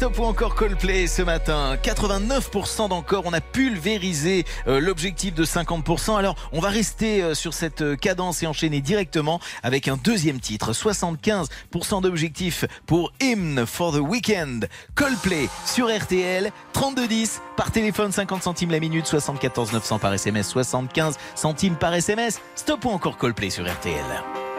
stop 0.00 0.18
ou 0.18 0.24
encore 0.24 0.54
Coldplay 0.54 1.06
ce 1.06 1.20
matin. 1.20 1.76
89% 1.82 2.88
d'encore, 2.88 3.24
on 3.26 3.34
a 3.34 3.42
pulvérisé 3.42 4.46
euh, 4.66 4.80
l'objectif 4.80 5.34
de 5.34 5.44
50%. 5.44 6.16
Alors, 6.16 6.36
on 6.52 6.60
va 6.60 6.70
rester 6.70 7.22
euh, 7.22 7.34
sur 7.34 7.52
cette 7.52 7.82
euh, 7.82 7.96
cadence 7.96 8.42
et 8.42 8.46
enchaîner 8.46 8.80
directement 8.80 9.40
avec 9.62 9.88
un 9.88 9.98
deuxième 9.98 10.40
titre. 10.40 10.72
75% 10.72 12.00
d'objectif 12.00 12.64
pour 12.86 13.12
Hymn 13.20 13.66
for 13.66 13.92
the 13.92 14.00
Weekend. 14.00 14.70
Coldplay 14.94 15.50
sur 15.66 15.94
RTL, 15.94 16.50
3210 16.72 17.42
par 17.58 17.70
téléphone, 17.70 18.10
50 18.10 18.42
centimes 18.42 18.70
la 18.70 18.80
minute, 18.80 19.04
74 19.06 19.74
900 19.74 19.98
par 19.98 20.14
SMS, 20.14 20.48
75 20.48 21.18
centimes 21.34 21.76
par 21.76 21.92
SMS. 21.92 22.40
Stop 22.54 22.86
ou 22.86 22.88
encore 22.88 23.18
Coldplay 23.18 23.50
sur 23.50 23.70
RTL. 23.70 24.49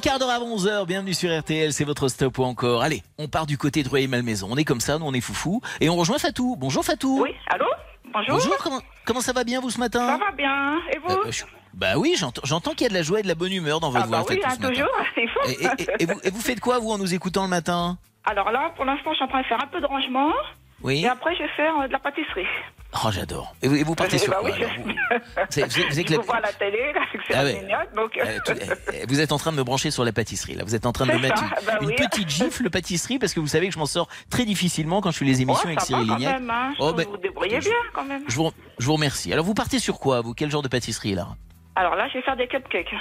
Quart 0.00 0.18
d'heure 0.18 0.30
avant 0.30 0.46
11h, 0.56 0.86
bienvenue 0.86 1.14
sur 1.14 1.36
RTL, 1.36 1.72
c'est 1.72 1.84
votre 1.84 2.08
stop 2.08 2.38
ou 2.38 2.44
encore. 2.44 2.82
Allez, 2.82 3.02
on 3.18 3.28
part 3.28 3.46
du 3.46 3.58
côté 3.58 3.82
de 3.82 3.88
Rueil-Malmaison. 3.88 4.48
On 4.50 4.56
est 4.56 4.64
comme 4.64 4.80
ça, 4.80 4.98
nous 4.98 5.06
on 5.06 5.12
est 5.12 5.20
foufou. 5.20 5.60
Et 5.80 5.88
on 5.90 5.96
rejoint 5.96 6.18
Fatou. 6.18 6.56
Bonjour 6.58 6.84
Fatou. 6.84 7.22
Oui, 7.22 7.30
allô 7.52 7.66
Bonjour. 8.12 8.34
Bonjour, 8.38 8.56
comment, 8.58 8.80
comment 9.04 9.20
ça 9.20 9.32
va 9.32 9.44
bien 9.44 9.60
vous 9.60 9.70
ce 9.70 9.78
matin 9.78 10.06
Ça 10.06 10.16
va 10.16 10.32
bien. 10.32 10.78
Et 10.92 10.98
vous 10.98 11.12
Euh, 11.14 11.30
je- 11.30 11.44
Bah 11.74 11.96
oui, 11.96 12.16
j'entends 12.44 12.70
qu'il 12.72 12.82
y 12.82 12.86
a 12.86 12.88
de 12.88 12.94
la 12.94 13.02
joie 13.02 13.20
et 13.20 13.22
de 13.22 13.28
la 13.28 13.34
bonne 13.36 13.52
humeur 13.52 13.78
dans 13.80 13.90
votre 13.90 14.04
Ah 14.04 14.08
voix. 14.08 14.18
bah 14.20 14.24
oui, 14.30 14.40
Fatou, 14.42 14.64
hein, 14.66 14.68
toujours, 14.70 14.88
c'est 15.14 15.26
fou. 15.28 15.38
Et, 15.48 15.82
et- 15.82 16.02
et 16.02 16.06
vous, 16.06 16.20
et 16.24 16.30
vous 16.30 16.40
faites 16.40 16.60
quoi 16.60 16.78
vous 16.78 16.90
en 16.90 16.98
nous 16.98 17.14
écoutant 17.14 17.42
le 17.44 17.48
matin? 17.50 17.98
Alors 18.24 18.50
là, 18.50 18.72
pour 18.76 18.84
l'instant, 18.84 19.10
je 19.10 19.16
suis 19.16 19.24
en 19.24 19.28
train 19.28 19.42
de 19.42 19.46
faire 19.46 19.62
un 19.62 19.66
peu 19.68 19.80
de 19.80 19.86
rangement. 19.86 20.32
Oui. 20.82 21.02
Et 21.02 21.08
après, 21.08 21.34
je 21.36 21.42
vais 21.42 21.48
faire 21.56 21.78
euh, 21.80 21.86
de 21.86 21.92
la 21.92 21.98
pâtisserie. 22.00 22.46
Oh 23.04 23.08
j'adore. 23.10 23.54
Et 23.62 23.68
vous, 23.68 23.76
et 23.76 23.82
vous 23.82 23.94
partez 23.94 24.18
sur 24.18 24.30
bah 24.32 24.38
quoi 24.40 24.50
oui, 24.50 24.56
alors, 24.62 24.70
je- 25.50 25.60
vous, 25.88 26.00
êtes- 26.00 26.12
vous 26.12 26.32
la- 26.32 26.40
la 26.40 26.52
télé, 26.52 26.92
Ah 27.34 27.44
ouais. 27.44 27.66
donc... 27.96 28.18
Vous 29.08 29.20
en 29.32 29.38
train 29.38 29.52
de 29.52 29.56
me 29.56 29.64
brancher 29.64 29.90
sur 29.90 30.04
la 30.04 30.12
pâtisserie 30.12 30.54
là. 30.54 30.64
Vous 30.64 30.74
êtes 30.74 30.84
en 30.86 30.92
train 30.92 31.06
de 31.06 31.12
me 31.12 31.18
mettre 31.18 31.42
une, 31.42 31.48
bah 31.66 31.78
une 31.80 31.86
oui. 31.88 31.94
petite 31.96 32.28
gifle 32.28 32.68
pâtisserie 32.70 33.18
parce 33.18 33.32
que 33.32 33.40
vous 33.40 33.46
savez 33.46 33.68
que 33.68 33.74
je 33.74 33.78
m'en 33.78 33.86
sors 33.86 34.08
très 34.28 34.44
difficilement 34.44 35.00
quand 35.00 35.10
je 35.12 35.18
fais 35.18 35.24
les 35.24 35.40
émissions 35.42 35.62
Oh, 35.64 35.68
avec 35.68 35.80
ça 35.80 35.86
Cyril 35.86 36.08
Lignac. 36.08 36.40
hein. 36.50 36.72
Oh, 36.78 36.92
ben, 36.92 37.04
que 37.04 37.08
vous 37.08 37.14
vous 37.16 37.22
débrouillez 37.22 37.60
je- 37.60 37.68
bien, 37.68 37.76
quand 37.94 38.04
même. 38.04 38.22
Je 38.28 38.36
vous, 38.36 38.50
je 38.78 38.86
vous 38.86 38.92
remercie. 38.94 39.32
Alors 39.32 39.44
vous 39.44 39.54
partez 39.54 39.78
sur 39.78 39.98
quoi 39.98 40.20
vous? 40.20 40.34
Quel 40.34 40.50
genre 40.50 40.62
de 40.62 40.68
pâtisserie 40.68 41.14
là? 41.14 41.28
Alors 41.76 41.94
là, 41.94 42.06
je 42.08 42.14
vais 42.18 42.22
faire 42.22 42.36
des 42.36 42.48
cupcakes. 42.48 42.94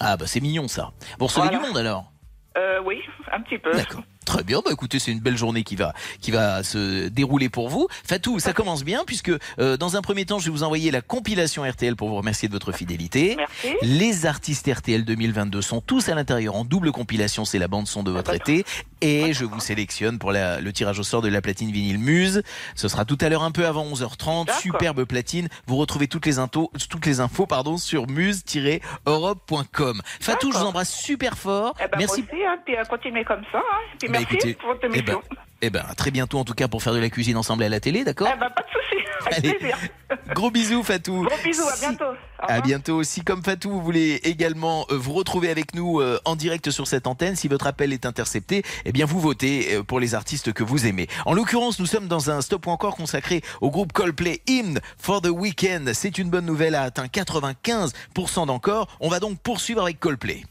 Ah 0.00 0.16
bah 0.16 0.26
c'est 0.26 0.40
mignon 0.40 0.68
ça. 0.68 0.92
Vous 1.18 1.26
recevez 1.26 1.48
Voilà. 1.48 1.58
du 1.60 1.66
monde 1.66 1.76
alors 1.78 2.10
Euh, 2.56 2.80
oui, 2.84 3.00
un 3.32 3.40
petit 3.42 3.58
peu. 3.58 3.72
D'accord. 3.72 4.02
Très 4.24 4.42
bien, 4.42 4.60
bah 4.64 4.70
écoutez, 4.72 4.98
c'est 4.98 5.12
une 5.12 5.20
belle 5.20 5.36
journée 5.36 5.62
qui 5.64 5.76
va 5.76 5.92
qui 6.20 6.30
va 6.30 6.62
se 6.62 7.08
dérouler 7.08 7.48
pour 7.48 7.68
vous. 7.68 7.88
Fatou, 8.06 8.38
ça 8.38 8.52
commence 8.52 8.84
bien 8.84 9.04
puisque 9.06 9.30
euh, 9.58 9.76
dans 9.76 9.96
un 9.96 10.02
premier 10.02 10.24
temps, 10.24 10.38
je 10.38 10.46
vais 10.46 10.50
vous 10.50 10.62
envoyer 10.62 10.90
la 10.90 11.00
compilation 11.02 11.62
RTL 11.62 11.94
pour 11.96 12.08
vous 12.08 12.16
remercier 12.16 12.48
de 12.48 12.52
votre 12.52 12.72
fidélité. 12.72 13.36
Merci. 13.36 13.74
Les 13.82 14.26
artistes 14.26 14.70
RTL 14.72 15.04
2022 15.04 15.60
sont 15.62 15.80
tous 15.80 16.08
à 16.08 16.14
l'intérieur 16.14 16.56
en 16.56 16.64
double 16.64 16.90
compilation, 16.92 17.44
c'est 17.44 17.58
la 17.58 17.68
bande 17.68 17.86
son 17.86 18.02
de 18.02 18.10
votre 18.10 18.32
été 18.34 18.64
et 19.00 19.32
je 19.34 19.44
vous 19.44 19.60
sélectionne 19.60 20.18
pour 20.18 20.32
la- 20.32 20.60
le 20.60 20.72
tirage 20.72 20.98
au 20.98 21.02
sort 21.02 21.20
de 21.22 21.28
la 21.28 21.42
platine 21.42 21.70
vinyle 21.70 21.98
Muse. 21.98 22.42
Ce 22.74 22.88
sera 22.88 23.04
tout 23.04 23.18
à 23.20 23.28
l'heure 23.28 23.42
un 23.42 23.50
peu 23.50 23.66
avant 23.66 23.84
11h30, 23.84 24.46
D'accord. 24.46 24.60
superbe 24.62 25.04
platine. 25.04 25.48
Vous 25.66 25.76
retrouvez 25.76 26.08
toutes 26.08 26.24
les 26.26 26.38
infos 26.38 26.70
toutes 26.88 27.04
les 27.06 27.20
infos 27.20 27.46
pardon 27.46 27.76
sur 27.76 28.06
muse-europe.com. 28.08 30.00
Fatou, 30.20 30.52
je 30.52 30.58
vous 30.58 30.64
embrasse 30.64 30.92
super 30.94 31.36
fort. 31.36 31.74
Eh 31.80 31.88
ben, 31.88 31.98
Merci 31.98 32.22
aussi, 32.22 32.44
hein, 32.46 32.56
puis 32.64 32.76
euh, 32.76 32.84
continuez 32.84 33.24
comme 33.24 33.42
ça. 33.52 33.58
Hein. 33.58 33.96
Puis 33.98 34.08
Bah, 34.14 34.20
merci 34.20 34.34
écoutez, 34.34 34.54
pour 34.54 34.68
votre 34.68 34.86
eh 34.94 35.02
ben, 35.02 35.20
eh 35.62 35.70
ben, 35.70 35.84
à 35.88 35.94
très 35.94 36.10
bientôt 36.10 36.38
en 36.38 36.44
tout 36.44 36.54
cas 36.54 36.68
pour 36.68 36.82
faire 36.82 36.92
de 36.92 36.98
la 36.98 37.10
cuisine 37.10 37.36
ensemble 37.36 37.62
à 37.62 37.68
la 37.68 37.80
télé, 37.80 38.04
d'accord 38.04 38.28
Eh 38.34 38.38
ben, 38.38 38.50
pas 38.50 38.62
de 38.62 38.66
souci. 38.68 39.04
Avec 39.26 39.38
Allez. 39.38 39.54
plaisir. 39.54 39.78
Gros 40.34 40.50
bisous 40.50 40.82
Fatou. 40.82 41.22
Gros 41.24 41.36
bisous, 41.42 41.66
à 41.66 41.76
bientôt. 41.78 42.04
À 42.38 42.60
bientôt. 42.60 43.02
Si 43.02 43.22
comme 43.22 43.42
Fatou, 43.42 43.70
vous 43.70 43.82
voulez 43.82 44.20
également 44.24 44.86
euh, 44.90 44.96
vous 44.96 45.12
retrouver 45.14 45.50
avec 45.50 45.74
nous 45.74 46.00
euh, 46.00 46.20
en 46.24 46.36
direct 46.36 46.70
sur 46.70 46.86
cette 46.86 47.06
antenne, 47.06 47.34
si 47.36 47.48
votre 47.48 47.66
appel 47.66 47.92
est 47.92 48.04
intercepté, 48.04 48.62
eh 48.84 48.92
bien 48.92 49.06
vous 49.06 49.20
votez 49.20 49.76
euh, 49.76 49.82
pour 49.82 50.00
les 50.00 50.14
artistes 50.14 50.52
que 50.52 50.62
vous 50.62 50.86
aimez. 50.86 51.08
En 51.24 51.32
l'occurrence, 51.32 51.78
nous 51.78 51.86
sommes 51.86 52.08
dans 52.08 52.30
un 52.30 52.40
stop 52.42 52.66
ou 52.66 52.70
encore 52.70 52.96
consacré 52.96 53.42
au 53.60 53.70
groupe 53.70 53.92
Coldplay 53.92 54.42
Hymn 54.46 54.80
for 54.98 55.22
the 55.22 55.28
Weekend. 55.28 55.92
C'est 55.94 56.18
une 56.18 56.28
bonne 56.28 56.46
nouvelle, 56.46 56.74
a 56.74 56.82
atteint 56.82 57.06
95% 57.06 58.46
d'encore. 58.46 58.88
On 59.00 59.08
va 59.08 59.20
donc 59.20 59.38
poursuivre 59.40 59.82
avec 59.82 59.98
Coldplay. 59.98 60.42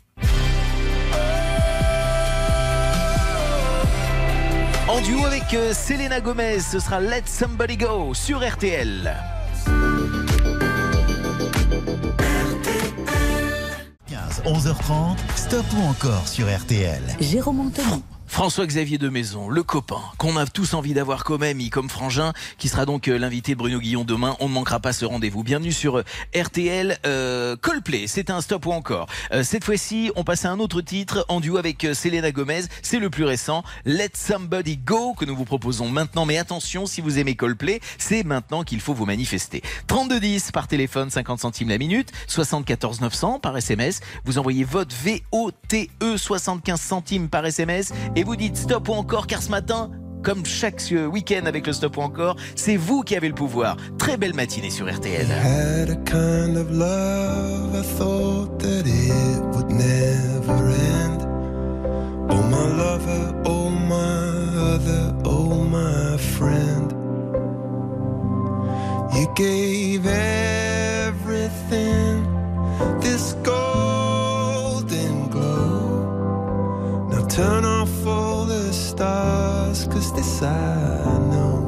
En 4.93 5.01
duo 5.01 5.25
avec 5.25 5.55
euh, 5.55 5.73
Selena 5.73 6.21
Gomez, 6.21 6.59
ce 6.59 6.79
sera 6.79 6.99
Let 6.99 7.23
Somebody 7.25 7.77
Go 7.77 8.13
sur 8.13 8.47
RTL. 8.47 9.11
15, 14.05 14.43
11h30, 14.45 15.17
stop 15.35 15.65
ou 15.75 15.81
encore 15.81 16.27
sur 16.27 16.45
RTL. 16.45 17.01
Jérôme 17.19 17.61
Anthony. 17.61 18.03
François-Xavier 18.33 18.97
de 18.97 19.09
Maison, 19.09 19.47
le 19.47 19.61
copain, 19.61 20.01
qu'on 20.17 20.37
a 20.37 20.47
tous 20.47 20.73
envie 20.73 20.95
d'avoir 20.95 21.23
comme 21.23 21.43
ami, 21.43 21.69
comme 21.69 21.87
frangin, 21.87 22.33
qui 22.57 22.67
sera 22.67 22.87
donc 22.87 23.07
euh, 23.07 23.19
l'invité 23.19 23.53
Bruno 23.53 23.77
Guillon 23.77 24.05
demain. 24.05 24.35
On 24.39 24.49
ne 24.49 24.53
manquera 24.55 24.79
pas 24.79 24.91
ce 24.91 25.05
rendez-vous. 25.05 25.43
Bienvenue 25.43 25.71
sur 25.71 25.99
euh, 25.99 26.03
RTL 26.35 26.97
euh, 27.05 27.55
Coldplay. 27.55 28.07
C'est 28.07 28.31
un 28.31 28.41
stop 28.41 28.65
ou 28.65 28.71
encore? 28.71 29.05
Euh, 29.33 29.43
cette 29.43 29.63
fois-ci, 29.63 30.11
on 30.15 30.23
passe 30.23 30.45
à 30.45 30.49
un 30.49 30.57
autre 30.57 30.81
titre 30.81 31.27
en 31.29 31.41
duo 31.41 31.57
avec 31.57 31.85
Selena 31.93 32.31
Gomez. 32.31 32.63
C'est 32.81 32.97
le 32.97 33.11
plus 33.11 33.23
récent, 33.23 33.63
Let 33.85 34.09
Somebody 34.15 34.77
Go, 34.77 35.13
que 35.13 35.25
nous 35.25 35.35
vous 35.35 35.45
proposons 35.45 35.87
maintenant. 35.87 36.25
Mais 36.25 36.39
attention, 36.39 36.87
si 36.87 37.01
vous 37.01 37.19
aimez 37.19 37.35
Coldplay, 37.35 37.81
c'est 37.99 38.23
maintenant 38.23 38.63
qu'il 38.63 38.81
faut 38.81 38.95
vous 38.95 39.05
manifester. 39.05 39.61
3210 39.85 40.51
par 40.51 40.67
téléphone, 40.67 41.11
50 41.11 41.39
centimes 41.39 41.69
la 41.69 41.77
minute, 41.77 42.11
74 42.25 42.99
900 42.99 43.39
par 43.41 43.55
SMS. 43.55 43.99
Vous 44.25 44.39
envoyez 44.39 44.63
vote 44.63 44.91
VOTE 44.91 45.87
75 46.17 46.81
centimes 46.81 47.29
par 47.29 47.45
SMS 47.45 47.93
vous 48.23 48.35
dites 48.35 48.57
stop 48.57 48.89
ou 48.89 48.93
encore 48.93 49.27
car 49.27 49.41
ce 49.41 49.49
matin, 49.49 49.91
comme 50.23 50.45
chaque 50.45 50.81
week-end 51.11 51.45
avec 51.45 51.67
le 51.67 51.73
stop 51.73 51.97
ou 51.97 52.01
encore, 52.01 52.35
c'est 52.55 52.77
vous 52.77 53.01
qui 53.01 53.15
avez 53.15 53.27
le 53.27 53.35
pouvoir. 53.35 53.77
Très 53.97 54.17
belle 54.17 54.33
matinée 54.33 54.69
sur 54.69 54.91
RTL. 54.91 55.27
Had 55.29 55.89
a 55.89 55.95
kind 56.05 56.57
of 56.57 56.71
love, 56.71 57.73
turn 77.29 77.65
off 77.65 78.05
all 78.05 78.45
the 78.45 78.71
stars, 78.73 79.87
cause 79.87 80.13
this 80.13 80.41
I 80.43 81.17
know 81.31 81.59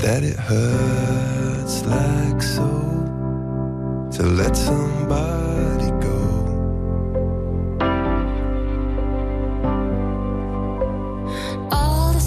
that 0.00 0.22
it 0.22 0.36
hurts 0.36 1.84
like 1.86 2.42
so 2.42 2.68
to 4.12 4.22
let 4.22 4.56
somebody 4.56 5.90
go. 6.06 6.20
All 11.70 12.12
the 12.12 12.20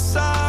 side. 0.00 0.39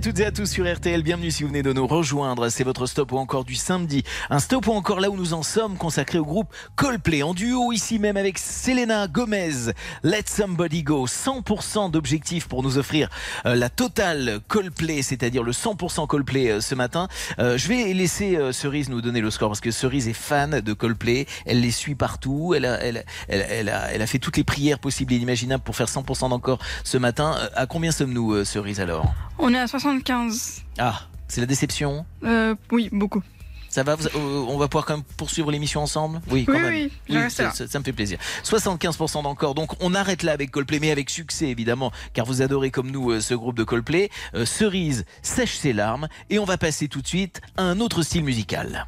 À 0.00 0.02
toutes 0.02 0.20
et 0.20 0.24
à 0.24 0.32
tous 0.32 0.46
sur 0.46 0.64
RTL. 0.72 1.02
Bienvenue 1.02 1.30
si 1.30 1.42
vous 1.42 1.50
venez 1.50 1.62
de 1.62 1.74
nous 1.74 1.86
rejoindre. 1.86 2.48
C'est 2.48 2.64
votre 2.64 2.86
stop 2.86 3.12
ou 3.12 3.18
encore 3.18 3.44
du 3.44 3.54
samedi. 3.54 4.02
Un 4.30 4.38
stop 4.38 4.66
ou 4.68 4.72
encore 4.72 4.98
là 4.98 5.10
où 5.10 5.16
nous 5.16 5.34
en 5.34 5.42
sommes 5.42 5.76
consacré 5.76 6.18
au 6.18 6.24
groupe 6.24 6.48
Coldplay 6.74 7.22
en 7.22 7.34
duo 7.34 7.70
ici 7.70 7.98
même 7.98 8.16
avec 8.16 8.38
Selena 8.38 9.08
Gomez. 9.08 9.72
Let 10.02 10.22
Somebody 10.24 10.84
Go. 10.84 11.06
100% 11.06 11.90
d'objectifs 11.90 12.48
pour 12.48 12.62
nous 12.62 12.78
offrir 12.78 13.10
euh, 13.44 13.54
la 13.54 13.68
totale 13.68 14.40
Coldplay, 14.48 15.02
c'est-à-dire 15.02 15.42
le 15.42 15.52
100% 15.52 16.06
Coldplay 16.06 16.48
euh, 16.48 16.60
ce 16.62 16.74
matin. 16.74 17.06
Euh, 17.38 17.58
je 17.58 17.68
vais 17.68 17.92
laisser 17.92 18.38
Cerise 18.52 18.88
nous 18.88 19.02
donner 19.02 19.20
le 19.20 19.30
score 19.30 19.50
parce 19.50 19.60
que 19.60 19.70
Cerise 19.70 20.08
est 20.08 20.14
fan 20.14 20.62
de 20.62 20.72
Coldplay. 20.72 21.26
Elle 21.44 21.60
les 21.60 21.72
suit 21.72 21.94
partout. 21.94 22.54
Elle 22.56 22.64
a, 22.64 22.82
elle, 22.82 23.04
elle, 23.28 23.46
elle 23.50 23.68
a, 23.68 23.92
elle 23.92 24.00
a 24.00 24.06
fait 24.06 24.18
toutes 24.18 24.38
les 24.38 24.44
prières 24.44 24.78
possibles 24.78 25.12
et 25.12 25.16
inimaginables 25.16 25.62
pour 25.62 25.76
faire 25.76 25.88
100% 25.88 26.30
d'encore 26.30 26.58
ce 26.84 26.96
matin. 26.96 27.36
À 27.54 27.66
combien 27.66 27.92
sommes-nous, 27.92 28.46
Cerise, 28.46 28.80
alors? 28.80 29.04
On 29.42 29.54
est 29.54 29.58
à 29.58 29.66
75. 29.98 30.62
Ah, 30.78 31.00
c'est 31.28 31.40
la 31.40 31.46
déception 31.46 32.04
Euh, 32.24 32.54
oui, 32.70 32.88
beaucoup. 32.92 33.22
ça 33.68 33.82
va 33.82 33.96
vous- 33.96 34.06
euh, 34.06 34.44
On 34.48 34.56
va 34.58 34.68
pouvoir 34.68 34.84
quand 34.86 34.94
même 34.96 35.04
poursuivre 35.16 35.50
l'émission 35.50 35.82
ensemble? 35.82 36.20
Oui, 36.30 36.44
quand 36.44 36.52
Oui, 36.54 36.60
même. 36.60 36.90
oui, 37.24 37.30
ça, 37.30 37.42
là. 37.44 37.52
ça- 37.52 37.66
ça 37.66 37.78
me 37.78 37.84
fait 37.84 37.92
plaisir. 37.92 38.18
75% 38.44 39.22
d'encore. 39.22 39.54
Donc 39.54 39.72
on 39.80 39.94
arrête 39.94 40.22
là 40.22 40.32
avec 40.32 40.50
Coldplay, 40.52 40.78
mais 40.80 40.90
avec 40.92 41.10
succès 41.10 41.46
évidemment, 41.48 41.90
car 42.12 42.24
vous 42.24 42.40
adorez 42.42 42.70
comme 42.70 42.90
nous 42.90 43.10
euh, 43.10 43.20
ce 43.20 43.34
groupe 43.34 43.56
de 43.56 43.64
Coldplay. 43.64 44.10
Euh, 44.34 44.46
Cerise 44.46 45.04
sèche 45.22 45.56
ses 45.56 45.72
larmes 45.72 46.06
et 46.30 46.38
on 46.38 46.44
va 46.44 46.56
passer 46.56 46.86
tout 46.88 47.02
de 47.02 47.06
suite 47.08 47.40
à 47.56 47.62
un 47.62 47.80
autre 47.80 48.02
style 48.02 48.24
musical. 48.24 48.86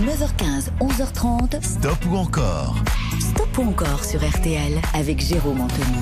9h15, 0.00 0.70
11h30. 0.80 1.62
Stop 1.62 1.98
ou 2.10 2.16
encore? 2.16 2.76
Stop 3.20 3.58
ou 3.58 3.62
encore 3.68 4.04
sur 4.04 4.20
RTL 4.24 4.80
avec 4.94 5.20
Jérôme 5.20 5.60
Anthony. 5.60 5.98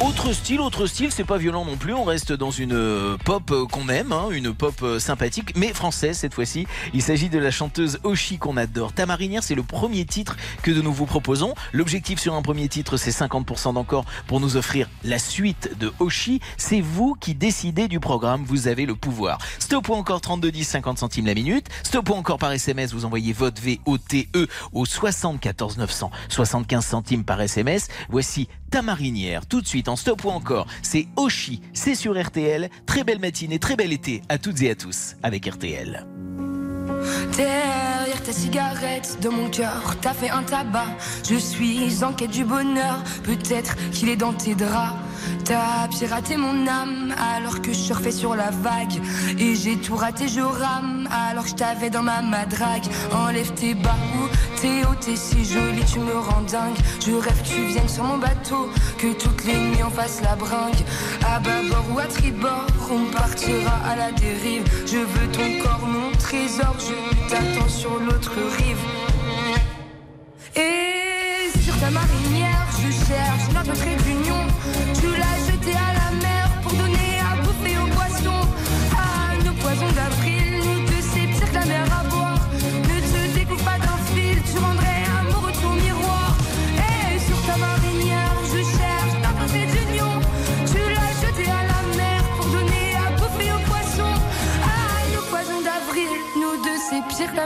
Autre 0.00 0.32
style, 0.32 0.60
autre 0.60 0.86
style, 0.86 1.10
c'est 1.10 1.24
pas 1.24 1.38
violent 1.38 1.64
non 1.64 1.76
plus. 1.76 1.92
On 1.92 2.04
reste 2.04 2.32
dans 2.32 2.52
une 2.52 2.72
euh, 2.72 3.16
pop 3.24 3.50
euh, 3.50 3.66
qu'on 3.66 3.88
aime, 3.88 4.12
hein, 4.12 4.28
une 4.30 4.54
pop 4.54 4.76
euh, 4.82 5.00
sympathique, 5.00 5.56
mais 5.56 5.72
française 5.72 6.16
cette 6.16 6.34
fois-ci. 6.34 6.68
Il 6.94 7.02
s'agit 7.02 7.28
de 7.28 7.38
la 7.40 7.50
chanteuse 7.50 7.98
Oshi 8.04 8.38
qu'on 8.38 8.56
adore. 8.56 8.92
Ta 8.92 9.06
marinière, 9.06 9.42
c'est 9.42 9.56
le 9.56 9.64
premier 9.64 10.04
titre 10.04 10.36
que 10.62 10.70
nous 10.70 10.92
vous 10.92 11.04
proposons. 11.04 11.52
L'objectif 11.72 12.20
sur 12.20 12.34
un 12.34 12.42
premier 12.42 12.68
titre, 12.68 12.96
c'est 12.96 13.10
50% 13.10 13.74
d'encore 13.74 14.04
pour 14.28 14.38
nous 14.38 14.56
offrir 14.56 14.88
la 15.02 15.18
suite 15.18 15.76
de 15.80 15.92
Oshi. 15.98 16.40
C'est 16.56 16.80
vous 16.80 17.16
qui 17.18 17.34
décidez 17.34 17.88
du 17.88 17.98
programme. 17.98 18.44
Vous 18.46 18.68
avez 18.68 18.86
le 18.86 18.94
pouvoir. 18.94 19.38
Stop 19.58 19.88
ou 19.88 19.94
encore 19.94 20.20
32 20.20 20.52
10 20.52 20.64
50 20.64 20.98
centimes 20.98 21.26
la 21.26 21.34
minute. 21.34 21.66
Stop 21.82 22.08
ou 22.10 22.12
encore 22.12 22.38
par 22.38 22.52
SMS, 22.52 22.92
vous 22.92 23.04
envoyez 23.04 23.32
vote 23.32 23.58
VOTE 23.58 24.28
au 24.72 24.86
74 24.86 25.76
900 25.76 26.12
75 26.28 26.86
centimes 26.86 27.24
par 27.24 27.40
SMS. 27.40 27.88
Voici 28.08 28.48
ta 28.70 28.82
marinière 28.82 29.46
tout 29.46 29.60
de 29.60 29.66
suite 29.66 29.87
stop 29.96 30.24
ou 30.24 30.30
encore. 30.30 30.66
C'est 30.82 31.06
Oshi, 31.16 31.60
c'est 31.72 31.94
sur 31.94 32.20
RTL. 32.20 32.68
Très 32.86 33.04
belle 33.04 33.20
matinée, 33.20 33.58
très 33.58 33.76
bel 33.76 33.92
été 33.92 34.22
à 34.28 34.38
toutes 34.38 34.62
et 34.62 34.70
à 34.70 34.74
tous 34.74 35.16
avec 35.22 35.46
RTL. 35.46 36.06
Derrière 37.36 38.22
ta 38.24 38.32
cigarette, 38.32 39.18
de 39.20 39.28
mon 39.28 39.48
cœur, 39.48 39.96
t'as 40.00 40.14
fait 40.14 40.30
un 40.30 40.42
tabac. 40.42 40.86
Je 41.28 41.36
suis 41.36 42.04
en 42.04 42.12
quête 42.12 42.30
du 42.30 42.44
bonheur, 42.44 43.02
peut-être 43.24 43.76
qu'il 43.92 44.08
est 44.08 44.16
dans 44.16 44.32
tes 44.32 44.54
draps. 44.54 44.96
T'as 45.44 45.88
piraté 45.88 46.36
mon 46.36 46.66
âme 46.66 47.14
alors 47.34 47.60
que 47.60 47.72
je 47.72 47.78
surfais 47.78 48.10
sur 48.10 48.34
la 48.34 48.50
vague. 48.50 49.00
Et 49.38 49.54
j'ai 49.54 49.76
tout 49.76 49.96
raté, 49.96 50.28
je 50.28 50.40
rame 50.40 51.08
alors 51.10 51.44
que 51.44 51.50
je 51.50 51.54
t'avais 51.54 51.90
dans 51.90 52.02
ma 52.02 52.22
madrague. 52.22 52.84
Enlève 53.12 53.52
tes 53.54 53.74
bas 53.74 53.96
ou 54.14 54.28
tes 54.60 54.84
hauts, 54.84 54.94
t'es 55.00 55.16
si 55.16 55.44
jolie, 55.44 55.84
tu 55.90 56.00
me 56.00 56.12
rends 56.12 56.42
dingue. 56.42 56.76
Je 57.04 57.12
rêve 57.12 57.42
que 57.42 57.48
tu 57.48 57.62
viennes 57.62 57.88
sur 57.88 58.04
mon 58.04 58.18
bateau, 58.18 58.68
que 58.98 59.12
toutes 59.14 59.44
les 59.44 59.56
nuits 59.56 59.82
on 59.86 59.90
fasse 59.90 60.20
la 60.22 60.36
bringue. 60.36 60.84
À 61.26 61.40
bâbord 61.40 61.84
ou 61.94 61.98
à 61.98 62.04
tribord, 62.04 62.66
on 62.90 63.10
partira 63.10 63.78
à 63.90 63.96
la 63.96 64.12
dérive. 64.12 64.64
Je 64.86 64.98
veux 64.98 65.28
ton 65.32 65.62
corps, 65.62 65.86
mon 65.86 66.10
trésor, 66.18 66.76
t'attends 67.28 67.68
sur 67.68 67.98
l'autre 67.98 68.32
rive. 68.56 68.97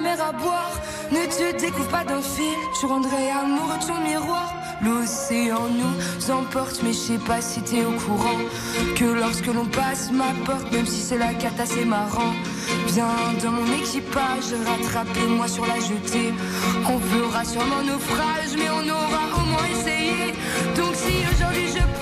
À 0.06 0.32
boire. 0.32 0.72
Ne 1.10 1.26
te 1.26 1.60
découvre 1.60 1.88
pas 1.88 2.04
d'un 2.04 2.20
fil, 2.20 2.58
tu 2.78 2.86
rendrais 2.86 3.30
amoureux 3.30 3.78
ton 3.86 4.00
miroir. 4.00 4.52
L'océan 4.82 5.68
nous 5.68 6.30
emporte, 6.30 6.80
mais 6.82 6.92
je 6.92 6.98
sais 6.98 7.18
pas 7.18 7.40
si 7.40 7.62
t'es 7.62 7.84
au 7.84 7.92
courant 7.92 8.40
que 8.96 9.04
lorsque 9.04 9.46
l'on 9.46 9.66
passe 9.66 10.10
ma 10.10 10.32
porte, 10.44 10.72
même 10.72 10.86
si 10.86 11.00
c'est 11.00 11.18
la 11.18 11.34
carte 11.34 11.60
assez 11.60 11.84
marrant, 11.84 12.32
viens 12.88 13.06
dans 13.42 13.52
mon 13.52 13.66
équipage, 13.74 14.48
rattrape-moi 14.66 15.46
sur 15.46 15.66
la 15.66 15.76
jetée. 15.76 16.32
On 16.88 16.98
fera 16.98 17.44
sûrement 17.44 17.82
naufrage, 17.82 18.56
mais 18.56 18.70
on 18.70 18.88
aura 18.88 19.22
au 19.36 19.46
moins 19.46 19.66
essayé. 19.72 20.32
Donc 20.76 20.94
si 20.94 21.14
aujourd'hui 21.32 21.68
je 21.68 22.01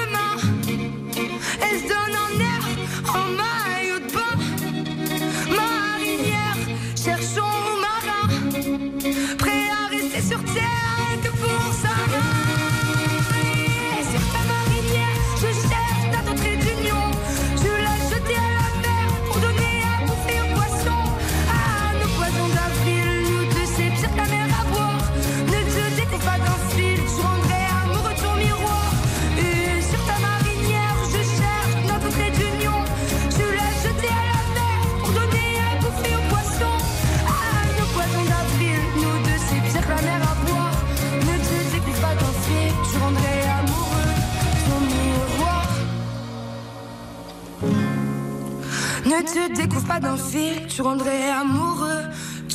Ne 49.21 49.27
te 49.27 49.53
découvre 49.53 49.85
pas 49.85 49.99
d'un 49.99 50.17
fil, 50.17 50.65
tu 50.65 50.81
rendrais 50.81 51.29
amoureux 51.29 52.05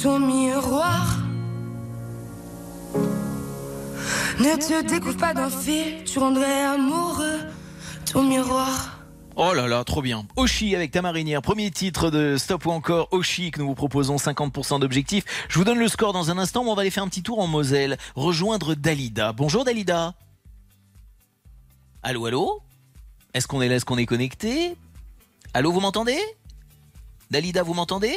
ton 0.02 0.18
miroir. 0.18 1.16
Ne 4.40 4.56
te 4.56 4.84
découvre 4.84 5.16
pas 5.16 5.32
d'un 5.32 5.48
fil, 5.48 6.02
tu 6.04 6.18
rendrais 6.18 6.64
amoureux 6.64 7.38
ton 8.12 8.24
miroir. 8.24 8.98
Oh 9.36 9.54
là 9.54 9.68
là, 9.68 9.84
trop 9.84 10.02
bien. 10.02 10.26
Oshi 10.34 10.74
avec 10.74 10.90
ta 10.90 11.02
marinière, 11.02 11.40
premier 11.40 11.70
titre 11.70 12.10
de 12.10 12.36
Stop 12.36 12.66
ou 12.66 12.72
encore 12.72 13.06
Oshi 13.12 13.52
que 13.52 13.60
nous 13.60 13.68
vous 13.68 13.76
proposons 13.76 14.16
50% 14.16 14.80
d'objectifs. 14.80 15.24
Je 15.48 15.60
vous 15.60 15.64
donne 15.64 15.78
le 15.78 15.86
score 15.86 16.12
dans 16.12 16.32
un 16.32 16.38
instant, 16.38 16.64
mais 16.64 16.70
on 16.70 16.74
va 16.74 16.80
aller 16.80 16.90
faire 16.90 17.04
un 17.04 17.08
petit 17.08 17.22
tour 17.22 17.38
en 17.38 17.46
Moselle, 17.46 17.96
rejoindre 18.16 18.74
Dalida. 18.74 19.32
Bonjour 19.32 19.64
Dalida. 19.64 20.14
Allô, 22.02 22.26
allô? 22.26 22.60
Est-ce 23.34 23.46
qu'on 23.46 23.62
est 23.62 23.68
là, 23.68 23.76
est-ce 23.76 23.84
qu'on 23.84 23.98
est 23.98 24.06
connecté? 24.06 24.76
Allô, 25.54 25.70
vous 25.70 25.80
m'entendez? 25.80 26.18
Dalida, 27.30 27.62
vous 27.62 27.74
m'entendez? 27.74 28.14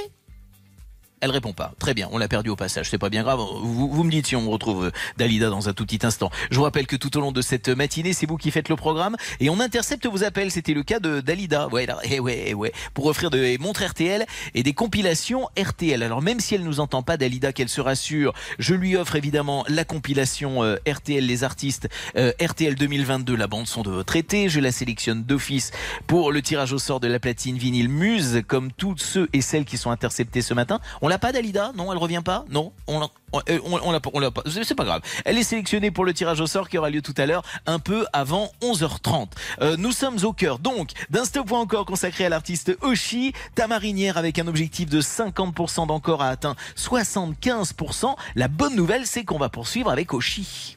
Elle 1.21 1.31
répond 1.31 1.53
pas. 1.53 1.73
Très 1.79 1.93
bien, 1.93 2.07
on 2.11 2.17
l'a 2.17 2.27
perdu 2.27 2.49
au 2.49 2.55
passage. 2.55 2.89
C'est 2.89 2.97
pas 2.97 3.09
bien 3.09 3.23
grave. 3.23 3.39
Vous, 3.39 3.89
vous 3.89 4.03
me 4.03 4.11
dites 4.11 4.27
si 4.27 4.35
on 4.35 4.49
retrouve 4.49 4.85
euh, 4.85 4.91
Dalida 5.17 5.49
dans 5.49 5.69
un 5.69 5.73
tout 5.73 5.85
petit 5.85 6.05
instant. 6.05 6.31
Je 6.49 6.55
vous 6.55 6.63
rappelle 6.63 6.87
que 6.87 6.95
tout 6.95 7.17
au 7.17 7.21
long 7.21 7.31
de 7.31 7.41
cette 7.41 7.69
matinée, 7.69 8.13
c'est 8.13 8.25
vous 8.25 8.37
qui 8.37 8.51
faites 8.51 8.69
le 8.69 8.75
programme 8.75 9.15
et 9.39 9.49
on 9.49 9.59
intercepte 9.59 10.05
vos 10.05 10.23
appels. 10.23 10.51
C'était 10.51 10.73
le 10.73 10.83
cas 10.83 10.99
de 10.99 11.19
Dalida. 11.21 11.67
Ouais, 11.69 11.85
là, 11.85 11.97
eh 12.03 12.19
ouais, 12.19 12.45
eh 12.47 12.53
ouais. 12.53 12.71
Pour 12.93 13.07
offrir 13.07 13.29
des 13.29 13.57
montres 13.57 13.83
RTL 13.83 14.25
et 14.53 14.63
des 14.63 14.73
compilations 14.73 15.49
RTL. 15.57 16.01
Alors 16.03 16.21
même 16.21 16.39
si 16.39 16.55
elle 16.55 16.63
nous 16.63 16.79
entend 16.79 17.03
pas, 17.03 17.17
Dalida, 17.17 17.53
qu'elle 17.53 17.69
se 17.69 17.81
rassure, 17.81 18.33
je 18.57 18.73
lui 18.73 18.95
offre 18.95 19.15
évidemment 19.15 19.65
la 19.67 19.85
compilation 19.85 20.63
euh, 20.63 20.77
RTL, 20.87 21.25
les 21.25 21.43
artistes 21.43 21.89
euh, 22.15 22.31
RTL 22.41 22.75
2022, 22.75 23.35
la 23.35 23.47
bande 23.47 23.67
son 23.67 23.81
de 23.81 23.89
votre 23.89 24.15
été. 24.15 24.49
Je 24.49 24.59
la 24.59 24.71
sélectionne 24.71 25.23
d'office 25.23 25.71
pour 26.07 26.31
le 26.31 26.41
tirage 26.41 26.73
au 26.73 26.79
sort 26.79 26.99
de 26.99 27.07
la 27.07 27.19
platine 27.19 27.57
vinyle 27.57 27.89
Muse, 27.89 28.41
comme 28.47 28.71
tous 28.71 28.97
ceux 28.97 29.29
et 29.33 29.41
celles 29.41 29.65
qui 29.65 29.77
sont 29.77 29.91
interceptés 29.91 30.41
ce 30.41 30.53
matin. 30.53 30.79
L'a 31.09 31.19
pas, 31.19 31.31
Dalida? 31.33 31.71
Non, 31.75 31.91
elle 31.91 31.97
revient 31.97 32.21
pas? 32.23 32.45
Non 32.49 32.71
On 32.87 32.99
l'a 33.01 33.07
on, 33.31 33.39
euh, 33.49 33.59
on- 33.63 33.79
on 33.93 33.99
pas- 33.99 34.09
on. 34.13 34.31
C'est 34.63 34.73
pas 34.75 34.85
grave. 34.85 35.01
Elle 35.25 35.37
est 35.37 35.43
sélectionnée 35.43 35.91
pour 35.91 36.03
le 36.05 36.13
tirage 36.13 36.41
au 36.41 36.47
sort 36.47 36.67
qui 36.69 36.77
aura 36.79 36.89
lieu 36.89 37.01
tout 37.01 37.13
à 37.17 37.25
l'heure, 37.27 37.43
un 37.67 37.77
peu 37.77 38.07
avant 38.11 38.49
11h30. 38.61 39.27
Euh, 39.61 39.75
nous 39.77 39.91
sommes 39.91 40.17
au 40.23 40.33
cœur 40.33 40.57
donc 40.57 40.91
d'un 41.11 41.25
stop 41.25 41.51
encore 41.51 41.85
consacré 41.85 42.25
à 42.25 42.29
l'artiste 42.29 42.75
Oshi. 42.81 43.33
Ta 43.55 43.67
marinière 43.67 44.17
avec 44.17 44.39
un 44.39 44.47
objectif 44.47 44.89
de 44.89 45.01
50% 45.01 45.85
d'encore 45.87 46.21
a 46.23 46.29
atteint 46.29 46.55
75%. 46.75 48.15
La 48.35 48.47
bonne 48.47 48.75
nouvelle, 48.75 49.05
c'est 49.05 49.23
qu'on 49.23 49.37
va 49.37 49.49
poursuivre 49.49 49.91
avec 49.91 50.13
Oshi. 50.13 50.75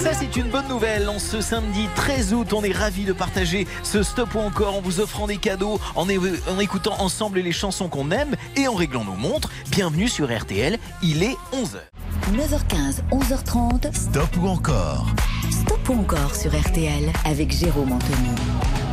Ça, 0.00 0.14
c'est 0.14 0.36
une 0.36 0.48
bonne 0.48 0.66
nouvelle. 0.68 1.08
En 1.10 1.18
ce 1.18 1.42
samedi 1.42 1.86
13 1.94 2.32
août, 2.32 2.54
on 2.54 2.64
est 2.64 2.72
ravis 2.72 3.04
de 3.04 3.12
partager 3.12 3.66
ce 3.82 4.02
stop 4.02 4.34
ou 4.34 4.38
encore 4.38 4.76
en 4.76 4.80
vous 4.80 5.00
offrant 5.00 5.26
des 5.26 5.36
cadeaux, 5.36 5.78
en, 5.94 6.08
écoutant 6.58 6.98
ensemble 7.00 7.40
les 7.40 7.52
chansons 7.52 7.88
qu'on 7.88 8.10
aime 8.10 8.34
et 8.56 8.66
en 8.66 8.74
réglant 8.74 9.04
nos 9.04 9.14
montres. 9.14 9.50
Bienvenue 9.70 10.08
sur 10.08 10.34
RTL, 10.34 10.78
il 11.02 11.22
est 11.22 11.36
11h. 11.52 11.80
9h15, 12.32 13.00
11h30. 13.12 13.94
Stop 13.94 14.36
ou 14.40 14.48
encore? 14.48 15.06
Stop 15.50 15.88
ou 15.90 16.00
encore 16.00 16.34
sur 16.34 16.58
RTL 16.58 17.12
avec 17.26 17.52
Jérôme 17.52 17.92
Anthony. 17.92 18.89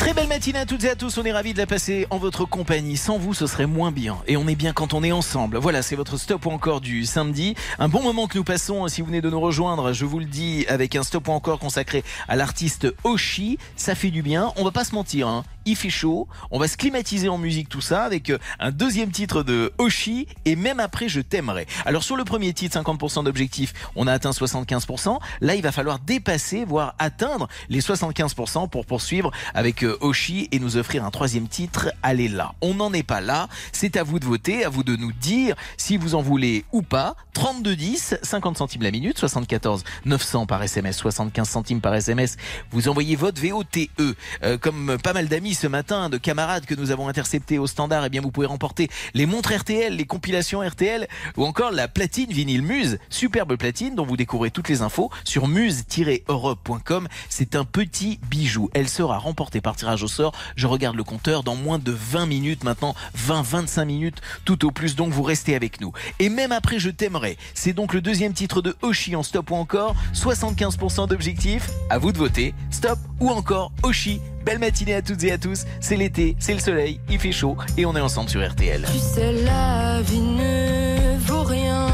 Très 0.00 0.14
belle 0.14 0.28
matinée 0.28 0.60
à 0.60 0.64
toutes 0.64 0.84
et 0.84 0.88
à 0.88 0.96
tous, 0.96 1.18
on 1.18 1.24
est 1.24 1.30
ravis 1.30 1.52
de 1.52 1.58
la 1.58 1.66
passer 1.66 2.06
en 2.08 2.16
votre 2.16 2.46
compagnie. 2.46 2.96
Sans 2.96 3.18
vous, 3.18 3.34
ce 3.34 3.46
serait 3.46 3.66
moins 3.66 3.92
bien. 3.92 4.16
Et 4.26 4.38
on 4.38 4.48
est 4.48 4.54
bien 4.54 4.72
quand 4.72 4.94
on 4.94 5.02
est 5.02 5.12
ensemble. 5.12 5.58
Voilà, 5.58 5.82
c'est 5.82 5.94
votre 5.94 6.16
stop 6.16 6.46
ou 6.46 6.50
encore 6.50 6.80
du 6.80 7.04
samedi. 7.04 7.54
Un 7.78 7.90
bon 7.90 8.02
moment 8.02 8.26
que 8.26 8.38
nous 8.38 8.42
passons, 8.42 8.88
si 8.88 9.02
vous 9.02 9.08
venez 9.08 9.20
de 9.20 9.28
nous 9.28 9.40
rejoindre, 9.40 9.92
je 9.92 10.06
vous 10.06 10.18
le 10.18 10.24
dis, 10.24 10.64
avec 10.68 10.96
un 10.96 11.02
stop 11.02 11.28
ou 11.28 11.32
encore 11.32 11.58
consacré 11.58 12.02
à 12.28 12.36
l'artiste 12.36 12.86
Oshi. 13.04 13.58
Ça 13.76 13.94
fait 13.94 14.10
du 14.10 14.22
bien, 14.22 14.54
on 14.56 14.64
va 14.64 14.70
pas 14.70 14.84
se 14.84 14.94
mentir, 14.94 15.28
hein. 15.28 15.44
Il 15.64 15.76
fait 15.76 15.90
chaud. 15.90 16.28
On 16.50 16.58
va 16.58 16.68
se 16.68 16.76
climatiser 16.76 17.28
en 17.28 17.38
musique, 17.38 17.68
tout 17.68 17.80
ça, 17.80 18.04
avec 18.04 18.30
euh, 18.30 18.38
un 18.58 18.70
deuxième 18.70 19.10
titre 19.10 19.42
de 19.42 19.72
Oshi, 19.78 20.26
et 20.44 20.56
même 20.56 20.80
après, 20.80 21.08
je 21.08 21.20
t'aimerai. 21.20 21.66
Alors 21.84 22.02
sur 22.02 22.16
le 22.16 22.24
premier 22.24 22.52
titre, 22.52 22.80
50% 22.80 23.24
d'objectif, 23.24 23.72
on 23.96 24.06
a 24.06 24.12
atteint 24.12 24.30
75%. 24.30 25.18
Là, 25.40 25.54
il 25.54 25.62
va 25.62 25.72
falloir 25.72 25.98
dépasser, 25.98 26.64
voire 26.64 26.94
atteindre 26.98 27.48
les 27.68 27.80
75% 27.80 28.68
pour 28.68 28.86
poursuivre 28.86 29.30
avec 29.54 29.84
euh, 29.84 29.96
Oshi 30.00 30.48
et 30.52 30.58
nous 30.58 30.76
offrir 30.76 31.04
un 31.04 31.10
troisième 31.10 31.48
titre. 31.48 31.92
Allez 32.02 32.28
là. 32.28 32.54
On 32.60 32.74
n'en 32.74 32.92
est 32.92 33.02
pas 33.02 33.20
là. 33.20 33.48
C'est 33.72 33.96
à 33.96 34.02
vous 34.02 34.18
de 34.18 34.24
voter, 34.24 34.64
à 34.64 34.68
vous 34.68 34.82
de 34.82 34.96
nous 34.96 35.12
dire 35.12 35.56
si 35.76 35.96
vous 35.96 36.14
en 36.14 36.22
voulez 36.22 36.64
ou 36.72 36.82
pas. 36.82 37.16
3210, 37.34 38.18
50 38.22 38.58
centimes 38.58 38.82
la 38.82 38.90
minute, 38.90 39.18
74 39.18 39.84
900 40.04 40.46
par 40.46 40.62
SMS, 40.62 40.96
75 40.96 41.48
centimes 41.48 41.80
par 41.80 41.94
SMS. 41.94 42.36
Vous 42.70 42.88
envoyez 42.88 43.16
votre 43.16 43.40
VOTE. 43.40 43.88
Euh, 44.00 44.58
comme 44.58 44.98
pas 45.02 45.12
mal 45.12 45.28
d'amis 45.28 45.49
ce 45.54 45.66
matin, 45.66 46.08
de 46.08 46.16
camarades 46.16 46.66
que 46.66 46.74
nous 46.74 46.90
avons 46.90 47.08
interceptés 47.08 47.58
au 47.58 47.66
standard, 47.66 48.04
eh 48.04 48.08
bien 48.08 48.20
vous 48.20 48.30
pouvez 48.30 48.46
remporter 48.46 48.88
les 49.14 49.26
montres 49.26 49.52
RTL, 49.52 49.94
les 49.94 50.06
compilations 50.06 50.60
RTL 50.60 51.08
ou 51.36 51.44
encore 51.44 51.70
la 51.70 51.88
platine 51.88 52.30
vinyle 52.30 52.62
Muse, 52.62 52.98
superbe 53.08 53.56
platine 53.56 53.94
dont 53.94 54.04
vous 54.04 54.16
découvrez 54.16 54.50
toutes 54.50 54.68
les 54.68 54.82
infos 54.82 55.10
sur 55.24 55.48
muse-europe.com. 55.48 57.08
C'est 57.28 57.54
un 57.54 57.64
petit 57.64 58.18
bijou. 58.28 58.70
Elle 58.74 58.88
sera 58.88 59.18
remportée 59.18 59.60
par 59.60 59.76
tirage 59.76 60.02
au 60.02 60.08
sort. 60.08 60.32
Je 60.56 60.66
regarde 60.66 60.96
le 60.96 61.04
compteur 61.04 61.42
dans 61.42 61.56
moins 61.56 61.78
de 61.78 61.92
20 61.92 62.26
minutes 62.26 62.64
maintenant, 62.64 62.94
20-25 63.16 63.84
minutes 63.84 64.20
tout 64.44 64.64
au 64.66 64.70
plus. 64.70 64.96
Donc 64.96 65.12
vous 65.12 65.22
restez 65.22 65.54
avec 65.54 65.80
nous. 65.80 65.92
Et 66.18 66.28
même 66.28 66.52
après 66.52 66.78
Je 66.78 66.90
t'aimerai. 66.90 67.36
C'est 67.54 67.72
donc 67.72 67.94
le 67.94 68.00
deuxième 68.00 68.32
titre 68.32 68.62
de 68.62 68.76
Oshi 68.82 69.16
en 69.16 69.22
stop 69.22 69.50
ou 69.50 69.54
encore 69.54 69.94
75% 70.14 71.08
d'objectifs. 71.08 71.68
À 71.88 71.98
vous 71.98 72.12
de 72.12 72.18
voter. 72.18 72.54
Stop 72.70 72.98
ou 73.20 73.30
encore 73.30 73.72
Oshi. 73.82 74.20
Belle 74.44 74.58
matinée 74.58 74.94
à 74.94 75.02
toutes 75.02 75.22
et 75.24 75.32
à 75.32 75.38
tous. 75.38 75.64
C'est 75.80 75.96
l'été, 75.96 76.36
c'est 76.38 76.54
le 76.54 76.60
soleil, 76.60 77.00
il 77.10 77.18
fait 77.18 77.32
chaud 77.32 77.56
et 77.76 77.84
on 77.84 77.94
est 77.94 78.00
ensemble 78.00 78.30
sur 78.30 78.46
RTL. 78.46 78.86
Tu 78.92 78.98
sais, 78.98 79.32
la 79.44 80.00
vie 80.02 80.20
ne 80.20 81.18
vaut 81.18 81.42
rien 81.42 81.86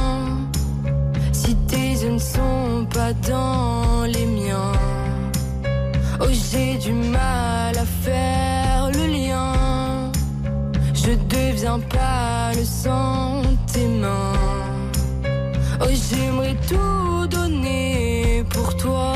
si 1.33 1.55
tes 1.67 1.93
yeux 2.03 2.13
ne 2.13 2.19
sont 2.19 2.87
pas 2.93 3.13
dans 3.13 4.05
les 4.05 4.27
miens. 4.27 4.73
Oh, 6.21 6.27
j'ai 6.31 6.79
du 6.79 6.93
mal 6.93 7.77
à 7.77 7.85
faire 7.85 8.91
le 8.95 9.07
lien. 9.07 9.53
Je 10.95 11.13
deviens 11.29 11.81
pas 11.81 12.53
le 12.55 12.65
sentiment. 12.65 14.33
Oh, 15.81 15.91
j'aimerais 15.91 16.57
tout 16.69 17.27
donner 17.27 18.45
pour 18.51 18.77
toi. 18.77 19.13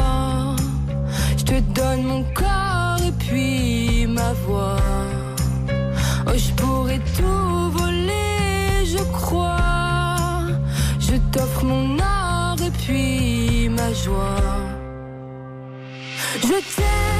Je 1.39 1.45
te 1.45 1.61
donne 1.61 2.03
mon 2.03 2.23
corps 2.35 2.50
puis 3.31 4.07
ma 4.09 4.33
voix. 4.45 4.77
Oh, 6.27 6.37
je 6.37 6.51
pourrais 6.61 7.01
tout 7.17 7.71
voler, 7.79 8.85
je 8.85 9.03
crois. 9.19 10.47
Je 10.99 11.15
t'offre 11.33 11.65
mon 11.65 11.99
art 11.99 12.57
et 12.69 12.73
puis 12.83 13.69
ma 13.69 13.93
joie. 13.93 14.59
Je 16.43 16.57
t'aime, 16.75 17.20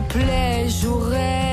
plaie, 0.00 0.68
j'aurai 0.68 1.43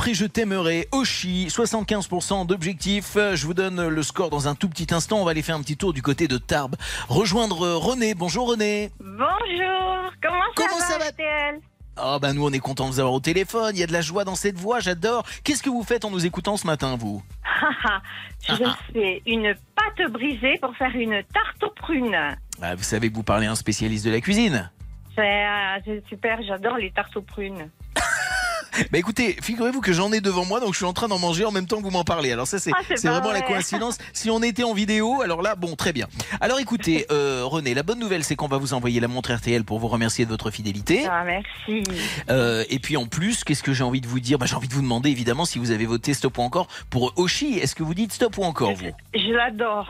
après 0.00 0.14
Je 0.14 0.24
t'aimerai, 0.24 0.88
Oshi, 0.92 1.48
75% 1.50 2.46
d'objectifs. 2.46 3.16
Euh, 3.16 3.36
Je 3.36 3.44
vous 3.44 3.52
donne 3.52 3.86
le 3.86 4.02
score 4.02 4.30
dans 4.30 4.48
un 4.48 4.54
tout 4.54 4.70
petit 4.70 4.94
instant. 4.94 5.18
On 5.18 5.24
va 5.26 5.32
aller 5.32 5.42
faire 5.42 5.56
un 5.56 5.60
petit 5.60 5.76
tour 5.76 5.92
du 5.92 6.00
côté 6.00 6.26
de 6.26 6.38
Tarbes. 6.38 6.76
Rejoindre 7.10 7.68
René. 7.74 8.14
Bonjour 8.14 8.48
René. 8.48 8.92
Bonjour, 8.98 10.10
comment 10.22 10.40
ça 10.40 10.52
Comment 10.56 10.78
va, 10.78 10.84
ça 10.86 10.98
va 10.98 11.04
RTL 11.10 11.60
Oh 12.02 12.18
ben 12.18 12.32
nous 12.32 12.46
on 12.46 12.50
est 12.50 12.60
content 12.60 12.86
de 12.86 12.92
vous 12.92 13.00
avoir 13.00 13.12
au 13.12 13.20
téléphone. 13.20 13.72
Il 13.76 13.80
y 13.80 13.82
a 13.82 13.86
de 13.86 13.92
la 13.92 14.00
joie 14.00 14.24
dans 14.24 14.36
cette 14.36 14.56
voix, 14.56 14.80
j'adore. 14.80 15.22
Qu'est-ce 15.44 15.62
que 15.62 15.68
vous 15.68 15.82
faites 15.82 16.06
en 16.06 16.10
nous 16.10 16.24
écoutant 16.24 16.56
ce 16.56 16.66
matin 16.66 16.96
vous? 16.96 17.22
Je 18.48 18.54
fais 18.94 19.20
une 19.26 19.54
pâte 19.76 20.10
brisée 20.10 20.56
pour 20.62 20.74
faire 20.78 20.94
une 20.94 21.22
tarte 21.34 21.62
aux 21.62 21.74
prunes. 21.74 22.16
Ah, 22.62 22.74
Vous 22.74 22.84
savez 22.84 23.10
que 23.10 23.16
vous 23.16 23.22
parlez 23.22 23.46
à 23.48 23.50
un 23.50 23.54
spécialiste 23.54 24.06
de 24.06 24.12
la 24.12 24.22
cuisine? 24.22 24.70
C'est 25.14 25.44
euh, 25.46 25.78
c'est 25.84 26.02
super, 26.08 26.40
j'adore 26.42 26.78
les 26.78 26.90
tartes 26.90 27.14
aux 27.18 27.22
prunes. 27.22 27.68
Bah 28.92 28.98
écoutez, 28.98 29.36
figurez-vous 29.42 29.80
que 29.80 29.92
j'en 29.92 30.12
ai 30.12 30.20
devant 30.20 30.44
moi, 30.44 30.60
donc 30.60 30.72
je 30.72 30.76
suis 30.78 30.86
en 30.86 30.92
train 30.92 31.08
d'en 31.08 31.18
manger 31.18 31.44
en 31.44 31.50
même 31.52 31.66
temps 31.66 31.78
que 31.78 31.82
vous 31.82 31.90
m'en 31.90 32.04
parlez. 32.04 32.32
Alors 32.32 32.46
ça 32.46 32.58
c'est 32.58 32.70
Ah, 32.74 32.82
vraiment 33.10 33.32
la 33.32 33.40
coïncidence. 33.42 33.98
Si 34.12 34.30
on 34.30 34.42
était 34.42 34.62
en 34.64 34.72
vidéo, 34.74 35.22
alors 35.22 35.42
là, 35.42 35.54
bon, 35.56 35.76
très 35.76 35.92
bien. 35.92 36.06
Alors 36.40 36.58
écoutez, 36.60 37.06
euh, 37.10 37.42
René, 37.44 37.74
la 37.74 37.82
bonne 37.82 37.98
nouvelle 37.98 38.24
c'est 38.24 38.36
qu'on 38.36 38.48
va 38.48 38.58
vous 38.58 38.74
envoyer 38.74 39.00
la 39.00 39.08
montre 39.08 39.32
RTL 39.32 39.64
pour 39.64 39.78
vous 39.78 39.88
remercier 39.88 40.24
de 40.24 40.30
votre 40.30 40.50
fidélité. 40.50 41.06
Ah, 41.10 41.24
merci. 41.24 41.82
Euh, 42.30 42.64
et 42.70 42.78
puis 42.78 42.96
en 42.96 43.06
plus, 43.06 43.44
qu'est-ce 43.44 43.62
que 43.62 43.72
j'ai 43.72 43.84
envie 43.84 44.00
de 44.00 44.06
vous 44.08 44.20
dire? 44.20 44.38
Bah, 44.38 44.46
J'ai 44.46 44.54
envie 44.56 44.68
de 44.68 44.74
vous 44.74 44.82
demander 44.82 45.10
évidemment 45.10 45.44
si 45.44 45.58
vous 45.58 45.70
avez 45.70 45.86
voté 45.86 46.14
stop 46.14 46.38
ou 46.38 46.42
encore 46.42 46.68
pour 46.90 47.12
Oshi. 47.16 47.58
Est-ce 47.58 47.74
que 47.74 47.82
vous 47.82 47.94
dites 47.94 48.12
stop 48.12 48.38
ou 48.38 48.44
encore 48.44 48.74
vous? 48.74 48.90
Je 49.14 49.32
l'adore. 49.32 49.88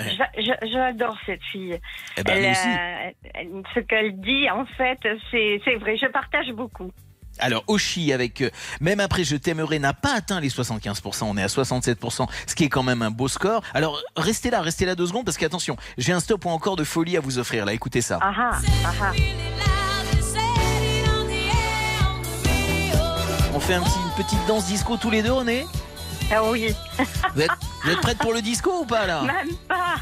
J'a- 0.00 0.30
j'a- 0.42 0.58
J'adore 0.66 1.16
cette 1.26 1.42
fille. 1.52 1.78
Eh 2.16 2.22
ben, 2.24 2.32
Elle, 2.42 3.14
euh, 3.46 3.62
ce 3.74 3.80
qu'elle 3.80 4.20
dit, 4.20 4.50
en 4.50 4.64
fait, 4.76 4.98
c'est 5.30 5.74
vrai. 5.76 5.96
Je 5.96 6.06
partage 6.10 6.50
beaucoup. 6.52 6.90
Alors 7.38 7.64
Oshi 7.66 8.12
avec 8.12 8.40
euh, 8.42 8.50
même 8.80 9.00
après 9.00 9.24
je 9.24 9.36
t'aimerai 9.36 9.78
n'a 9.78 9.94
pas 9.94 10.14
atteint 10.14 10.40
les 10.40 10.50
75%, 10.50 11.24
on 11.24 11.36
est 11.36 11.42
à 11.42 11.46
67%, 11.46 12.26
ce 12.46 12.54
qui 12.54 12.64
est 12.64 12.68
quand 12.68 12.82
même 12.82 13.02
un 13.02 13.10
beau 13.10 13.28
score. 13.28 13.62
Alors 13.74 14.00
restez 14.16 14.50
là, 14.50 14.60
restez 14.60 14.84
là 14.84 14.94
deux 14.94 15.06
secondes 15.06 15.24
parce 15.24 15.38
qu'attention, 15.38 15.76
j'ai 15.98 16.12
un 16.12 16.20
stop 16.20 16.44
ou 16.44 16.50
encore 16.50 16.76
de 16.76 16.84
folie 16.84 17.16
à 17.16 17.20
vous 17.20 17.38
offrir 17.38 17.64
là, 17.64 17.72
écoutez 17.72 18.00
ça. 18.00 18.18
Ah 18.20 18.32
ah, 18.36 18.58
ah 18.84 18.92
ah. 19.00 19.12
On 23.54 23.60
fait 23.60 23.74
un 23.74 23.82
petit, 23.82 23.98
une 23.98 24.24
petite 24.24 24.46
danse 24.48 24.64
disco 24.66 24.96
tous 24.96 25.10
les 25.10 25.22
deux, 25.22 25.32
René? 25.32 25.66
Ah 26.30 26.44
oui. 26.44 26.74
vous 27.34 27.40
êtes, 27.42 27.50
vous 27.84 27.90
êtes 27.90 28.00
prête 28.00 28.18
pour 28.18 28.32
le 28.32 28.40
disco 28.42 28.70
ou 28.80 28.84
pas 28.84 29.06
là? 29.06 29.22
Même 29.22 29.54
pas. 29.68 29.96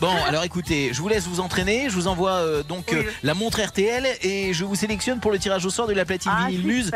Bon, 0.00 0.14
alors 0.26 0.44
écoutez, 0.44 0.90
je 0.94 1.00
vous 1.02 1.08
laisse 1.08 1.26
vous 1.26 1.40
entraîner. 1.40 1.90
Je 1.90 1.94
vous 1.94 2.06
envoie 2.06 2.32
euh, 2.32 2.62
donc 2.62 2.92
euh, 2.94 3.02
la 3.22 3.34
montre 3.34 3.60
RTL 3.60 4.06
et 4.22 4.54
je 4.54 4.64
vous 4.64 4.74
sélectionne 4.74 5.20
pour 5.20 5.30
le 5.30 5.38
tirage 5.38 5.66
au 5.66 5.70
sort 5.70 5.86
de 5.86 5.92
la 5.92 6.06
platine 6.06 6.32
Ah, 6.34 6.46
vinyle 6.48 6.66
Muse 6.66 6.90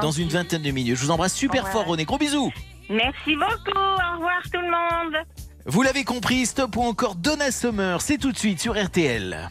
dans 0.00 0.12
une 0.12 0.28
vingtaine 0.28 0.62
de 0.62 0.70
minutes. 0.70 0.96
Je 0.96 1.02
vous 1.04 1.10
embrasse 1.10 1.34
super 1.34 1.64
Ouais. 1.64 1.70
fort, 1.70 1.84
René. 1.86 2.04
Gros 2.06 2.16
bisous. 2.18 2.50
Merci 2.88 3.34
beaucoup. 3.36 3.78
Au 3.78 4.16
revoir 4.16 4.40
tout 4.50 4.60
le 4.60 4.70
monde. 4.70 5.16
Vous 5.66 5.82
l'avez 5.82 6.04
compris, 6.04 6.46
stop 6.46 6.74
ou 6.76 6.82
encore 6.84 7.14
Donna 7.16 7.50
Summer, 7.50 8.00
c'est 8.00 8.16
tout 8.16 8.32
de 8.32 8.38
suite 8.38 8.58
sur 8.60 8.82
RTL. 8.82 9.50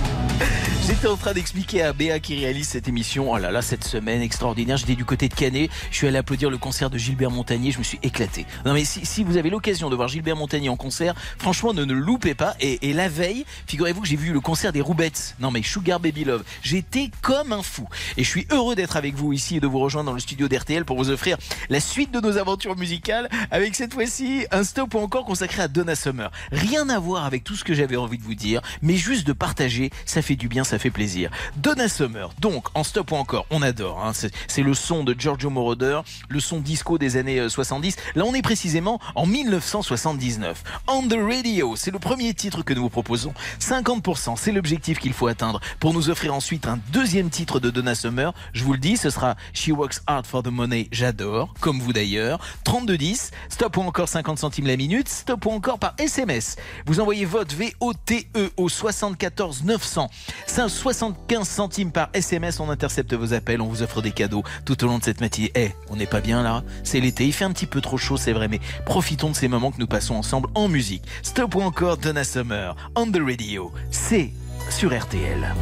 J'étais 0.87 1.07
en 1.07 1.15
train 1.15 1.33
d'expliquer 1.33 1.83
à 1.83 1.93
Béa 1.93 2.19
qui 2.19 2.39
réalise 2.39 2.67
cette 2.67 2.87
émission. 2.87 3.31
Oh 3.31 3.37
là 3.37 3.51
là, 3.51 3.61
cette 3.61 3.83
semaine 3.83 4.21
extraordinaire. 4.21 4.77
J'étais 4.77 4.95
du 4.95 5.05
côté 5.05 5.29
de 5.29 5.33
Canet. 5.33 5.69
Je 5.89 5.95
suis 5.95 6.07
allé 6.07 6.17
applaudir 6.17 6.49
le 6.49 6.57
concert 6.57 6.89
de 6.89 6.97
Gilbert 6.97 7.31
Montagnier. 7.31 7.71
Je 7.71 7.79
me 7.79 7.83
suis 7.83 7.99
éclaté. 8.03 8.45
Non 8.65 8.73
mais 8.73 8.83
si, 8.83 9.23
vous 9.23 9.37
avez 9.37 9.49
l'occasion 9.49 9.89
de 9.89 9.95
voir 9.95 10.07
Gilbert 10.07 10.35
Montagnier 10.35 10.69
en 10.69 10.75
concert, 10.75 11.13
franchement, 11.37 11.73
ne, 11.73 11.83
le 11.83 11.93
loupez 11.93 12.33
pas. 12.33 12.55
Et, 12.59 12.93
la 12.93 13.09
veille, 13.09 13.45
figurez-vous 13.67 14.01
que 14.01 14.07
j'ai 14.07 14.15
vu 14.15 14.33
le 14.33 14.41
concert 14.41 14.73
des 14.73 14.81
Roubettes. 14.81 15.35
Non 15.39 15.51
mais 15.51 15.61
Sugar 15.63 15.99
Baby 15.99 16.25
Love. 16.25 16.43
J'étais 16.61 17.09
comme 17.21 17.53
un 17.53 17.61
fou. 17.61 17.87
Et 18.17 18.23
je 18.23 18.29
suis 18.29 18.47
heureux 18.51 18.75
d'être 18.75 18.97
avec 18.97 19.15
vous 19.15 19.33
ici 19.33 19.57
et 19.57 19.59
de 19.59 19.67
vous 19.67 19.79
rejoindre 19.79 20.07
dans 20.07 20.15
le 20.15 20.19
studio 20.19 20.47
d'RTL 20.47 20.83
pour 20.83 20.97
vous 20.97 21.09
offrir 21.09 21.37
la 21.69 21.79
suite 21.79 22.11
de 22.11 22.19
nos 22.19 22.37
aventures 22.37 22.75
musicales 22.75 23.29
avec 23.51 23.75
cette 23.75 23.93
fois-ci 23.93 24.45
un 24.51 24.63
stop 24.63 24.95
encore 24.95 25.25
consacré 25.25 25.61
à 25.61 25.67
Donna 25.67 25.95
Summer. 25.95 26.31
Rien 26.51 26.89
à 26.89 26.99
voir 26.99 27.25
avec 27.25 27.43
tout 27.43 27.55
ce 27.55 27.63
que 27.63 27.73
j'avais 27.73 27.97
envie 27.97 28.17
de 28.17 28.23
vous 28.23 28.35
dire, 28.35 28.61
mais 28.81 28.95
juste 28.95 29.25
de 29.27 29.33
partager, 29.33 29.91
ça 30.11 30.21
fait 30.21 30.35
du 30.35 30.47
bien, 30.49 30.63
ça 30.63 30.77
fait 30.77 30.89
plaisir. 30.91 31.31
Donna 31.55 31.87
Summer, 31.87 32.29
donc 32.39 32.67
en 32.73 32.83
stop 32.83 33.11
ou 33.11 33.15
encore, 33.15 33.45
on 33.49 33.61
adore. 33.61 34.05
hein. 34.05 34.11
C'est 34.47 34.61
le 34.61 34.73
son 34.73 35.03
de 35.03 35.15
Giorgio 35.17 35.49
Moroder, 35.49 36.01
le 36.27 36.39
son 36.39 36.59
disco 36.59 36.97
des 36.97 37.15
années 37.15 37.39
euh, 37.39 37.47
70. 37.49 37.95
Là, 38.15 38.25
on 38.25 38.33
est 38.33 38.41
précisément 38.41 38.99
en 39.15 39.25
1979. 39.25 40.63
On 40.87 41.07
the 41.07 41.15
Radio, 41.17 41.75
c'est 41.77 41.91
le 41.91 41.99
premier 41.99 42.33
titre 42.33 42.61
que 42.61 42.73
nous 42.73 42.81
vous 42.83 42.89
proposons. 42.89 43.33
50%, 43.61 44.35
c'est 44.37 44.51
l'objectif 44.51 44.99
qu'il 44.99 45.13
faut 45.13 45.27
atteindre 45.27 45.61
pour 45.79 45.93
nous 45.93 46.09
offrir 46.09 46.33
ensuite 46.33 46.67
un 46.67 46.77
deuxième 46.91 47.29
titre 47.29 47.59
de 47.59 47.69
Donna 47.69 47.95
Summer. 47.95 48.33
Je 48.53 48.63
vous 48.65 48.73
le 48.73 48.79
dis, 48.79 48.97
ce 48.97 49.09
sera 49.09 49.35
She 49.53 49.69
Works 49.69 50.01
Hard 50.07 50.25
for 50.25 50.43
the 50.43 50.47
Money, 50.47 50.89
j'adore, 50.91 51.53
comme 51.61 51.79
vous 51.79 51.93
d'ailleurs. 51.93 52.39
3210, 52.65 53.31
stop 53.49 53.77
ou 53.77 53.81
encore 53.81 54.09
50 54.09 54.39
centimes 54.39 54.67
la 54.67 54.75
minute, 54.75 55.07
stop 55.07 55.45
ou 55.45 55.51
encore 55.51 55.79
par 55.79 55.93
SMS. 55.97 56.57
Vous 56.85 56.99
envoyez 56.99 57.23
vote 57.23 57.53
VOTE 57.53 58.25
au 58.57 58.67
74 58.67 59.63
900. 59.63 60.00
C'est 60.45 60.61
un 60.61 60.69
75 60.69 61.47
centimes 61.47 61.91
par 61.91 62.09
SMS, 62.13 62.59
on 62.59 62.69
intercepte 62.69 63.13
vos 63.13 63.33
appels, 63.33 63.61
on 63.61 63.67
vous 63.67 63.83
offre 63.83 64.01
des 64.01 64.11
cadeaux 64.11 64.43
tout 64.65 64.83
au 64.83 64.87
long 64.87 64.99
de 64.99 65.03
cette 65.03 65.21
matinée. 65.21 65.51
Eh, 65.55 65.71
on 65.89 65.95
n'est 65.95 66.05
pas 66.05 66.21
bien 66.21 66.43
là? 66.43 66.63
C'est 66.83 66.99
l'été, 66.99 67.25
il 67.25 67.33
fait 67.33 67.45
un 67.45 67.51
petit 67.51 67.65
peu 67.65 67.81
trop 67.81 67.97
chaud, 67.97 68.17
c'est 68.17 68.33
vrai, 68.33 68.47
mais 68.47 68.59
profitons 68.85 69.29
de 69.29 69.35
ces 69.35 69.47
moments 69.47 69.71
que 69.71 69.79
nous 69.79 69.87
passons 69.87 70.15
ensemble 70.15 70.49
en 70.55 70.67
musique. 70.67 71.03
Stop 71.23 71.55
ou 71.55 71.61
encore 71.61 71.97
Donna 71.97 72.23
Summer, 72.23 72.75
on 72.95 73.11
the 73.11 73.19
radio, 73.23 73.71
c'est 73.91 74.31
sur 74.69 74.97
RTL. 74.97 75.53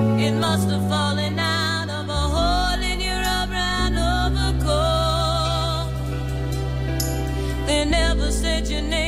It 0.00 0.32
must 0.32 0.68
have 0.70 0.88
fallen 0.88 1.38
out 1.38 1.88
of 1.90 2.08
a 2.08 2.12
hole 2.12 2.82
in 2.82 3.00
your 3.00 3.22
and 3.52 3.96
overcoat. 4.16 5.90
They 7.66 7.84
never 7.84 8.30
said 8.30 8.68
your 8.68 8.82
name, 8.82 9.07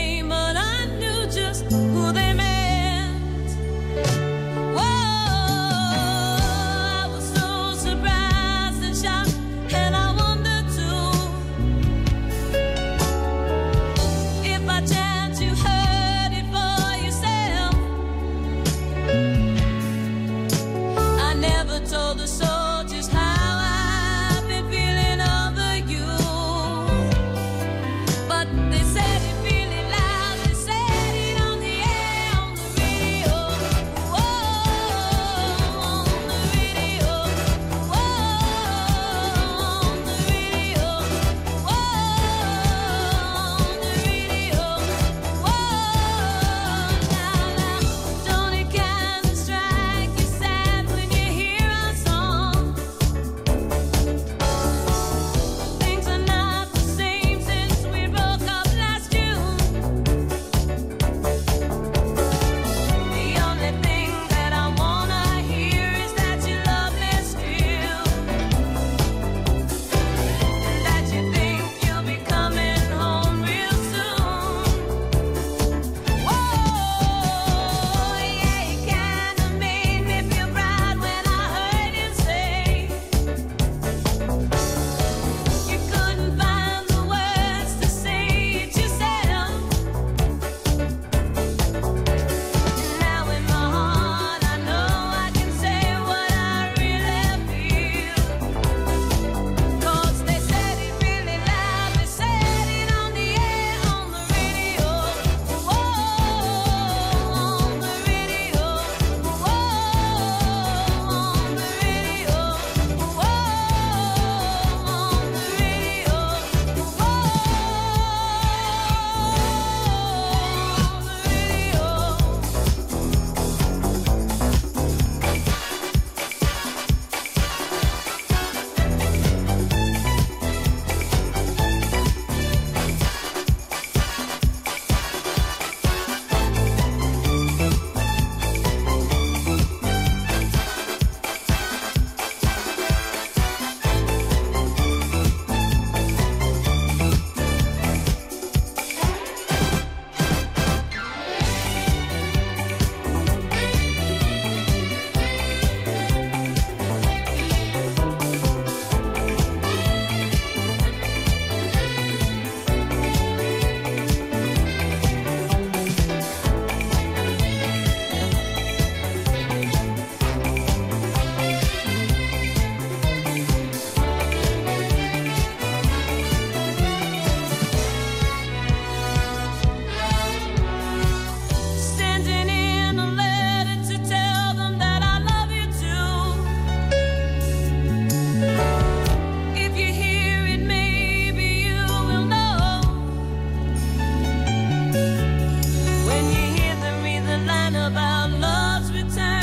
about 197.90 198.30
love's 198.38 198.92
return. 198.92 199.39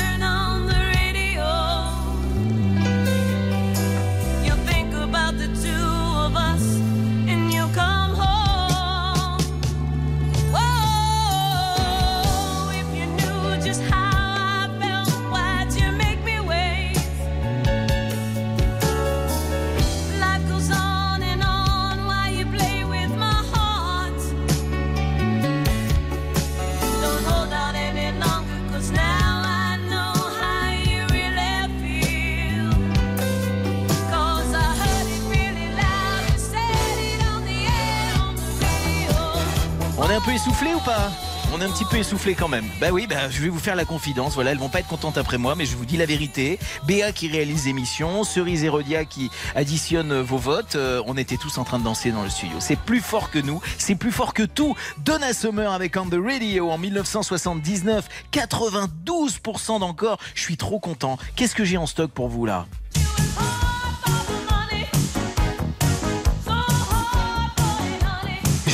Essoufflé 40.48 40.74
ou 40.74 40.80
pas 40.80 41.10
on 41.50 41.62
est 41.62 41.64
un 41.64 41.70
petit 41.70 41.86
peu 41.86 41.96
essoufflé 41.96 42.34
quand 42.34 42.48
même. 42.48 42.66
Bah 42.78 42.88
oui, 42.92 43.06
bah, 43.06 43.30
je 43.30 43.40
vais 43.40 43.48
vous 43.48 43.58
faire 43.58 43.74
la 43.74 43.86
confidence. 43.86 44.34
Voilà, 44.34 44.50
elles 44.50 44.58
vont 44.58 44.68
pas 44.68 44.80
être 44.80 44.86
contentes 44.86 45.16
après 45.16 45.38
moi, 45.38 45.54
mais 45.54 45.64
je 45.64 45.74
vous 45.76 45.86
dis 45.86 45.96
la 45.96 46.04
vérité. 46.04 46.58
Béa 46.86 47.10
qui 47.10 47.26
réalise 47.26 47.64
l'émission, 47.64 48.22
Cerise 48.22 48.64
et 48.64 48.68
Rodia 48.68 49.06
qui 49.06 49.30
additionne 49.54 50.20
vos 50.20 50.36
votes. 50.36 50.74
Euh, 50.74 51.02
on 51.06 51.16
était 51.16 51.38
tous 51.38 51.56
en 51.56 51.64
train 51.64 51.78
de 51.78 51.84
danser 51.84 52.12
dans 52.12 52.22
le 52.22 52.28
studio. 52.28 52.58
C'est 52.60 52.78
plus 52.78 53.00
fort 53.00 53.30
que 53.30 53.38
nous, 53.38 53.62
c'est 53.78 53.94
plus 53.94 54.12
fort 54.12 54.34
que 54.34 54.42
tout. 54.42 54.76
Donna 54.98 55.32
Summer 55.32 55.72
avec 55.72 55.96
On 55.96 56.06
the 56.06 56.20
Radio 56.22 56.70
en 56.70 56.76
1979, 56.76 58.06
92% 58.30 59.80
d'encore. 59.80 60.18
Je 60.34 60.42
suis 60.42 60.58
trop 60.58 60.78
content. 60.78 61.16
Qu'est-ce 61.34 61.54
que 61.54 61.64
j'ai 61.64 61.78
en 61.78 61.86
stock 61.86 62.10
pour 62.10 62.28
vous 62.28 62.44
là? 62.44 62.66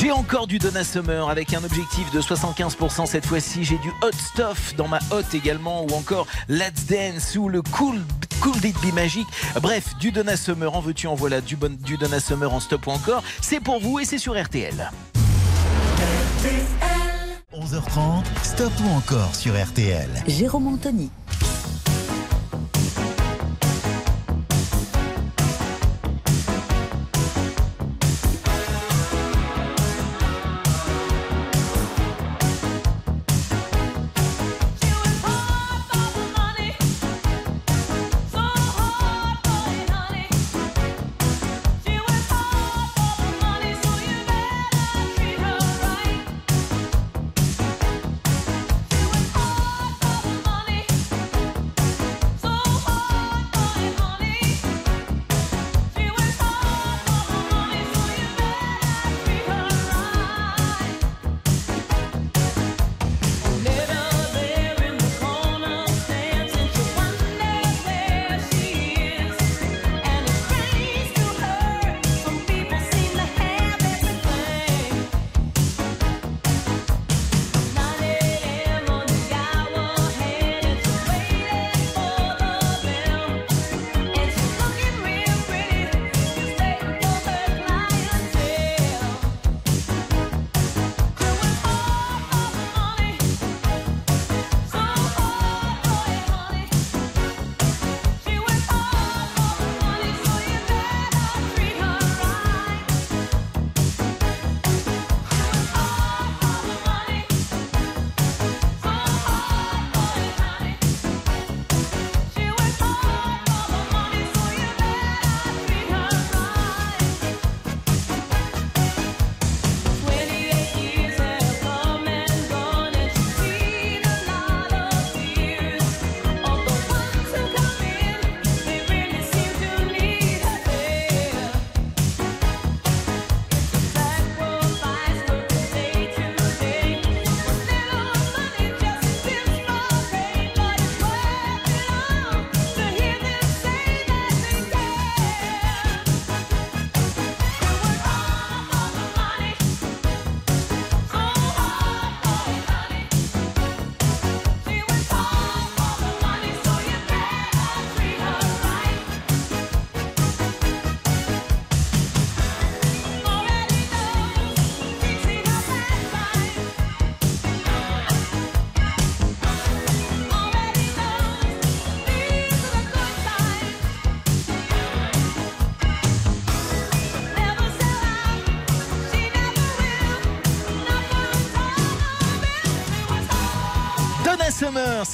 J'ai 0.05 0.11
encore 0.11 0.45
du 0.45 0.59
Donna 0.59 0.83
Summer 0.83 1.29
avec 1.31 1.51
un 1.55 1.63
objectif 1.63 2.11
de 2.11 2.21
75% 2.21 3.07
cette 3.07 3.25
fois-ci. 3.25 3.63
J'ai 3.63 3.79
du 3.79 3.89
Hot 4.03 4.15
Stuff 4.15 4.75
dans 4.75 4.87
ma 4.87 4.99
hot 5.09 5.23
également 5.33 5.83
ou 5.83 5.89
encore 5.95 6.27
Let's 6.47 6.85
Dance 6.85 7.35
ou 7.35 7.49
le 7.49 7.63
Cool 7.63 8.03
Cool 8.39 8.55
Beat 8.59 8.75
Be 8.85 8.93
Magic. 8.93 9.25
Bref, 9.63 9.97
du 9.99 10.11
Donna 10.11 10.37
Summer 10.37 10.75
en 10.75 10.79
veux-tu 10.79 11.07
en 11.07 11.15
voilà 11.15 11.41
du, 11.41 11.55
bon, 11.55 11.75
du 11.81 11.97
Donna 11.97 12.19
Summer 12.19 12.53
en 12.53 12.59
stop 12.59 12.85
ou 12.85 12.91
encore. 12.91 13.23
C'est 13.41 13.59
pour 13.59 13.79
vous 13.79 13.97
et 13.97 14.05
c'est 14.05 14.19
sur 14.19 14.39
RTL. 14.39 14.91
11h30, 17.51 18.25
stop 18.43 18.73
ou 18.83 18.89
encore 18.91 19.33
sur 19.33 19.59
RTL. 19.59 20.07
Jérôme 20.27 20.67
Anthony. 20.67 21.09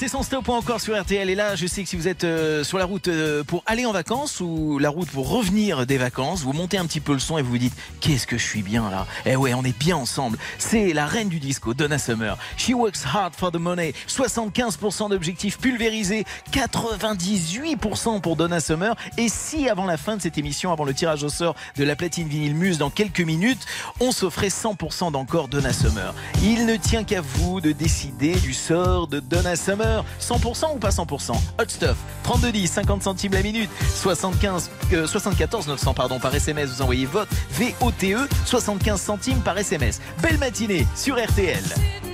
C'est 0.02 0.08
son 0.08 0.24
stop 0.24 0.48
encore 0.48 0.80
sur 0.80 1.00
RTL. 1.00 1.30
Et 1.30 1.36
là, 1.36 1.54
je 1.54 1.64
sais 1.64 1.84
que 1.84 1.88
si 1.88 1.94
vous 1.94 2.08
êtes 2.08 2.24
euh, 2.24 2.64
sur 2.64 2.76
la 2.76 2.86
route 2.86 3.06
euh, 3.06 3.44
pour 3.44 3.62
aller 3.66 3.86
en 3.86 3.92
vacances 3.92 4.40
ou 4.40 4.80
la 4.80 4.88
route 4.90 5.08
pour 5.08 5.30
revenir 5.30 5.86
des 5.86 5.96
vacances, 5.96 6.40
vous 6.42 6.52
montez 6.52 6.76
un 6.76 6.86
petit 6.86 6.98
peu 6.98 7.12
le 7.12 7.20
son 7.20 7.38
et 7.38 7.42
vous 7.42 7.52
vous 7.52 7.58
dites 7.58 7.76
qu'est-ce 8.00 8.26
que 8.26 8.36
je 8.36 8.42
suis 8.42 8.62
bien 8.62 8.90
là. 8.90 9.06
Eh 9.26 9.36
ouais, 9.36 9.54
on 9.54 9.62
est 9.62 9.78
bien 9.78 9.96
ensemble. 9.96 10.38
C'est 10.58 10.92
la 10.92 11.06
reine 11.06 11.28
du 11.28 11.38
disco, 11.38 11.72
Donna 11.72 11.98
Summer. 11.98 12.36
She 12.56 12.70
works 12.70 13.04
hard 13.04 13.34
for 13.36 13.52
the 13.52 13.60
money. 13.60 13.94
75% 14.08 15.10
d'objectifs 15.10 15.56
pulvérisés, 15.58 16.24
98% 16.50 18.20
pour 18.20 18.34
Donna 18.34 18.58
Summer. 18.58 18.96
Et 19.18 19.28
si 19.28 19.68
avant 19.68 19.86
la 19.86 19.98
fin 19.98 20.16
de 20.16 20.22
cette 20.22 20.36
émission, 20.36 20.72
avant 20.72 20.84
le 20.84 20.94
tirage 20.94 21.22
au 21.22 21.28
sort 21.28 21.54
de 21.76 21.84
la 21.84 21.94
platine 21.94 22.26
vinyle 22.26 22.56
Muse 22.56 22.78
dans 22.78 22.90
quelques 22.90 23.20
minutes, 23.20 23.64
on 24.00 24.10
s'offrait 24.10 24.48
100% 24.48 25.12
d'encore 25.12 25.46
Donna 25.46 25.72
Summer. 25.72 26.12
Il 26.42 26.66
ne 26.66 26.74
tient 26.74 27.04
qu'à 27.04 27.20
vous 27.20 27.60
de 27.60 27.70
décider 27.70 28.34
du 28.34 28.52
sort 28.52 29.06
de 29.06 29.20
Donna 29.20 29.54
Summer. 29.54 29.91
100% 30.20 30.74
ou 30.74 30.78
pas 30.78 30.90
100% 30.90 31.32
Hot 31.32 31.68
Stuff, 31.68 31.96
3210, 32.24 32.66
50 32.68 33.02
centimes 33.02 33.32
la 33.32 33.42
minute, 33.42 33.70
75, 33.94 34.70
euh, 34.92 35.06
74 35.06 35.68
900 35.68 35.94
pardon, 35.94 36.18
par 36.18 36.34
SMS, 36.34 36.70
vous 36.70 36.82
envoyez 36.82 37.06
vote 37.06 37.28
VOTE, 37.52 38.28
75 38.46 39.00
centimes 39.00 39.40
par 39.40 39.58
SMS. 39.58 40.00
Belle 40.22 40.38
matinée 40.38 40.86
sur 40.94 41.16
RTL. 41.16 42.11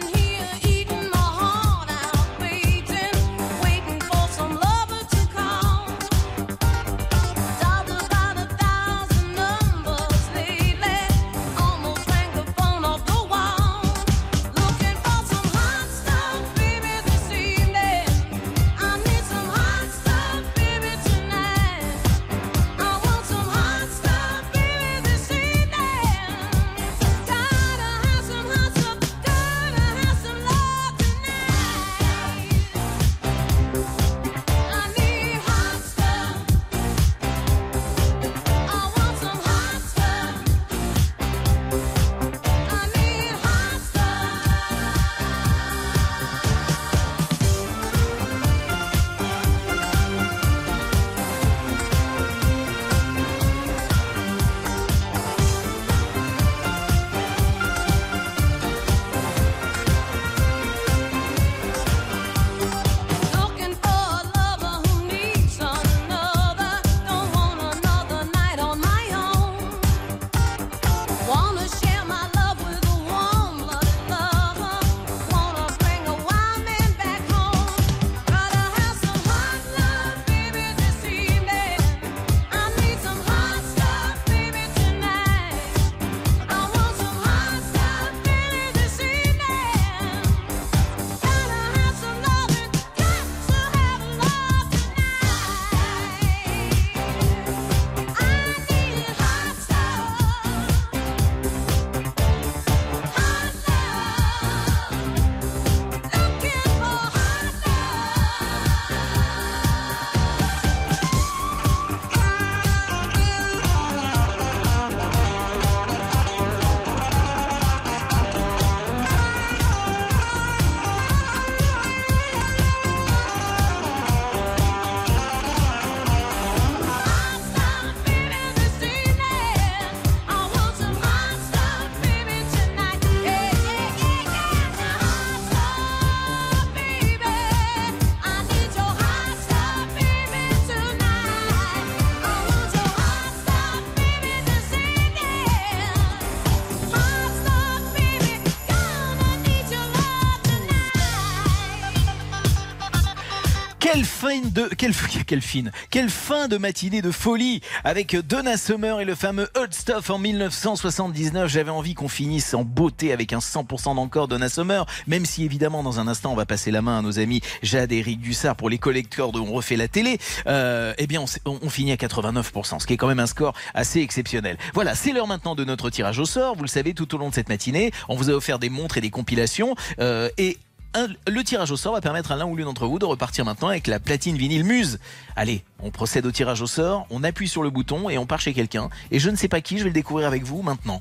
De 154.41 154.69
quelle, 154.77 154.95
quelle 155.27 155.43
fine, 155.43 155.73
quelle 155.91 156.11
fin 156.11 156.49
de 156.49 156.57
matinée 156.57 157.03
de 157.03 157.11
folie 157.11 157.61
avec 157.85 158.17
Donna 158.17 158.57
Summer 158.57 159.01
et 159.01 159.05
le 159.05 159.15
fameux 159.15 159.49
Hot 159.57 159.67
Stuff 159.71 160.11
en 160.11 160.19
1979. 160.19 161.51
J'avais 161.51 161.71
envie 161.71 161.95
qu'on 161.95 162.09
finisse 162.09 162.55
en 162.55 162.65
beauté 162.65 163.13
avec 163.13 163.33
un 163.33 163.39
100% 163.39 163.95
d'encore 163.97 164.29
Donna 164.29 164.49
Summer, 164.49 164.87
même 165.07 165.25
si 165.25 165.45
évidemment 165.45 165.83
dans 165.83 166.01
un 166.01 166.09
instant 166.09 166.33
on 166.33 166.37
va 166.37 166.47
passer 166.47 166.71
la 166.71 166.83
main 166.83 166.99
à 166.99 167.03
nos 167.03 167.19
amis 167.19 167.41
Jade 167.63 167.93
et 167.93 167.99
Eric 167.99 168.21
Dussard 168.21 168.57
pour 168.57 168.71
les 168.71 168.79
collecteurs 168.79 169.33
de 169.33 169.41
On 169.41 169.53
refait 169.53 169.77
la 169.77 169.89
télé. 169.89 170.19
Euh, 170.47 170.95
eh 170.99 171.07
bien 171.07 171.23
on- 171.45 171.59
on 171.63 171.71
finit 171.71 171.93
à 171.93 171.97
89%, 171.97 172.79
ce 172.81 172.87
qui 172.87 172.95
est 172.95 172.97
quand 172.97 173.09
même 173.09 173.21
un 173.21 173.27
score 173.27 173.55
assez 173.75 174.01
exceptionnel. 174.01 174.57
Voilà, 174.75 174.95
c'est 174.95 175.13
l'heure 175.13 175.27
maintenant 175.27 175.55
de 175.55 175.65
notre 175.65 175.91
tirage 175.91 176.19
au 176.19 176.25
sort. 176.25 176.55
Vous 176.57 176.63
le 176.63 176.69
savez, 176.69 176.95
tout 176.95 177.15
au 177.15 177.19
long 177.19 177.29
de 177.31 177.35
cette 177.35 177.49
matinée, 177.49 177.93
on 178.09 178.17
vous 178.17 178.31
a 178.31 178.33
offert 178.35 178.59
des 178.59 178.71
montres 178.71 178.99
et 178.99 179.01
des 179.01 179.11
compilations 179.11 179.75
euh, 180.01 180.29
et 180.39 180.59
un- 181.05 181.09
le 181.33 181.45
tirage 181.45 181.71
au 181.71 181.77
sort 181.77 181.93
va 181.95 182.01
permettre 182.01 182.33
à 182.33 182.37
l'un 182.37 182.47
ou 182.47 182.57
l'une 182.57 182.67
d'entre 182.67 182.87
vous 182.87 182.99
de 182.99 183.05
repartir 183.05 183.45
maintenant 183.45 183.69
avec 183.69 183.87
la 183.87 184.01
platine 184.01 184.37
vinyle 184.37 184.65
Muse. 184.65 184.99
Allez, 185.37 185.65
on 185.83 185.91
procède 185.91 186.27
au 186.27 186.31
tirage 186.33 186.61
au 186.63 186.67
sort, 186.67 187.07
on 187.11 187.23
appuie 187.25 187.49
sur 187.49 187.63
le 187.63 187.71
bouton 187.71 188.09
et 188.11 188.19
on 188.19 188.27
part 188.27 188.41
chez 188.41 188.53
quelqu'un. 188.55 188.91
Et 189.11 189.19
je 189.19 189.31
ne 189.31 189.37
sais 189.37 189.49
pas 189.49 189.61
qui, 189.61 189.79
je 189.79 189.85
vais 189.85 189.91
le 189.91 189.95
découvrir 189.95 190.27
avec 190.27 190.43
vous 190.45 190.63
maintenant. 190.63 191.01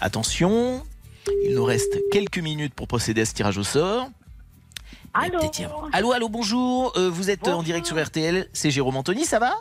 Attention, 0.00 0.82
il 1.44 1.54
nous 1.54 1.64
reste 1.64 1.98
quelques 2.12 2.38
minutes 2.38 2.74
pour 2.74 2.88
procéder 2.88 3.22
à 3.22 3.24
ce 3.24 3.34
tirage 3.34 3.58
au 3.58 3.64
sort. 3.64 4.08
Allô 5.14 5.38
Allô, 5.92 6.12
allô, 6.12 6.28
bonjour. 6.28 6.92
Euh, 6.96 7.08
vous 7.08 7.30
êtes 7.30 7.48
en 7.48 7.62
direct 7.62 7.86
sur 7.86 8.02
RTL. 8.02 8.48
C'est 8.52 8.70
Jérôme 8.70 8.96
Anthony, 8.96 9.24
ça 9.24 9.38
va? 9.38 9.54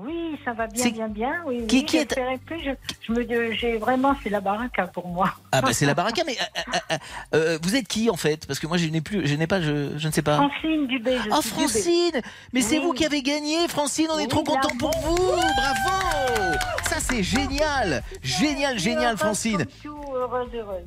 Oui, 0.00 0.38
ça 0.44 0.52
va 0.52 0.68
bien, 0.68 0.90
bien, 0.90 1.08
bien. 1.08 1.32
Oui, 1.44 1.66
Qui- 1.66 1.78
oui, 1.78 1.84
qui 1.84 1.96
est- 1.96 2.06
plus. 2.46 2.60
Je, 2.62 2.70
je 3.02 3.12
me, 3.12 3.52
j'ai 3.52 3.78
vraiment, 3.78 4.14
c'est 4.22 4.30
la 4.30 4.40
baraka 4.40 4.86
pour 4.86 5.08
moi. 5.08 5.34
Ah 5.50 5.60
bah 5.60 5.72
c'est 5.72 5.86
la 5.86 5.94
baraka, 5.94 6.22
mais 6.24 6.36
euh, 6.40 6.60
euh, 6.92 6.98
euh, 7.34 7.58
vous 7.60 7.74
êtes 7.74 7.88
qui 7.88 8.08
en 8.08 8.14
fait? 8.14 8.46
Parce 8.46 8.60
que 8.60 8.68
moi 8.68 8.76
je 8.76 8.86
n'ai 8.86 9.00
plus, 9.00 9.26
je 9.26 9.34
n'ai 9.34 9.48
pas, 9.48 9.60
je, 9.60 9.98
je 9.98 10.06
ne 10.06 10.12
sais 10.12 10.22
pas. 10.22 10.36
Francine 10.36 10.86
Dubé. 10.86 11.16
Je 11.18 11.30
Oh 11.32 11.40
Dubé. 11.42 11.48
Francine 11.48 12.20
Mais 12.52 12.60
c'est 12.60 12.78
vous 12.78 12.92
qui 12.92 13.04
avez 13.04 13.22
gagné 13.22 13.66
Francine, 13.66 14.06
on 14.12 14.20
est 14.20 14.28
trop 14.28 14.44
content 14.44 14.70
pour 14.78 14.96
vous 15.00 15.16
Bravo 15.16 16.54
Ça 16.88 17.00
c'est 17.00 17.24
génial 17.24 18.04
Génial, 18.22 18.78
génial 18.78 19.16
Francine 19.18 19.66
tout, 19.82 19.98
heureuse, 20.14 20.48
heureuse. 20.54 20.86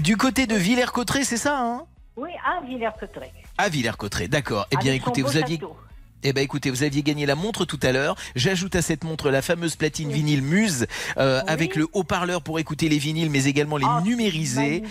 Du 0.00 0.16
côté 0.16 0.46
de 0.46 0.54
Villers-Cotterêts, 0.54 1.24
c'est 1.24 1.36
ça 1.38 1.58
hein? 1.58 1.86
Oui, 2.16 2.30
à 2.46 2.64
Villers-Cotterêts. 2.64 3.32
À 3.58 3.68
Villers-Cotterêts, 3.68 4.28
d'accord. 4.28 4.68
Eh 4.70 4.76
bien 4.76 4.90
Avec 4.92 5.02
son 5.02 5.08
écoutez, 5.08 5.22
vous 5.22 5.36
aviez... 5.36 5.56
château. 5.56 5.76
Eh 6.26 6.32
ben 6.32 6.42
écoutez, 6.42 6.70
vous 6.70 6.82
aviez 6.82 7.02
gagné 7.02 7.26
la 7.26 7.34
montre 7.34 7.66
tout 7.66 7.78
à 7.82 7.92
l'heure. 7.92 8.16
J'ajoute 8.34 8.74
à 8.76 8.82
cette 8.82 9.04
montre 9.04 9.30
la 9.30 9.42
fameuse 9.42 9.76
platine 9.76 10.10
vinyle 10.10 10.40
Muse 10.40 10.86
euh, 11.18 11.42
avec 11.46 11.76
le 11.76 11.86
haut-parleur 11.92 12.40
pour 12.40 12.58
écouter 12.58 12.88
les 12.88 12.96
vinyles, 12.96 13.28
mais 13.28 13.44
également 13.44 13.76
les 13.76 13.86
numériser. 14.02 14.82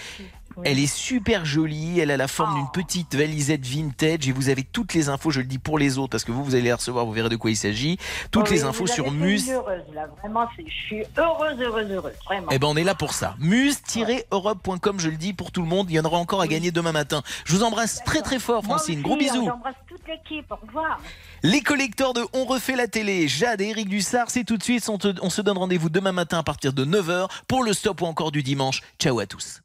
Elle 0.64 0.80
est 0.80 0.94
super 0.94 1.46
jolie, 1.46 2.00
elle 2.00 2.12
a 2.12 2.18
la 2.18 2.28
forme 2.28 2.56
d'une 2.56 2.72
petite 2.72 3.16
valisette 3.16 3.66
vintage 3.66 4.28
et 4.28 4.32
vous 4.32 4.50
avez 4.50 4.64
toutes 4.64 4.94
les 4.94 5.10
infos, 5.10 5.32
je 5.32 5.40
le 5.40 5.46
dis 5.48 5.58
pour 5.58 5.78
les 5.80 5.98
autres 5.98 6.10
parce 6.12 6.24
que 6.24 6.32
vous, 6.32 6.44
vous 6.44 6.54
allez 6.56 6.64
les 6.64 6.74
recevoir, 6.74 7.06
vous 7.06 7.12
verrez 7.12 7.30
de 7.30 7.36
quoi 7.36 7.50
il 7.52 7.56
s'agit. 7.58 7.98
Toutes 8.32 8.48
Oh 8.50 8.54
les 8.54 8.64
infos 8.64 8.88
sur 8.88 9.12
Muse. 9.12 9.50
heureuse, 9.50 9.84
là. 9.94 10.08
Vraiment, 10.22 10.48
je 10.58 10.64
suis 10.70 11.04
heureuse, 11.18 11.60
heureuse, 11.62 11.92
heureuse. 11.92 12.14
Vraiment. 12.26 12.48
Eh 12.52 12.60
ben 12.60 12.68
on 12.68 12.76
est 12.76 12.84
là 12.84 12.96
pour 12.96 13.14
ça. 13.14 13.36
Muse-europe.com, 13.40 15.00
je 15.00 15.10
le 15.10 15.18
dis 15.18 15.34
pour 15.34 15.52
tout 15.52 15.62
le 15.62 15.68
monde. 15.68 15.88
Il 15.90 15.96
y 15.96 16.00
en 16.00 16.06
aura 16.06 16.18
encore 16.18 16.42
à 16.42 16.48
gagner 16.48 16.72
demain 16.72 16.92
matin. 16.92 17.24
Je 17.46 17.54
vous 17.56 17.64
embrasse 17.64 18.02
très 18.06 18.22
très 18.22 18.40
fort, 18.40 18.64
Francine. 18.64 19.02
Gros 19.02 19.18
bisous. 19.18 19.46
J'embrasse 19.46 19.76
toute 19.88 20.02
l'équipe. 20.08 20.52
Au 20.52 20.56
revoir. 20.56 21.00
Les 21.44 21.62
collecteurs 21.62 22.14
de 22.14 22.24
On 22.34 22.46
refait 22.46 22.76
la 22.76 22.88
télé, 22.88 23.28
Jade 23.28 23.62
et 23.62 23.70
Eric 23.70 23.90
Dussard, 23.90 24.30
c'est 24.30 24.44
tout 24.44 24.58
de 24.58 24.64
suite. 24.64 24.88
On, 24.90 24.98
te- 24.98 25.16
on 25.22 25.30
se 25.30 25.42
donne 25.42 25.58
rendez-vous 25.58 25.90
demain 25.90 26.12
matin 26.12 26.40
à 26.40 26.44
partir 26.44 26.74
de 26.74 26.86
9h 26.86 27.28
pour 27.48 27.64
le 27.64 27.74
stop 27.74 28.02
ou 28.02 28.06
encore 28.06 28.32
du 28.32 28.44
dimanche. 28.44 28.82
Ciao 29.00 29.20
à 29.20 29.26
tous. 29.26 29.62